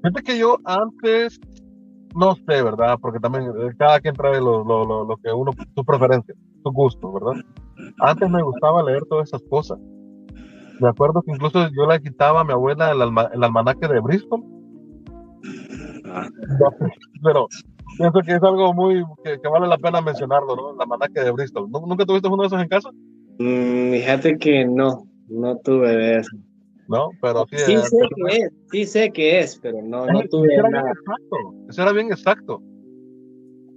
Fíjate 0.03 0.21
que 0.23 0.37
yo 0.37 0.57
antes, 0.65 1.39
no 2.15 2.35
sé, 2.35 2.61
¿verdad? 2.61 2.97
Porque 3.01 3.19
también 3.19 3.45
eh, 3.45 3.71
cada 3.77 3.99
quien 3.99 4.13
trae 4.13 4.39
lo, 4.39 4.63
lo, 4.63 4.85
lo, 4.85 5.05
lo 5.05 5.17
que 5.17 5.31
uno, 5.31 5.51
su 5.75 5.83
preferencia, 5.83 6.35
su 6.63 6.71
gusto, 6.71 7.11
¿verdad? 7.13 7.41
Antes 8.01 8.29
me 8.29 8.43
gustaba 8.43 8.83
leer 8.83 9.03
todas 9.09 9.29
esas 9.29 9.41
cosas. 9.49 9.79
Me 10.79 10.89
acuerdo 10.89 11.23
que 11.23 11.31
incluso 11.31 11.67
yo 11.75 11.87
le 11.89 11.99
quitaba 11.99 12.41
a 12.41 12.43
mi 12.43 12.51
abuela 12.53 12.91
el, 12.91 13.01
alma- 13.01 13.29
el 13.33 13.43
almanaque 13.43 13.87
de 13.87 13.99
Bristol. 13.99 14.43
Ah. 16.05 16.27
Pero 17.23 17.47
pienso 17.97 18.19
que 18.21 18.31
es 18.33 18.43
algo 18.43 18.73
muy, 18.73 19.03
que, 19.23 19.39
que 19.41 19.47
vale 19.47 19.67
la 19.67 19.77
pena 19.77 20.01
mencionarlo, 20.01 20.55
¿no? 20.55 20.73
El 20.73 20.81
almanaque 20.81 21.21
de 21.21 21.31
Bristol. 21.31 21.69
¿Nu- 21.69 21.85
¿Nunca 21.87 22.05
tuviste 22.05 22.27
uno 22.27 22.43
de 22.43 22.47
esos 22.47 22.61
en 22.61 22.67
casa? 22.67 22.89
Mm, 23.39 23.91
fíjate 23.93 24.37
que 24.37 24.65
no, 24.65 25.07
no 25.27 25.57
tuve 25.57 25.95
de 25.95 26.17
eso. 26.19 26.35
No, 26.87 27.11
pero 27.21 27.45
sí. 27.51 27.57
Sí 27.57 27.73
eh, 27.73 27.81
sé 27.83 27.97
que 28.15 28.37
es, 28.37 28.51
sí 28.71 28.85
sé 28.85 29.11
que 29.11 29.39
es, 29.39 29.59
pero 29.61 29.81
no, 29.81 30.05
no 30.07 30.19
ese 30.19 30.29
tuve 30.29 30.53
era 30.53 30.69
nada. 30.69 30.89
exacto. 30.91 31.37
Ese 31.69 31.81
era 31.81 31.91
bien 31.91 32.07
exacto. 32.11 32.61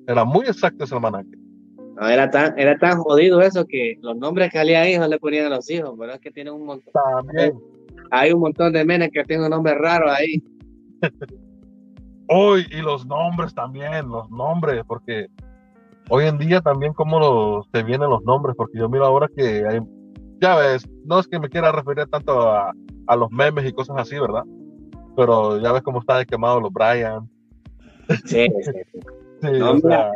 Era 0.07 0.25
muy 0.25 0.47
exacto 0.47 0.85
ese 0.85 0.95
almanaque. 0.95 1.37
No, 1.97 2.09
era 2.09 2.31
tan, 2.31 2.59
era 2.59 2.79
tan 2.79 2.99
jodido 2.99 3.41
eso 3.43 3.65
que 3.67 3.99
los 4.01 4.17
nombres 4.17 4.51
que 4.51 4.59
salían 4.59 5.01
no 5.01 5.09
le 5.09 5.19
ponían 5.19 5.47
a 5.47 5.57
los 5.57 5.69
hijos, 5.71 5.95
pero 5.99 6.13
es 6.13 6.21
que 6.21 6.31
tienen 6.31 6.55
un 6.55 6.65
montón, 6.65 6.93
También. 6.93 7.53
hay 8.11 8.33
un 8.33 8.41
montón 8.41 8.73
de 8.73 8.85
menes 8.85 9.11
que 9.13 9.25
tienen 9.25 9.51
nombres 9.51 9.77
raros 9.77 10.11
ahí. 10.11 10.43
Hoy, 12.33 12.65
y 12.71 12.81
los 12.81 13.05
nombres 13.07 13.53
también, 13.55 14.09
los 14.09 14.31
nombres, 14.31 14.83
porque 14.87 15.27
hoy 16.09 16.27
en 16.27 16.39
día 16.39 16.61
también 16.61 16.93
cómo 16.93 17.19
los, 17.19 17.69
te 17.73 17.83
vienen 17.83 18.09
los 18.09 18.23
nombres, 18.23 18.55
porque 18.57 18.79
yo 18.79 18.89
miro 18.89 19.05
ahora 19.05 19.29
que 19.35 19.67
hay, 19.67 19.81
ya 20.41 20.55
ves, 20.57 20.89
no 21.05 21.19
es 21.19 21.27
que 21.27 21.41
me 21.41 21.49
quiera 21.49 21.73
referir 21.73 22.07
tanto 22.07 22.41
a, 22.53 22.73
a 23.09 23.17
los 23.17 23.31
memes 23.33 23.65
y 23.69 23.73
cosas 23.73 23.97
así, 23.99 24.17
¿verdad? 24.19 24.45
Pero 25.17 25.59
ya 25.59 25.73
ves 25.73 25.83
cómo 25.83 25.99
está 25.99 26.19
de 26.19 26.27
quemado 26.27 26.61
los 26.61 26.73
Brian, 26.73 27.29
Sí, 28.25 28.47
sí, 28.63 28.73
No, 29.59 29.71
o 29.71 29.75
mira. 29.75 29.81
sea, 29.89 30.13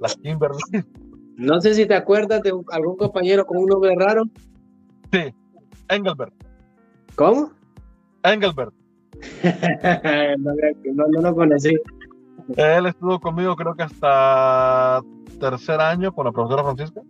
las 0.00 0.16
Kimberly, 0.16 0.58
No 1.36 1.60
sé 1.60 1.74
si 1.74 1.84
te 1.86 1.94
acuerdas 1.94 2.42
de 2.42 2.52
algún 2.70 2.96
compañero 2.96 3.44
con 3.44 3.58
un 3.58 3.66
nombre 3.66 3.94
raro. 3.96 4.22
sí, 5.12 5.34
Engelbert, 5.88 6.32
¿Cómo? 7.16 7.50
Engelbert, 8.22 8.72
no, 10.38 11.08
no, 11.08 11.20
lo 11.20 11.34
conocí. 11.34 11.76
él 12.56 12.86
estuvo 12.86 13.20
conmigo 13.20 13.56
creo 13.56 13.74
que 13.74 13.82
hasta 13.82 15.02
tercer 15.38 15.80
año 15.80 16.12
con 16.12 16.26
la 16.26 16.32
profesora 16.32 16.64
Francisca, 16.64 17.00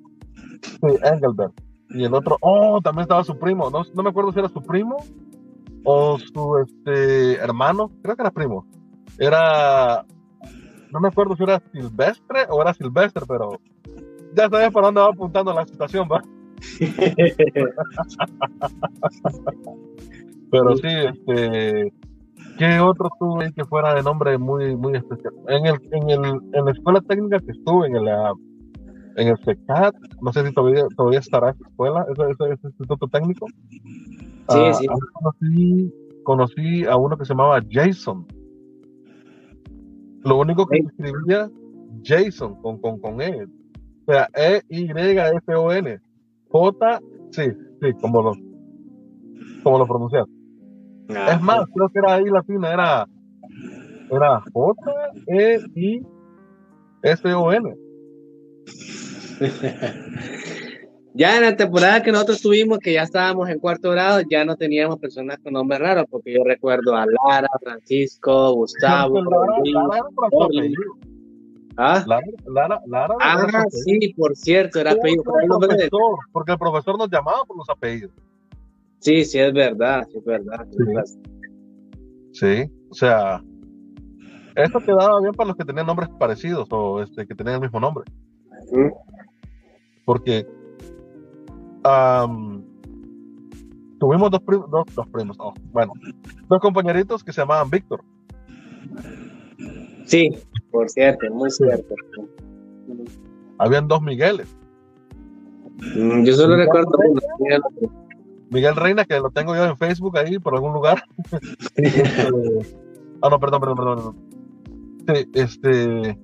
sí, 0.63 0.97
Engelbert, 1.03 1.53
y 1.91 2.05
el 2.05 2.15
otro, 2.15 2.37
oh, 2.41 2.81
también 2.81 3.03
estaba 3.03 3.25
su 3.25 3.39
primo, 3.39 3.71
no, 3.71 3.83
no 3.95 4.03
me 4.03 4.11
acuerdo 4.11 4.33
si 4.33 4.39
era 4.39 4.49
su 4.49 4.63
primo 4.63 4.97
o 5.85 6.19
su 6.19 6.59
este, 6.59 7.37
hermano, 7.37 7.91
creo 8.03 8.17
que 8.17 8.23
era 8.23 8.31
primo. 8.31 8.67
Era, 9.19 10.07
no 10.93 11.01
me 11.01 11.09
acuerdo 11.09 11.37
si 11.37 11.43
era 11.43 11.61
Silvestre 11.73 12.47
o 12.49 12.63
era 12.63 12.75
Silvestre, 12.75 13.25
pero 13.27 13.61
ya 14.35 14.49
sabes 14.49 14.71
para 14.71 14.87
dónde 14.87 15.01
va 15.01 15.09
apuntando 15.09 15.53
la 15.53 15.67
situación, 15.67 16.09
¿va? 16.11 16.23
Pero 20.51 20.77
sí, 20.77 20.89
este, 20.89 21.93
¿qué 22.59 22.81
otro 22.81 23.11
tuve 23.19 23.53
que 23.53 23.65
fuera 23.65 23.95
de 23.95 24.03
nombre 24.03 24.37
muy, 24.39 24.77
muy 24.77 24.97
especial? 24.97 25.35
En 25.49 25.67
el, 25.67 25.77
en 25.93 26.11
el, 26.11 26.25
en 26.53 26.65
la 26.65 26.71
escuela 26.73 27.01
técnica 27.03 27.39
que 27.39 27.53
estuve, 27.53 27.87
en 27.87 28.05
la 28.05 28.33
en 29.17 29.29
el 29.29 29.39
SECAT, 29.45 29.95
no 30.23 30.33
sé 30.33 30.47
si 30.47 30.55
todavía, 30.55 30.87
todavía 30.97 31.19
estará 31.19 31.51
esa 31.51 31.69
escuela, 31.69 32.07
ese, 32.11 32.53
ese, 32.53 32.67
instituto 32.67 33.09
técnico. 33.09 33.47
Sí, 33.49 34.59
ah, 34.59 34.75
sí. 34.75 34.87
Conocí, 35.13 35.95
conocí 36.23 36.85
a 36.85 36.97
uno 36.97 37.17
que 37.17 37.25
se 37.25 37.31
llamaba 37.31 37.61
Jason. 37.71 38.27
Lo 40.25 40.39
único 40.39 40.67
que 40.67 40.79
escribía 40.79 41.51
Jason 42.05 42.61
con, 42.63 42.81
con, 42.81 42.99
con 43.01 43.21
E. 43.21 43.45
O 43.45 44.13
sea, 44.13 44.29
E-Y-S-O-N. 44.35 46.01
J, 46.49 47.01
sí, 47.31 47.43
sí, 47.81 47.93
como 48.01 48.23
lo, 48.23 48.33
como 49.63 49.79
lo 49.79 49.87
pronuncias. 49.87 50.27
Ah, 51.17 51.33
es 51.33 51.41
más, 51.41 51.67
creo 51.75 51.89
que 51.89 51.99
era 51.99 52.15
ahí 52.15 52.25
latina, 52.25 52.73
era, 52.73 53.07
era 54.11 54.43
J-E-I-S-O-N. 54.53 56.07
ya 61.15 61.37
en 61.37 61.43
la 61.43 61.57
temporada 61.57 62.03
que 62.03 62.13
nosotros 62.13 62.43
tuvimos, 62.43 62.79
que 62.79 62.93
ya 62.93 63.03
estábamos 63.03 63.49
en 63.49 63.59
cuarto 63.59 63.91
grado, 63.91 64.21
ya 64.31 64.45
no 64.45 64.57
teníamos 64.57 64.99
personas 64.99 65.39
con 65.43 65.55
nombres 65.55 65.81
raros, 65.81 66.05
porque 66.11 66.35
yo 66.35 66.45
recuerdo 66.45 66.95
a 66.95 67.07
Lara, 67.07 67.49
Francisco, 67.63 68.53
Gustavo. 68.55 69.21
¿Ah? 71.77 72.05
Lara, 72.07 72.81
Lara, 72.87 73.15
ah, 73.21 73.65
sí, 73.71 74.13
por 74.15 74.37
cierto, 74.37 74.81
era 74.81 74.91
apellido. 74.93 75.23
Porque 76.33 76.53
el 76.53 76.59
profesor 76.59 76.99
nos 76.99 77.11
llamaba 77.11 77.45
por 77.47 77.57
los 77.57 77.71
apellidos. 77.71 78.13
Sí, 79.01 79.25
sí, 79.25 79.39
es 79.39 79.53
verdad, 79.53 80.07
sí, 80.11 80.19
es 80.19 80.25
verdad. 80.25 80.67
Sí, 82.33 82.71
o 82.91 82.95
sea, 82.95 83.43
esto 84.55 84.79
quedaba 84.81 85.21
bien 85.21 85.33
para 85.35 85.49
los 85.49 85.57
que 85.57 85.65
tenían 85.65 85.87
nombres 85.87 86.09
parecidos 86.19 86.69
o 86.71 87.03
este, 87.03 87.27
que 87.27 87.35
tenían 87.35 87.57
el 87.57 87.63
mismo 87.63 87.81
nombre. 87.81 88.05
Porque 90.05 90.47
tuvimos 93.99 94.31
dos, 94.31 94.43
primos, 94.43 94.71
dos, 94.71 95.09
primos, 95.11 95.37
bueno, 95.73 95.93
dos 96.49 96.61
compañeritos 96.61 97.25
que 97.25 97.33
se 97.33 97.41
llamaban 97.41 97.71
Víctor. 97.71 98.05
Sí, 100.05 100.31
por 100.71 100.89
cierto, 100.91 101.27
muy 101.33 101.51
cierto. 101.51 101.95
Habían 103.59 103.89
dos 103.89 104.03
Migueles. 104.03 104.55
Mm, 105.97 106.25
yo 106.25 106.35
solo 106.35 106.57
recuerdo 106.57 106.91
Miguel 108.51 108.77
Reina, 108.77 109.05
que 109.05 109.19
lo 109.21 109.31
tengo 109.31 109.55
yo 109.55 109.65
en 109.65 109.77
Facebook 109.77 110.19
ahí 110.19 110.39
por 110.39 110.55
algún 110.55 110.73
lugar. 110.73 111.03
Este, 111.77 112.03
ah, 113.23 113.29
no, 113.31 113.39
perdón, 113.39 113.61
perdón, 113.61 113.77
perdón. 113.77 114.17
Sí, 115.07 115.31
este, 115.35 116.19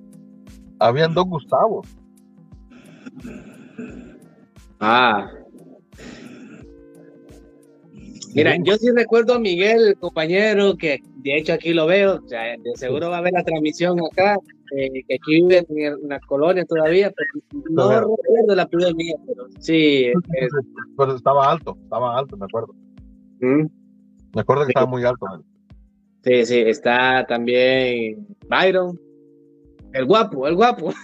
habían 0.79 1.13
dos 1.13 1.25
Gustavos. 1.25 1.87
Ah. 4.79 5.31
Mira, 8.33 8.55
yo 8.63 8.75
sí 8.77 8.91
recuerdo 8.91 9.35
a 9.35 9.39
Miguel, 9.39 9.87
el 9.87 9.97
compañero, 9.97 10.77
que 10.77 10.99
de 11.17 11.37
hecho 11.37 11.53
aquí 11.53 11.73
lo 11.73 11.87
veo, 11.87 12.21
o 12.23 12.27
sea, 12.27 12.55
de 12.57 12.75
seguro 12.75 13.09
va 13.09 13.17
a 13.17 13.21
ver 13.21 13.33
la 13.33 13.43
transmisión 13.43 13.99
acá, 13.99 14.37
eh, 14.75 15.03
que 15.07 15.15
aquí 15.15 15.41
vive 15.41 15.65
en 15.69 16.09
la 16.09 16.19
colonia 16.19 16.65
todavía, 16.65 17.11
pero 17.11 17.63
no 17.71 17.89
recuerdo 17.89 18.55
la 18.55 18.67
primera 18.67 18.93
mía, 18.93 19.15
pero 19.25 19.47
sí. 19.59 20.11
Pero 20.97 21.15
estaba 21.15 21.51
alto, 21.51 21.77
estaba 21.83 22.17
alto, 22.17 22.35
me 22.37 22.45
acuerdo. 22.45 22.73
¿Mm? 23.39 23.67
Me 24.33 24.41
acuerdo 24.41 24.65
que 24.65 24.71
estaba 24.71 24.87
muy 24.87 25.03
alto. 25.05 25.25
Sí, 26.23 26.45
sí, 26.45 26.59
está 26.59 27.25
también 27.25 28.27
Byron, 28.49 28.99
el 29.93 30.05
guapo, 30.05 30.47
el 30.47 30.55
guapo. 30.55 30.91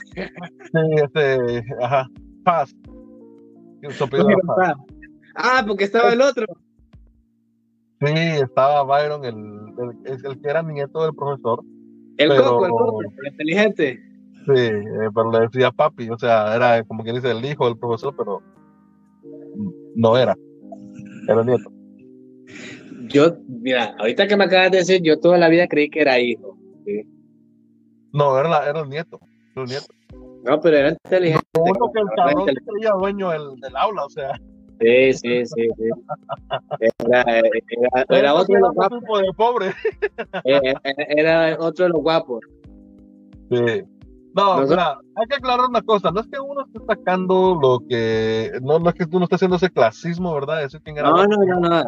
Sí, 0.73 0.79
este, 0.95 1.63
ajá, 1.79 2.07
Paz. 2.43 2.75
Ah, 5.35 5.63
porque 5.67 5.83
estaba 5.83 6.13
el 6.13 6.21
otro. 6.21 6.45
Sí, 8.01 8.13
estaba 8.13 8.83
Byron, 8.83 9.23
el, 9.23 9.35
el, 10.05 10.41
que 10.41 10.49
era 10.49 10.63
nieto 10.63 11.03
del 11.03 11.13
profesor. 11.13 11.63
El 12.17 12.29
coco, 12.29 12.65
el 12.65 12.71
coco, 12.71 13.01
el 13.01 13.31
inteligente. 13.31 14.01
Sí, 14.45 14.51
eh, 14.55 15.09
pero 15.13 15.31
le 15.31 15.39
decía 15.41 15.71
papi, 15.71 16.09
o 16.09 16.17
sea, 16.17 16.55
era 16.55 16.83
como 16.83 17.03
quien 17.03 17.15
dice 17.15 17.31
el 17.31 17.45
hijo 17.45 17.65
del 17.65 17.77
profesor, 17.77 18.13
pero 18.17 18.41
no 19.95 20.17
era, 20.17 20.35
era 21.27 21.41
el 21.41 21.47
nieto. 21.47 21.71
Yo, 23.09 23.37
mira, 23.47 23.95
ahorita 23.99 24.27
que 24.27 24.37
me 24.37 24.45
acabas 24.45 24.71
de 24.71 24.77
decir, 24.77 25.01
yo 25.01 25.19
toda 25.19 25.37
la 25.37 25.49
vida 25.49 25.67
creí 25.67 25.89
que 25.89 26.01
era 26.01 26.19
hijo. 26.19 26.57
No, 28.11 28.37
era, 28.37 28.69
era 28.69 28.81
el 28.81 28.89
nieto, 28.89 29.19
el 29.55 29.65
nieto. 29.65 29.87
No, 30.43 30.59
pero 30.59 30.77
era 30.77 30.89
inteligente. 30.89 31.45
Uno 31.57 31.91
que 31.93 31.99
el 32.01 32.07
cabrón 32.15 32.45
se 32.47 32.55
creía 32.55 32.91
dueño 32.91 33.29
del, 33.29 33.59
del 33.61 33.75
aula, 33.75 34.05
o 34.05 34.09
sea. 34.09 34.35
Sí, 34.79 35.13
sí, 35.13 35.45
sí, 35.45 35.67
sí. 35.77 35.89
Era, 36.99 37.21
era, 37.21 38.05
era 38.09 38.33
otro 38.33 38.55
de 38.55 38.61
los 38.61 38.73
guapos. 38.73 39.21
De 39.21 39.33
pobre. 39.33 39.71
Era, 40.43 40.81
era, 41.07 41.57
otro 41.59 41.85
de 41.85 41.89
los 41.91 42.01
guapos. 42.01 42.41
Sí. 43.49 43.83
No, 44.35 44.61
no 44.61 44.67
mira, 44.67 44.97
hay 45.15 45.27
que 45.27 45.35
aclarar 45.35 45.67
una 45.69 45.81
cosa, 45.81 46.09
no 46.11 46.21
es 46.21 46.27
que 46.27 46.39
uno 46.39 46.65
esté 46.65 46.79
sacando 46.87 47.57
lo 47.61 47.79
que, 47.87 48.51
no, 48.61 48.79
no 48.79 48.89
es 48.89 48.95
que 48.95 49.05
uno 49.11 49.25
esté 49.25 49.35
haciendo 49.35 49.57
ese 49.57 49.69
clasismo, 49.69 50.33
¿verdad? 50.33 50.67
Quién 50.83 50.97
era 50.97 51.09
no, 51.09 51.25
no, 51.25 51.37
no, 51.37 51.59
no, 51.59 51.83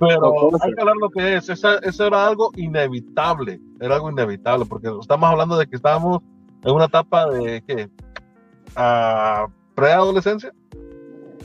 Pero 0.00 0.32
hay 0.62 0.72
que 0.72 0.80
hablar 0.80 0.96
lo 0.96 1.10
que 1.10 1.36
es, 1.36 1.50
eso, 1.50 1.80
eso 1.82 2.06
era 2.06 2.26
algo 2.26 2.50
inevitable, 2.56 3.60
era 3.80 3.96
algo 3.96 4.10
inevitable, 4.10 4.64
porque 4.64 4.88
estamos 5.00 5.30
hablando 5.30 5.58
de 5.58 5.66
que 5.66 5.76
estábamos 5.76 6.20
en 6.64 6.74
una 6.74 6.86
etapa 6.86 7.28
de, 7.28 7.62
¿qué? 7.66 7.90
a 8.74 9.46
preadolescencia. 9.74 10.52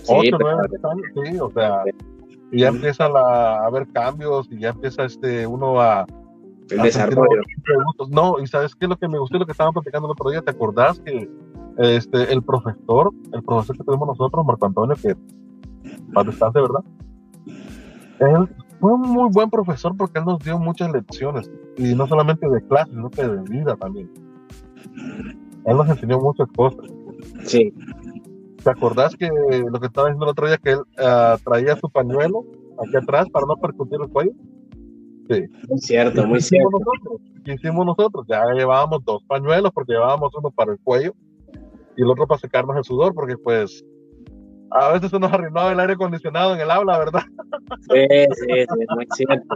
Sí, 0.04 0.14
8, 0.16 0.38
9 0.40 0.68
años, 0.84 1.06
sí, 1.26 1.40
o 1.40 1.52
sea, 1.52 1.84
y 2.52 2.62
ya 2.62 2.70
empieza 2.70 3.06
a 3.06 3.66
haber 3.66 3.88
cambios 3.92 4.48
y 4.50 4.60
ya 4.60 4.70
empieza 4.70 5.04
este 5.04 5.46
uno 5.46 5.82
a, 5.82 6.06
el 6.70 6.82
desarrollo. 6.82 7.42
No, 8.10 8.40
y 8.40 8.48
sabes 8.48 8.76
qué 8.76 8.86
es 8.86 8.90
lo 8.90 8.98
que 8.98 9.08
me 9.08 9.20
gustó 9.20 9.38
lo 9.38 9.46
que 9.46 9.52
estaban 9.52 9.74
platicando 9.74 10.08
el 10.08 10.12
otro 10.12 10.30
día, 10.30 10.42
¿te 10.42 10.52
acordás 10.52 11.00
que 11.00 11.30
este 11.78 12.34
el 12.34 12.42
profesor, 12.42 13.12
el 13.34 13.44
profesor 13.44 13.78
que 13.78 13.84
tuvimos 13.84 14.08
nosotros, 14.08 14.46
Marco 14.46 14.66
Antonio, 14.66 14.96
que 14.96 15.16
para 16.14 16.30
descanse, 16.30 16.60
¿verdad? 16.60 16.84
Él 18.20 18.50
fue 18.80 18.94
un 18.94 19.02
muy 19.02 19.30
buen 19.32 19.50
profesor 19.50 19.96
porque 19.96 20.20
él 20.20 20.26
nos 20.26 20.40
dio 20.40 20.58
muchas 20.58 20.92
lecciones, 20.92 21.52
y 21.78 21.94
no 21.96 22.08
solamente 22.08 22.50
de 22.50 22.62
clase, 22.68 22.92
sino 22.92 23.10
que 23.10 23.28
de 23.28 23.42
vida 23.44 23.76
también. 23.76 24.10
Él 25.66 25.78
nos 25.78 25.88
enseñó 25.90 26.20
muchas 26.20 26.48
cosas. 26.56 26.86
Sí. 27.44 27.74
¿Te 28.64 28.70
acordás 28.72 29.16
que 29.16 29.30
lo 29.30 29.80
que 29.80 29.88
estaba 29.88 30.08
diciendo 30.08 30.26
el 30.26 30.32
otro 30.32 30.48
día, 30.48 30.58
que 30.58 30.72
él 30.72 30.80
uh, 30.80 31.38
traía 31.44 31.76
su 31.76 31.90
pañuelo 31.90 32.44
aquí 32.84 32.98
atrás 32.98 33.30
para 33.30 33.46
no 33.46 33.56
percutir 33.58 34.00
el 34.02 34.10
cuello? 34.10 34.32
Sí. 35.30 35.46
Muy 35.68 35.80
cierto, 35.80 36.26
muy 36.26 36.42
cierto. 36.42 36.70
Nosotros? 36.72 37.22
¿Qué 37.44 37.54
hicimos 37.54 37.86
nosotros? 37.86 38.26
Ya 38.28 38.44
llevábamos 38.54 39.04
dos 39.06 39.24
pañuelos 39.24 39.72
porque 39.74 39.94
llevábamos 39.94 40.34
uno 40.36 40.52
para 40.52 40.72
el 40.74 40.80
cuello 40.80 41.14
y 41.96 42.02
el 42.02 42.10
otro 42.10 42.28
para 42.28 42.40
secarnos 42.40 42.78
el 42.78 42.84
sudor 42.84 43.14
porque 43.14 43.38
pues 43.38 43.84
a 44.72 44.92
veces 44.94 45.10
se 45.12 45.20
nos 45.20 45.32
arruinaba 45.32 45.72
el 45.72 45.80
aire 45.80 45.94
acondicionado 45.94 46.54
en 46.56 46.62
el 46.62 46.70
aula, 46.70 47.00
¿verdad? 47.00 47.24
Sí, 47.90 48.06
sí, 48.34 48.66
sí, 48.68 48.86
muy 48.96 49.08
cierto. 49.16 49.56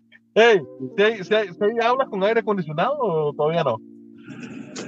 Hey, 0.34 0.60
¿se 0.96 1.36
hay, 1.36 1.48
aulas 1.82 2.08
con 2.08 2.22
aire 2.22 2.38
acondicionado 2.38 2.96
o 3.00 3.32
todavía 3.32 3.64
no? 3.64 3.78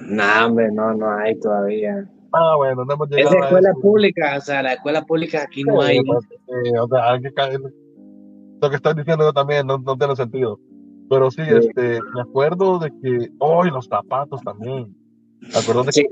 No, 0.06 0.46
hombre, 0.46 0.70
no, 0.70 0.94
no 0.94 1.18
hay 1.18 1.38
todavía. 1.40 2.08
Ah, 2.32 2.56
bueno, 2.56 2.84
no 2.84 2.94
hemos 2.94 3.08
llegado. 3.08 3.36
Es 3.36 3.44
escuela 3.44 3.72
pública, 3.80 4.36
o 4.38 4.40
sea, 4.40 4.62
la 4.62 4.72
escuela 4.74 5.02
pública 5.04 5.42
aquí 5.42 5.64
no 5.64 5.82
hay. 5.82 6.02
Pues, 6.02 6.26
o 6.80 6.88
sea, 6.88 7.16
lo 8.60 8.70
que 8.70 8.76
estoy 8.76 8.94
diciendo 8.94 9.24
yo 9.24 9.32
también 9.32 9.66
no, 9.66 9.78
no 9.78 9.96
tiene 9.96 10.16
sentido. 10.16 10.58
Pero 11.10 11.30
sí, 11.30 11.42
este, 11.42 12.00
me 12.14 12.22
acuerdo 12.22 12.78
de 12.78 12.90
que, 13.02 13.28
oh, 13.38 13.62
los 13.64 13.86
zapatos 13.86 14.40
también. 14.42 14.96
Me 15.40 15.58
acuerdo 15.58 15.84
de 15.84 15.92
que 15.92 16.06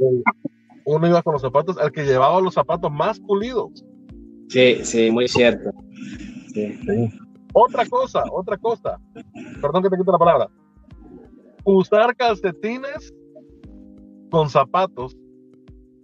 uno 0.85 1.07
iba 1.07 1.23
con 1.23 1.35
los 1.35 1.43
zapatos, 1.43 1.79
al 1.79 1.93
que 1.93 2.05
llevaba 2.05 2.41
los 2.41 2.55
zapatos 2.55 2.91
más 2.91 3.19
pulidos. 3.21 3.85
Sí, 4.49 4.85
sí, 4.85 5.11
muy 5.11 5.29
cierto. 5.29 5.71
Sí. 6.53 6.75
sí. 6.85 7.11
Otra 7.53 7.87
cosa, 7.87 8.25
otra 8.31 8.59
cosa. 8.59 9.01
Perdón 9.63 9.83
que 9.83 9.91
te 9.91 9.97
quite 9.97 10.13
la 10.13 10.19
palabra. 10.19 10.49
Usar 11.65 12.15
calcetines 12.17 13.15
con 14.31 14.51
zapatos 14.51 15.17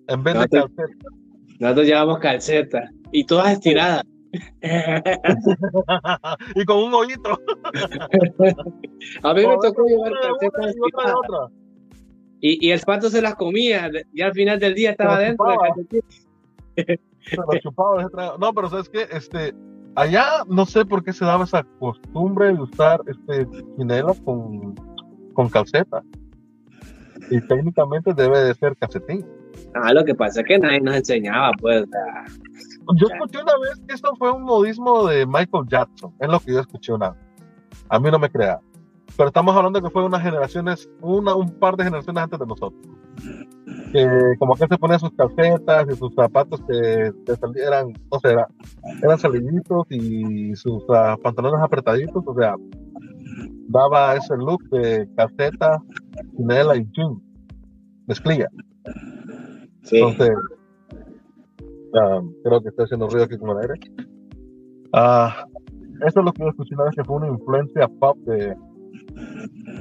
en 0.09 0.23
vez 0.23 0.35
de 0.35 0.49
calcetas. 0.49 1.13
Nosotros 1.59 1.87
llevamos 1.87 2.19
calcetas 2.19 2.91
y 3.13 3.25
todas 3.25 3.53
estiradas. 3.53 4.05
y 6.55 6.65
con 6.65 6.79
un 6.79 6.95
hoyito. 6.95 7.41
A 9.23 9.35
mí 9.35 9.47
me 9.47 9.57
tocó 9.63 9.87
llevar 9.87 10.13
calcetas 10.21 10.67
estiradas. 10.67 11.51
Y, 12.41 12.67
y, 12.67 12.71
el 12.71 12.79
zapato 12.79 13.09
se 13.09 13.23
las 13.23 13.35
comía 13.35 13.91
y 14.13 14.21
al 14.21 14.35
final 14.35 14.61
del 14.61 14.75
día 14.75 14.91
estaba 14.91 15.19
dentro 15.19 15.47
ese 16.77 18.11
trago. 18.11 18.39
No, 18.39 18.53
pero 18.53 18.71
¿sabes 18.71 18.89
qué? 18.89 19.07
Este, 19.11 19.55
allá 19.95 20.45
no 20.49 20.67
sé 20.67 20.85
por 20.85 21.03
qué 21.03 21.13
se 21.13 21.25
daba 21.25 21.45
esa 21.45 21.65
costumbre 21.79 22.53
de 22.53 22.61
usar 22.61 23.01
este 23.07 23.47
chinelas 23.77 24.21
con, 24.21 24.75
con 25.33 25.49
calceta. 25.49 26.03
Y 27.31 27.41
técnicamente 27.41 28.15
debe 28.15 28.41
de 28.41 28.55
ser 28.55 28.77
calcetín. 28.77 29.27
Ah, 29.83 29.93
lo 29.93 30.05
que 30.05 30.15
pasa 30.15 30.41
es 30.41 30.47
que 30.47 30.59
nadie 30.59 30.81
nos 30.81 30.97
enseñaba, 30.97 31.51
pues. 31.61 31.85
sea, 31.91 32.25
Yo 32.97 33.07
escuché 33.13 33.43
una 33.43 33.53
vez 33.63 33.81
que 33.87 33.95
esto 33.95 34.15
fue 34.17 34.31
un 34.33 34.43
modismo 34.43 35.07
de 35.07 35.27
Michael 35.27 35.65
Jackson. 35.69 36.13
Es 36.21 36.29
lo 36.29 36.41
que 36.41 36.53
yo 36.53 36.61
escuché 36.61 36.93
una 36.93 37.11
vez. 37.11 37.21
A 37.89 37.99
mí 38.01 38.11
no 38.11 38.19
me 38.19 38.31
crea. 38.31 38.59
Pero 39.17 39.29
estamos 39.29 39.57
hablando 39.57 39.81
que 39.81 39.91
fue 39.91 40.05
unas 40.05 40.23
generaciones, 40.23 40.89
una, 41.01 41.35
un 41.35 41.51
par 41.59 41.77
de 41.77 41.85
generaciones 41.85 42.23
antes 42.23 42.39
de 42.39 42.47
nosotros. 42.47 42.83
Que 43.93 44.09
como 44.39 44.55
que 44.55 44.67
se 44.67 44.77
ponían 44.79 45.01
sus 45.01 45.13
calcetas 45.13 45.87
y 45.91 45.97
sus 45.97 46.15
zapatos 46.15 46.61
que, 46.69 47.13
que 47.25 47.33
o 48.11 48.21
sea, 48.21 48.31
era- 48.31 48.49
eran 49.03 49.19
salillitos 49.19 49.87
y 49.91 50.55
sus 50.57 50.83
ah, 50.91 51.17
pantalones 51.23 51.61
apretaditos, 51.63 52.23
o 52.27 52.35
sea, 52.35 52.55
daba 53.69 54.17
ese 54.17 54.37
look 54.37 54.63
de 54.71 55.09
calceta, 55.17 55.81
chinela 56.37 56.77
y 56.77 56.87
jean, 56.93 57.21
mezclilla. 58.07 58.49
Sí. 59.87 59.99
Entonces, 59.99 60.37
creo 62.43 62.63
que 62.63 62.69
estoy 62.69 62.85
haciendo 62.85 63.09
ruido 63.09 63.25
aquí 63.25 63.39
con 63.39 63.51
el 63.51 63.59
aire. 63.59 63.75
Ah, 64.93 65.47
eso 66.07 66.21
es 66.21 66.25
lo 66.25 66.33
que 66.33 66.43
yo 66.43 66.51
escuché 66.51 66.75
una 66.75 66.85
vez 66.85 66.95
que 66.95 67.05
fue 67.05 67.17
una 67.17 67.29
influencia 67.29 67.89
pop 67.89 68.19
de, 68.19 68.55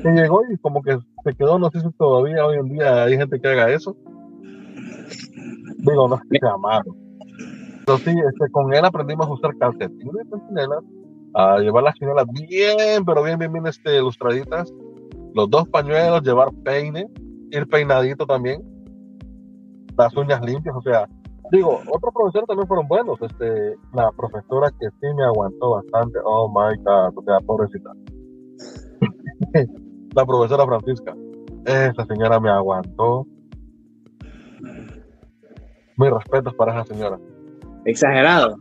que 0.01 0.09
llegó 0.11 0.41
y 0.51 0.57
como 0.57 0.81
que 0.81 0.97
se 1.23 1.33
quedó, 1.33 1.59
no 1.59 1.69
sé 1.71 1.81
si 1.81 1.91
todavía 1.93 2.45
hoy 2.45 2.57
en 2.57 2.69
día 2.69 3.03
hay 3.03 3.17
gente 3.17 3.39
que 3.39 3.47
haga 3.47 3.71
eso. 3.71 3.95
Digo, 5.79 6.07
no 6.07 6.15
es 6.15 6.21
que 6.29 6.39
sea 6.39 6.57
malo. 6.57 6.95
Pero 7.85 7.97
sí, 7.99 8.09
este, 8.09 8.51
con 8.51 8.73
él 8.73 8.83
aprendimos 8.83 9.27
a 9.27 9.33
usar 9.33 9.55
calcetines 9.57 10.25
chinelas, 10.47 10.83
a 11.35 11.59
llevar 11.59 11.83
las 11.83 11.95
chinelas 11.95 12.25
bien, 12.31 13.05
pero 13.05 13.23
bien, 13.23 13.37
bien, 13.37 13.53
bien 13.53 13.67
este, 13.67 13.97
ilustraditas. 13.97 14.73
Los 15.33 15.49
dos 15.49 15.67
pañuelos, 15.69 16.23
llevar 16.23 16.49
peine, 16.63 17.07
ir 17.51 17.67
peinadito 17.67 18.25
también. 18.25 18.61
Las 19.97 20.15
uñas 20.15 20.41
limpias, 20.41 20.75
o 20.75 20.81
sea, 20.81 21.07
digo, 21.51 21.79
otros 21.91 22.13
profesores 22.13 22.47
también 22.47 22.67
fueron 22.67 22.87
buenos. 22.87 23.21
Este, 23.21 23.75
la 23.93 24.11
profesora 24.11 24.69
que 24.71 24.87
sí 24.89 25.13
me 25.15 25.23
aguantó 25.23 25.71
bastante, 25.71 26.19
oh 26.23 26.47
my 26.49 26.77
god, 26.83 27.17
o 27.17 27.23
sea, 27.23 27.39
pobrecita. 27.45 27.91
la 30.15 30.25
profesora 30.25 30.65
Francisca, 30.65 31.15
esa 31.65 32.05
señora 32.05 32.39
me 32.39 32.49
aguantó. 32.49 33.25
Mis 35.97 36.09
respetos 36.09 36.53
para 36.55 36.73
esa 36.73 36.93
señora. 36.93 37.17
Exagerado. 37.85 38.57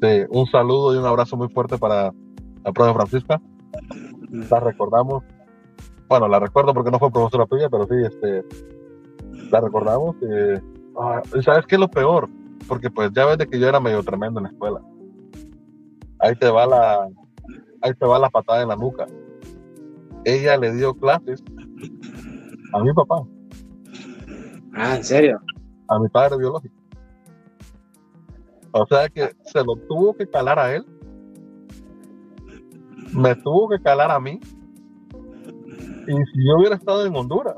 Sí, 0.00 0.24
un 0.30 0.46
saludo 0.46 0.94
y 0.94 0.98
un 0.98 1.06
abrazo 1.06 1.36
muy 1.36 1.48
fuerte 1.48 1.76
para 1.78 2.12
la 2.64 2.72
profe 2.72 2.92
Francisca. 2.92 3.40
La 4.30 4.60
recordamos. 4.60 5.24
Bueno, 6.08 6.28
la 6.28 6.38
recuerdo 6.38 6.74
porque 6.74 6.90
no 6.90 6.98
fue 6.98 7.10
profesora 7.10 7.46
tuya, 7.46 7.68
pero 7.68 7.84
sí, 7.84 7.94
este, 8.04 8.44
la 9.52 9.60
recordamos. 9.60 10.16
eh, 10.22 10.60
ah, 10.98 11.22
¿y 11.38 11.42
¿Sabes 11.42 11.66
qué 11.66 11.76
es 11.76 11.80
lo 11.80 11.88
peor? 11.88 12.28
Porque 12.66 12.90
pues 12.90 13.10
ya 13.12 13.26
ves 13.26 13.38
de 13.38 13.46
que 13.46 13.58
yo 13.60 13.68
era 13.68 13.78
medio 13.80 14.02
tremendo 14.02 14.40
en 14.40 14.44
la 14.44 14.50
escuela. 14.50 14.80
Ahí 16.20 16.34
te 16.36 16.48
va 16.50 16.66
la, 16.66 17.08
ahí 17.82 17.92
te 17.94 18.06
va 18.06 18.18
la 18.18 18.30
patada 18.30 18.62
en 18.62 18.68
la 18.68 18.76
nuca. 18.76 19.06
Ella 20.24 20.56
le 20.56 20.72
dio 20.74 20.94
clases 20.94 21.42
a 22.72 22.82
mi 22.82 22.92
papá, 22.94 23.22
Ah, 24.74 24.96
¿en 24.96 25.04
serio? 25.04 25.40
a 25.88 25.98
mi 25.98 26.08
padre 26.08 26.38
biológico. 26.38 26.74
O 28.70 28.86
sea 28.86 29.08
que 29.10 29.34
se 29.44 29.58
lo 29.58 29.76
tuvo 29.88 30.14
que 30.14 30.26
calar 30.26 30.58
a 30.58 30.74
él, 30.74 30.86
me 33.12 33.34
tuvo 33.34 33.68
que 33.68 33.80
calar 33.82 34.10
a 34.10 34.18
mí. 34.20 34.40
Y 36.06 36.12
si 36.12 36.46
yo 36.48 36.56
hubiera 36.58 36.76
estado 36.76 37.04
en 37.04 37.14
Honduras, 37.14 37.56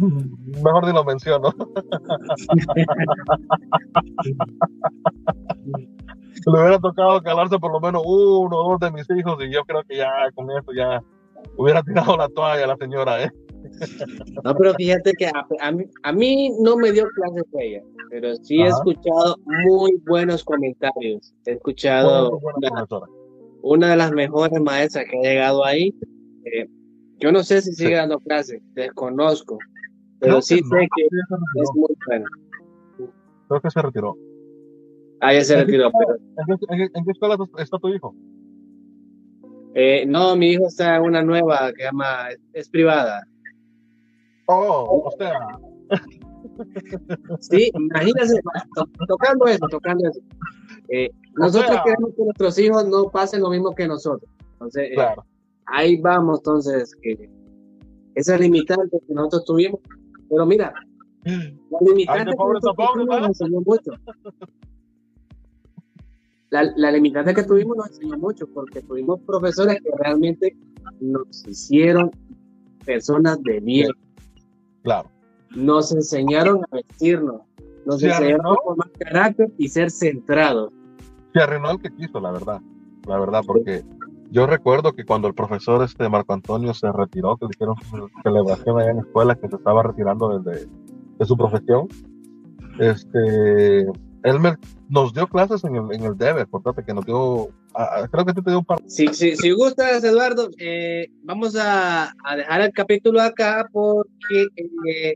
mejor 0.64 0.86
ni 0.86 0.92
lo 0.92 1.04
menciono. 1.04 1.52
Le 6.46 6.60
hubiera 6.60 6.78
tocado 6.78 7.20
calarse 7.22 7.58
por 7.58 7.72
lo 7.72 7.80
menos 7.80 8.02
uno 8.04 8.56
o 8.56 8.70
dos 8.70 8.80
de 8.80 8.90
mis 8.92 9.06
hijos 9.10 9.36
y 9.44 9.52
yo 9.52 9.62
creo 9.64 9.82
que 9.84 9.96
ya 9.96 10.10
con 10.34 10.50
eso 10.50 10.72
ya 10.74 11.02
hubiera 11.56 11.82
tirado 11.82 12.16
la 12.16 12.28
toalla 12.28 12.66
la 12.66 12.76
señora, 12.76 13.24
¿eh? 13.24 13.30
No, 14.44 14.54
pero 14.54 14.72
fíjate 14.74 15.12
que 15.14 15.26
a, 15.26 15.44
a 15.60 15.72
mí, 15.72 15.84
a 16.04 16.12
mí 16.12 16.50
no 16.60 16.76
me 16.76 16.92
dio 16.92 17.08
clases 17.08 17.44
ella, 17.58 17.82
pero 18.08 18.36
sí 18.36 18.60
he 18.60 18.68
Ajá. 18.68 18.76
escuchado 18.78 19.36
muy 19.44 20.00
buenos 20.06 20.44
comentarios. 20.44 21.34
He 21.44 21.52
escuchado 21.52 22.30
Muy 22.30 22.40
buena 22.40 22.86
una, 22.88 23.06
una 23.62 23.90
de 23.90 23.96
las 23.96 24.12
mejores 24.12 24.60
maestras 24.62 25.06
que 25.10 25.18
ha 25.18 25.22
llegado 25.22 25.64
ahí. 25.64 25.92
eh, 26.44 26.68
yo 27.18 27.32
no 27.32 27.42
sé 27.42 27.60
si 27.62 27.72
sigue 27.72 27.96
dando 27.96 28.20
clases, 28.20 28.62
desconozco, 28.74 29.58
pero 30.20 30.32
Creo 30.34 30.42
sí 30.42 30.56
que 30.56 30.62
no, 30.62 30.68
sé 30.68 30.88
que 30.96 31.04
es 31.62 31.70
muy 31.74 31.94
buena. 32.06 32.26
Creo 33.48 33.60
que 33.60 33.70
se 33.70 33.82
retiró. 33.82 34.16
Ah, 35.20 35.32
ya 35.32 35.42
se 35.42 35.54
¿En 35.54 35.60
qué 35.60 35.64
retiró, 35.66 35.90
pero 35.98 36.18
¿En 36.70 36.78
qué, 36.78 36.98
en 36.98 37.10
escuela 37.10 37.36
está 37.58 37.78
tu 37.78 37.88
hijo? 37.88 38.14
eh, 39.74 40.04
no, 40.06 40.34
mi 40.36 40.50
hijo 40.52 40.66
está 40.66 40.96
en 40.96 41.02
una 41.02 41.22
nueva 41.22 41.72
que 41.72 41.84
llama, 41.84 42.28
es, 42.52 42.68
privada. 42.68 43.24
Oh, 44.46 45.02
o 45.06 45.10
sea, 45.18 45.38
Sí, 47.40 47.70
imagínense, 47.74 48.40
to- 48.74 48.88
tocando 49.06 49.46
eso, 49.46 49.66
tocando 49.70 50.08
eso. 50.08 50.20
Eh, 50.88 51.10
nosotros 51.34 51.70
sea- 51.70 51.82
queremos 51.84 52.14
que 52.16 52.24
nuestros 52.24 52.58
hijos 52.58 52.88
no 52.88 53.04
pasen 53.10 53.42
lo 53.42 53.50
mismo 53.50 53.74
que 53.74 53.86
nosotros. 53.86 54.28
Entonces, 54.54 54.90
eh, 54.90 54.94
claro. 54.94 55.24
ahí 55.66 56.00
vamos, 56.00 56.38
entonces, 56.40 56.94
que 57.02 57.28
esa 58.14 58.36
limitante 58.38 58.98
que 59.06 59.14
nosotros 59.14 59.44
tuvimos. 59.44 59.80
Pero 60.28 60.46
mira, 60.46 60.72
la 61.24 61.78
limitante. 61.80 62.34
La, 66.50 66.62
la 66.76 66.90
limitante 66.90 67.34
que 67.34 67.42
tuvimos 67.42 67.76
nos 67.76 67.88
enseñó 67.88 68.16
mucho 68.18 68.46
porque 68.46 68.80
tuvimos 68.80 69.20
profesores 69.20 69.80
que 69.82 69.90
realmente 69.98 70.56
nos 71.00 71.46
hicieron 71.46 72.10
personas 72.86 73.42
de 73.42 73.60
bien, 73.60 73.90
Claro. 74.82 75.10
nos 75.54 75.92
enseñaron 75.92 76.62
a 76.70 76.76
vestirnos, 76.76 77.42
nos 77.84 78.00
Se 78.00 78.06
enseñaron 78.08 78.40
arruinó. 78.46 78.52
a 78.52 78.64
formar 78.64 78.90
carácter 78.92 79.52
y 79.58 79.68
ser 79.68 79.90
centrados. 79.90 80.72
Se 81.34 81.40
arruinó 81.40 81.72
el 81.72 81.82
que 81.82 81.90
quiso, 81.94 82.18
la 82.20 82.30
verdad. 82.32 82.62
La 83.06 83.18
verdad, 83.18 83.42
porque 83.46 83.84
yo 84.30 84.46
recuerdo 84.46 84.92
que 84.92 85.04
cuando 85.04 85.28
el 85.28 85.34
profesor 85.34 85.82
este 85.82 86.08
Marco 86.08 86.32
Antonio 86.34 86.74
se 86.74 86.90
retiró, 86.92 87.36
que 87.36 87.46
dijeron 87.48 87.74
celebración 88.22 88.78
allá 88.78 88.90
en 88.90 88.96
la 88.98 89.02
escuela, 89.02 89.34
que 89.34 89.48
se 89.48 89.56
estaba 89.56 89.82
retirando 89.82 90.38
desde 90.38 90.66
de 91.18 91.26
su 91.26 91.36
profesión, 91.36 91.88
este, 92.78 93.80
él 94.22 94.40
me- 94.40 94.56
nos 94.88 95.12
dio 95.12 95.26
clases 95.26 95.64
en 95.64 95.76
el, 95.76 95.92
en 95.92 96.04
el 96.04 96.16
Deber, 96.16 96.46
por 96.46 96.62
tanto, 96.62 96.82
que 96.84 96.94
nos 96.94 97.04
dio, 97.04 97.48
ah, 97.74 98.06
creo 98.10 98.24
que 98.24 98.32
tú 98.32 98.42
te 98.42 98.50
dio 98.50 98.60
un 98.60 98.64
par 98.64 98.78
Si, 98.86 99.08
si, 99.08 99.36
si 99.36 99.50
gustas, 99.50 100.02
Eduardo, 100.04 100.48
eh, 100.58 101.08
vamos 101.24 101.56
a, 101.56 102.12
a 102.24 102.36
dejar 102.36 102.60
el 102.62 102.72
capítulo 102.72 103.20
acá 103.20 103.68
porque 103.72 104.46
eh, 104.56 105.14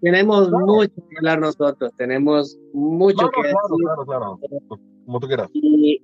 tenemos 0.00 0.48
Claro. 0.48 0.66
mucho 0.66 0.94
que 0.94 1.16
hablar 1.18 1.40
nosotros, 1.40 1.90
tenemos 1.98 2.58
mucho 2.72 3.22
No, 3.24 3.30
que 3.30 3.40
claro, 3.42 3.56
decir. 3.68 3.84
claro, 4.06 4.38
claro. 4.38 4.80
Como 5.04 5.20
tú 5.20 5.26
quieras. 5.26 5.48
Y, 5.52 6.00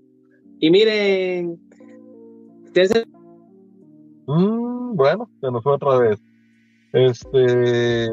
y 0.61 0.71
miren, 0.71 1.59
ustedes- 2.83 3.07
Mm, 4.29 4.97
bueno, 4.97 5.29
se 5.41 5.51
nos 5.51 5.63
fue 5.63 5.75
otra 5.75 5.99
vez. 5.99 6.21
Este, 6.93 8.09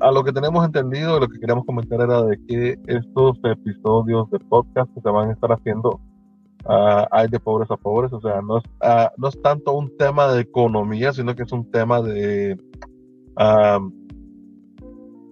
a 0.00 0.10
lo 0.10 0.24
que 0.24 0.32
tenemos 0.32 0.64
entendido, 0.64 1.20
lo 1.20 1.28
que 1.28 1.38
queríamos 1.38 1.64
comentar 1.64 2.00
era 2.00 2.22
de 2.22 2.36
que 2.46 2.78
estos 2.86 3.38
episodios 3.44 4.28
de 4.30 4.38
podcast 4.40 4.92
que 4.94 5.00
se 5.00 5.08
van 5.10 5.30
a 5.30 5.32
estar 5.32 5.52
haciendo 5.52 6.00
ah, 6.68 7.06
hay 7.12 7.28
de 7.28 7.38
pobres 7.38 7.70
a 7.70 7.76
pobres, 7.76 8.12
o 8.12 8.20
sea, 8.20 8.40
no 8.42 8.58
es, 8.58 8.64
ah, 8.80 9.12
no 9.18 9.28
es 9.28 9.40
tanto 9.40 9.72
un 9.72 9.96
tema 9.96 10.32
de 10.32 10.40
economía, 10.40 11.12
sino 11.12 11.34
que 11.36 11.44
es 11.44 11.52
un 11.52 11.70
tema 11.70 12.02
de 12.02 12.56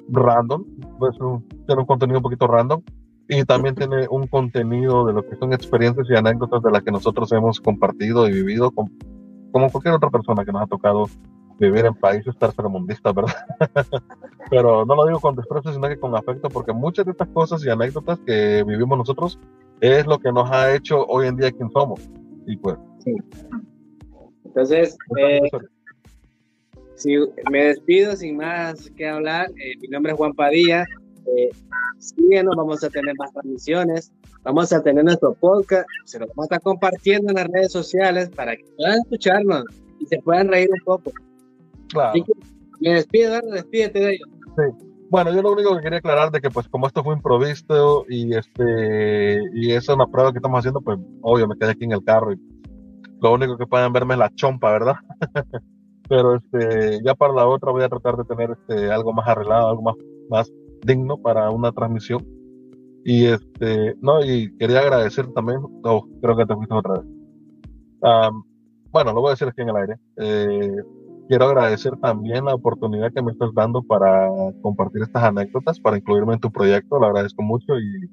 random, 0.08 0.64
pues 0.98 1.18
un, 1.20 1.44
un 1.66 1.84
contenido 1.86 2.18
un 2.18 2.22
poquito 2.22 2.46
random 2.46 2.82
y 3.28 3.44
también 3.44 3.74
tiene 3.74 4.06
un 4.10 4.26
contenido 4.26 5.06
de 5.06 5.12
lo 5.12 5.26
que 5.26 5.36
son 5.36 5.52
experiencias 5.52 6.06
y 6.10 6.14
anécdotas 6.14 6.62
de 6.62 6.70
las 6.70 6.82
que 6.82 6.90
nosotros 6.90 7.32
hemos 7.32 7.60
compartido 7.60 8.28
y 8.28 8.32
vivido 8.32 8.70
con 8.70 8.90
como 9.50 9.70
cualquier 9.70 9.94
otra 9.94 10.10
persona 10.10 10.44
que 10.44 10.50
nos 10.50 10.62
ha 10.62 10.66
tocado 10.66 11.06
vivir 11.60 11.86
en 11.86 11.94
países 11.94 12.36
tercermundistas, 12.36 13.14
¿verdad? 13.14 13.34
Pero 14.50 14.84
no 14.84 14.96
lo 14.96 15.06
digo 15.06 15.20
con 15.20 15.36
desprecio, 15.36 15.72
sino 15.72 15.88
que 15.88 15.96
con 15.96 16.14
afecto, 16.16 16.48
porque 16.48 16.72
muchas 16.72 17.04
de 17.04 17.12
estas 17.12 17.28
cosas 17.28 17.64
y 17.64 17.70
anécdotas 17.70 18.18
que 18.26 18.64
vivimos 18.66 18.98
nosotros 18.98 19.38
es 19.80 20.06
lo 20.06 20.18
que 20.18 20.32
nos 20.32 20.50
ha 20.50 20.74
hecho 20.74 21.06
hoy 21.06 21.28
en 21.28 21.36
día 21.36 21.52
quien 21.52 21.70
somos. 21.70 22.00
Y 22.46 22.56
pues, 22.56 22.76
entonces 24.44 24.98
eh, 25.16 25.48
si 26.96 27.16
me 27.50 27.66
despido 27.66 28.16
sin 28.16 28.36
más 28.36 28.90
que 28.96 29.08
hablar. 29.08 29.50
Eh, 29.50 29.76
mi 29.80 29.88
nombre 29.88 30.12
es 30.12 30.18
Juan 30.18 30.32
Padilla. 30.32 30.84
Eh, 31.26 31.50
síguenos, 31.98 32.54
vamos 32.56 32.82
a 32.84 32.90
tener 32.90 33.14
más 33.18 33.32
transmisiones, 33.32 34.12
vamos 34.42 34.72
a 34.72 34.82
tener 34.82 35.04
nuestro 35.04 35.34
podcast, 35.34 35.86
se 36.04 36.18
lo 36.18 36.26
vamos 36.28 36.44
a 36.44 36.44
estar 36.44 36.60
compartiendo 36.60 37.30
en 37.30 37.36
las 37.36 37.48
redes 37.48 37.72
sociales 37.72 38.30
para 38.30 38.56
que 38.56 38.64
puedan 38.76 39.00
escucharnos 39.00 39.64
y 40.00 40.06
se 40.06 40.18
puedan 40.18 40.48
reír 40.48 40.68
un 40.70 40.84
poco. 40.84 41.12
Claro. 41.88 42.12
me 42.80 42.94
despido, 42.94 43.40
despídete 43.52 43.98
de 44.00 44.12
ellos. 44.14 44.28
Sí. 44.56 44.94
Bueno, 45.10 45.32
yo 45.32 45.42
lo 45.42 45.52
único 45.52 45.76
que 45.76 45.82
quería 45.82 45.98
aclarar 45.98 46.32
de 46.32 46.40
que 46.40 46.50
pues 46.50 46.68
como 46.68 46.86
esto 46.86 47.04
fue 47.04 47.14
improvisto 47.14 48.04
y 48.08 48.34
este 48.34 49.40
y 49.54 49.70
es 49.70 49.88
una 49.88 50.06
prueba 50.06 50.32
que 50.32 50.38
estamos 50.38 50.58
haciendo, 50.58 50.80
pues 50.80 50.98
obvio 51.20 51.46
me 51.46 51.56
quedé 51.56 51.70
aquí 51.70 51.84
en 51.84 51.92
el 51.92 52.02
carro 52.02 52.32
y 52.32 52.40
lo 53.20 53.32
único 53.32 53.56
que 53.56 53.66
pueden 53.66 53.92
verme 53.92 54.14
es 54.14 54.18
la 54.18 54.34
chompa, 54.34 54.72
¿verdad? 54.72 54.96
Pero 56.08 56.34
este 56.34 57.00
ya 57.04 57.14
para 57.14 57.32
la 57.32 57.46
otra 57.46 57.70
voy 57.70 57.84
a 57.84 57.88
tratar 57.88 58.16
de 58.16 58.24
tener 58.24 58.50
este 58.50 58.90
algo 58.90 59.12
más 59.12 59.28
arreglado, 59.28 59.68
algo 59.68 59.82
más, 59.82 59.94
más 60.28 60.52
digno 60.84 61.18
para 61.18 61.50
una 61.50 61.72
transmisión. 61.72 62.24
Y 63.04 63.26
este, 63.26 63.94
no, 64.00 64.24
y 64.24 64.56
quería 64.56 64.80
agradecer 64.80 65.26
también, 65.32 65.60
oh, 65.84 66.08
creo 66.22 66.36
que 66.36 66.46
te 66.46 66.54
fuiste 66.54 66.74
otra 66.74 66.94
vez. 66.94 67.04
bueno, 68.90 69.12
lo 69.12 69.20
voy 69.20 69.28
a 69.28 69.30
decir 69.32 69.48
aquí 69.48 69.62
en 69.62 69.68
el 69.68 69.76
aire. 69.76 69.96
Eh, 70.16 70.76
quiero 71.28 71.46
agradecer 71.46 71.96
también 71.98 72.44
la 72.44 72.54
oportunidad 72.54 73.12
que 73.12 73.22
me 73.22 73.32
estás 73.32 73.50
dando 73.54 73.82
para 73.82 74.30
compartir 74.62 75.02
estas 75.02 75.22
anécdotas, 75.22 75.80
para 75.80 75.98
incluirme 75.98 76.34
en 76.34 76.40
tu 76.40 76.50
proyecto, 76.50 76.98
lo 76.98 77.06
agradezco 77.06 77.42
mucho 77.42 77.78
y 77.78 78.08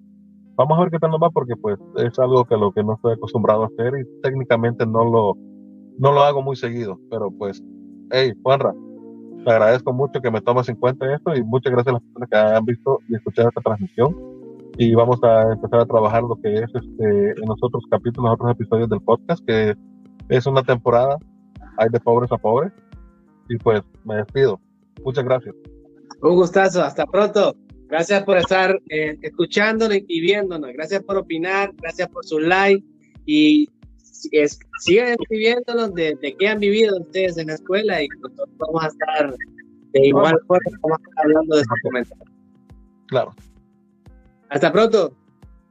vamos 0.55 0.78
a 0.78 0.82
ver 0.82 0.91
qué 0.91 0.99
tal 0.99 1.11
nos 1.11 1.22
va 1.22 1.30
porque 1.30 1.55
pues 1.55 1.80
es 1.97 2.17
algo 2.19 2.45
que 2.45 2.55
lo 2.55 2.72
que 2.72 2.84
no 2.84 2.95
estoy 2.95 3.13
acostumbrado 3.13 3.63
a 3.63 3.67
hacer 3.67 3.93
y 3.99 4.22
técnicamente 4.22 4.86
no 4.86 5.05
lo, 5.05 5.38
no 5.97 6.11
lo 6.11 6.22
hago 6.22 6.41
muy 6.41 6.55
seguido, 6.55 6.99
pero 7.09 7.32
pues, 7.32 7.63
hey, 8.11 8.34
Juanra, 8.43 8.74
te 9.43 9.51
agradezco 9.51 9.93
mucho 9.93 10.21
que 10.21 10.31
me 10.31 10.41
tomes 10.41 10.69
en 10.69 10.75
cuenta 10.75 11.13
esto 11.13 11.35
y 11.35 11.43
muchas 11.43 11.71
gracias 11.71 11.87
a 11.87 11.93
las 11.93 12.01
personas 12.03 12.29
que 12.29 12.37
han 12.37 12.65
visto 12.65 12.99
y 13.07 13.15
escuchado 13.15 13.49
esta 13.49 13.61
transmisión 13.61 14.15
y 14.77 14.93
vamos 14.95 15.23
a 15.23 15.53
empezar 15.53 15.81
a 15.81 15.85
trabajar 15.85 16.23
lo 16.23 16.35
que 16.41 16.53
es 16.53 16.69
este 16.73 17.31
en 17.31 17.47
los 17.47 17.57
otros 17.61 17.83
capítulos, 17.89 18.29
en 18.29 18.33
otros 18.33 18.51
episodios 18.51 18.89
del 18.89 19.01
podcast 19.01 19.43
que 19.45 19.75
es 20.29 20.45
una 20.45 20.63
temporada, 20.63 21.17
hay 21.77 21.89
de 21.89 21.99
pobres 21.99 22.31
a 22.31 22.37
pobres 22.37 22.71
y 23.49 23.57
pues 23.57 23.81
me 24.05 24.15
despido. 24.15 24.59
Muchas 25.03 25.25
gracias. 25.25 25.55
Un 26.21 26.35
gustazo, 26.35 26.83
hasta 26.83 27.05
pronto. 27.05 27.55
Gracias 27.87 28.23
por 28.23 28.37
estar 28.37 28.79
eh, 28.89 29.17
escuchándonos 29.21 29.97
y 30.07 30.21
viéndonos. 30.21 30.71
Gracias 30.73 31.03
por 31.03 31.17
opinar, 31.17 31.73
gracias 31.81 32.07
por 32.09 32.25
su 32.25 32.39
like 32.39 32.85
y 33.25 33.67
sigan 34.80 35.15
escribiéndonos 35.19 35.93
de, 35.93 36.36
qué 36.39 36.47
han 36.47 36.59
vivido 36.59 36.99
ustedes 36.99 37.38
en 37.38 37.47
la 37.47 37.53
escuela 37.53 38.01
y 38.01 38.07
nosotros 38.22 38.49
vamos 38.57 38.84
a 38.84 38.88
estar 38.88 39.36
de 39.93 40.07
igual 40.07 40.39
forma 40.47 40.78
vamos 40.82 40.99
a 40.99 41.09
estar 41.09 41.26
hablando 41.26 41.55
de 41.55 41.61
estos 41.61 41.80
comentarios. 41.84 42.30
Claro. 43.07 43.36
Hasta 44.49 44.72
pronto. 44.72 45.13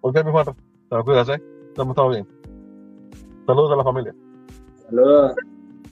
Ok, 0.03 0.24
mi 0.24 0.30
Juan. 0.30 0.46
Te 0.90 1.03
cuidas, 1.05 1.28
¿eh? 1.28 1.42
Estamos 1.68 1.94
todos 1.94 2.14
bien. 2.14 2.26
Saludos 3.46 3.72
a 3.72 3.76
la 3.76 3.84
familia. 3.84 4.14
Saludos. 4.86 5.34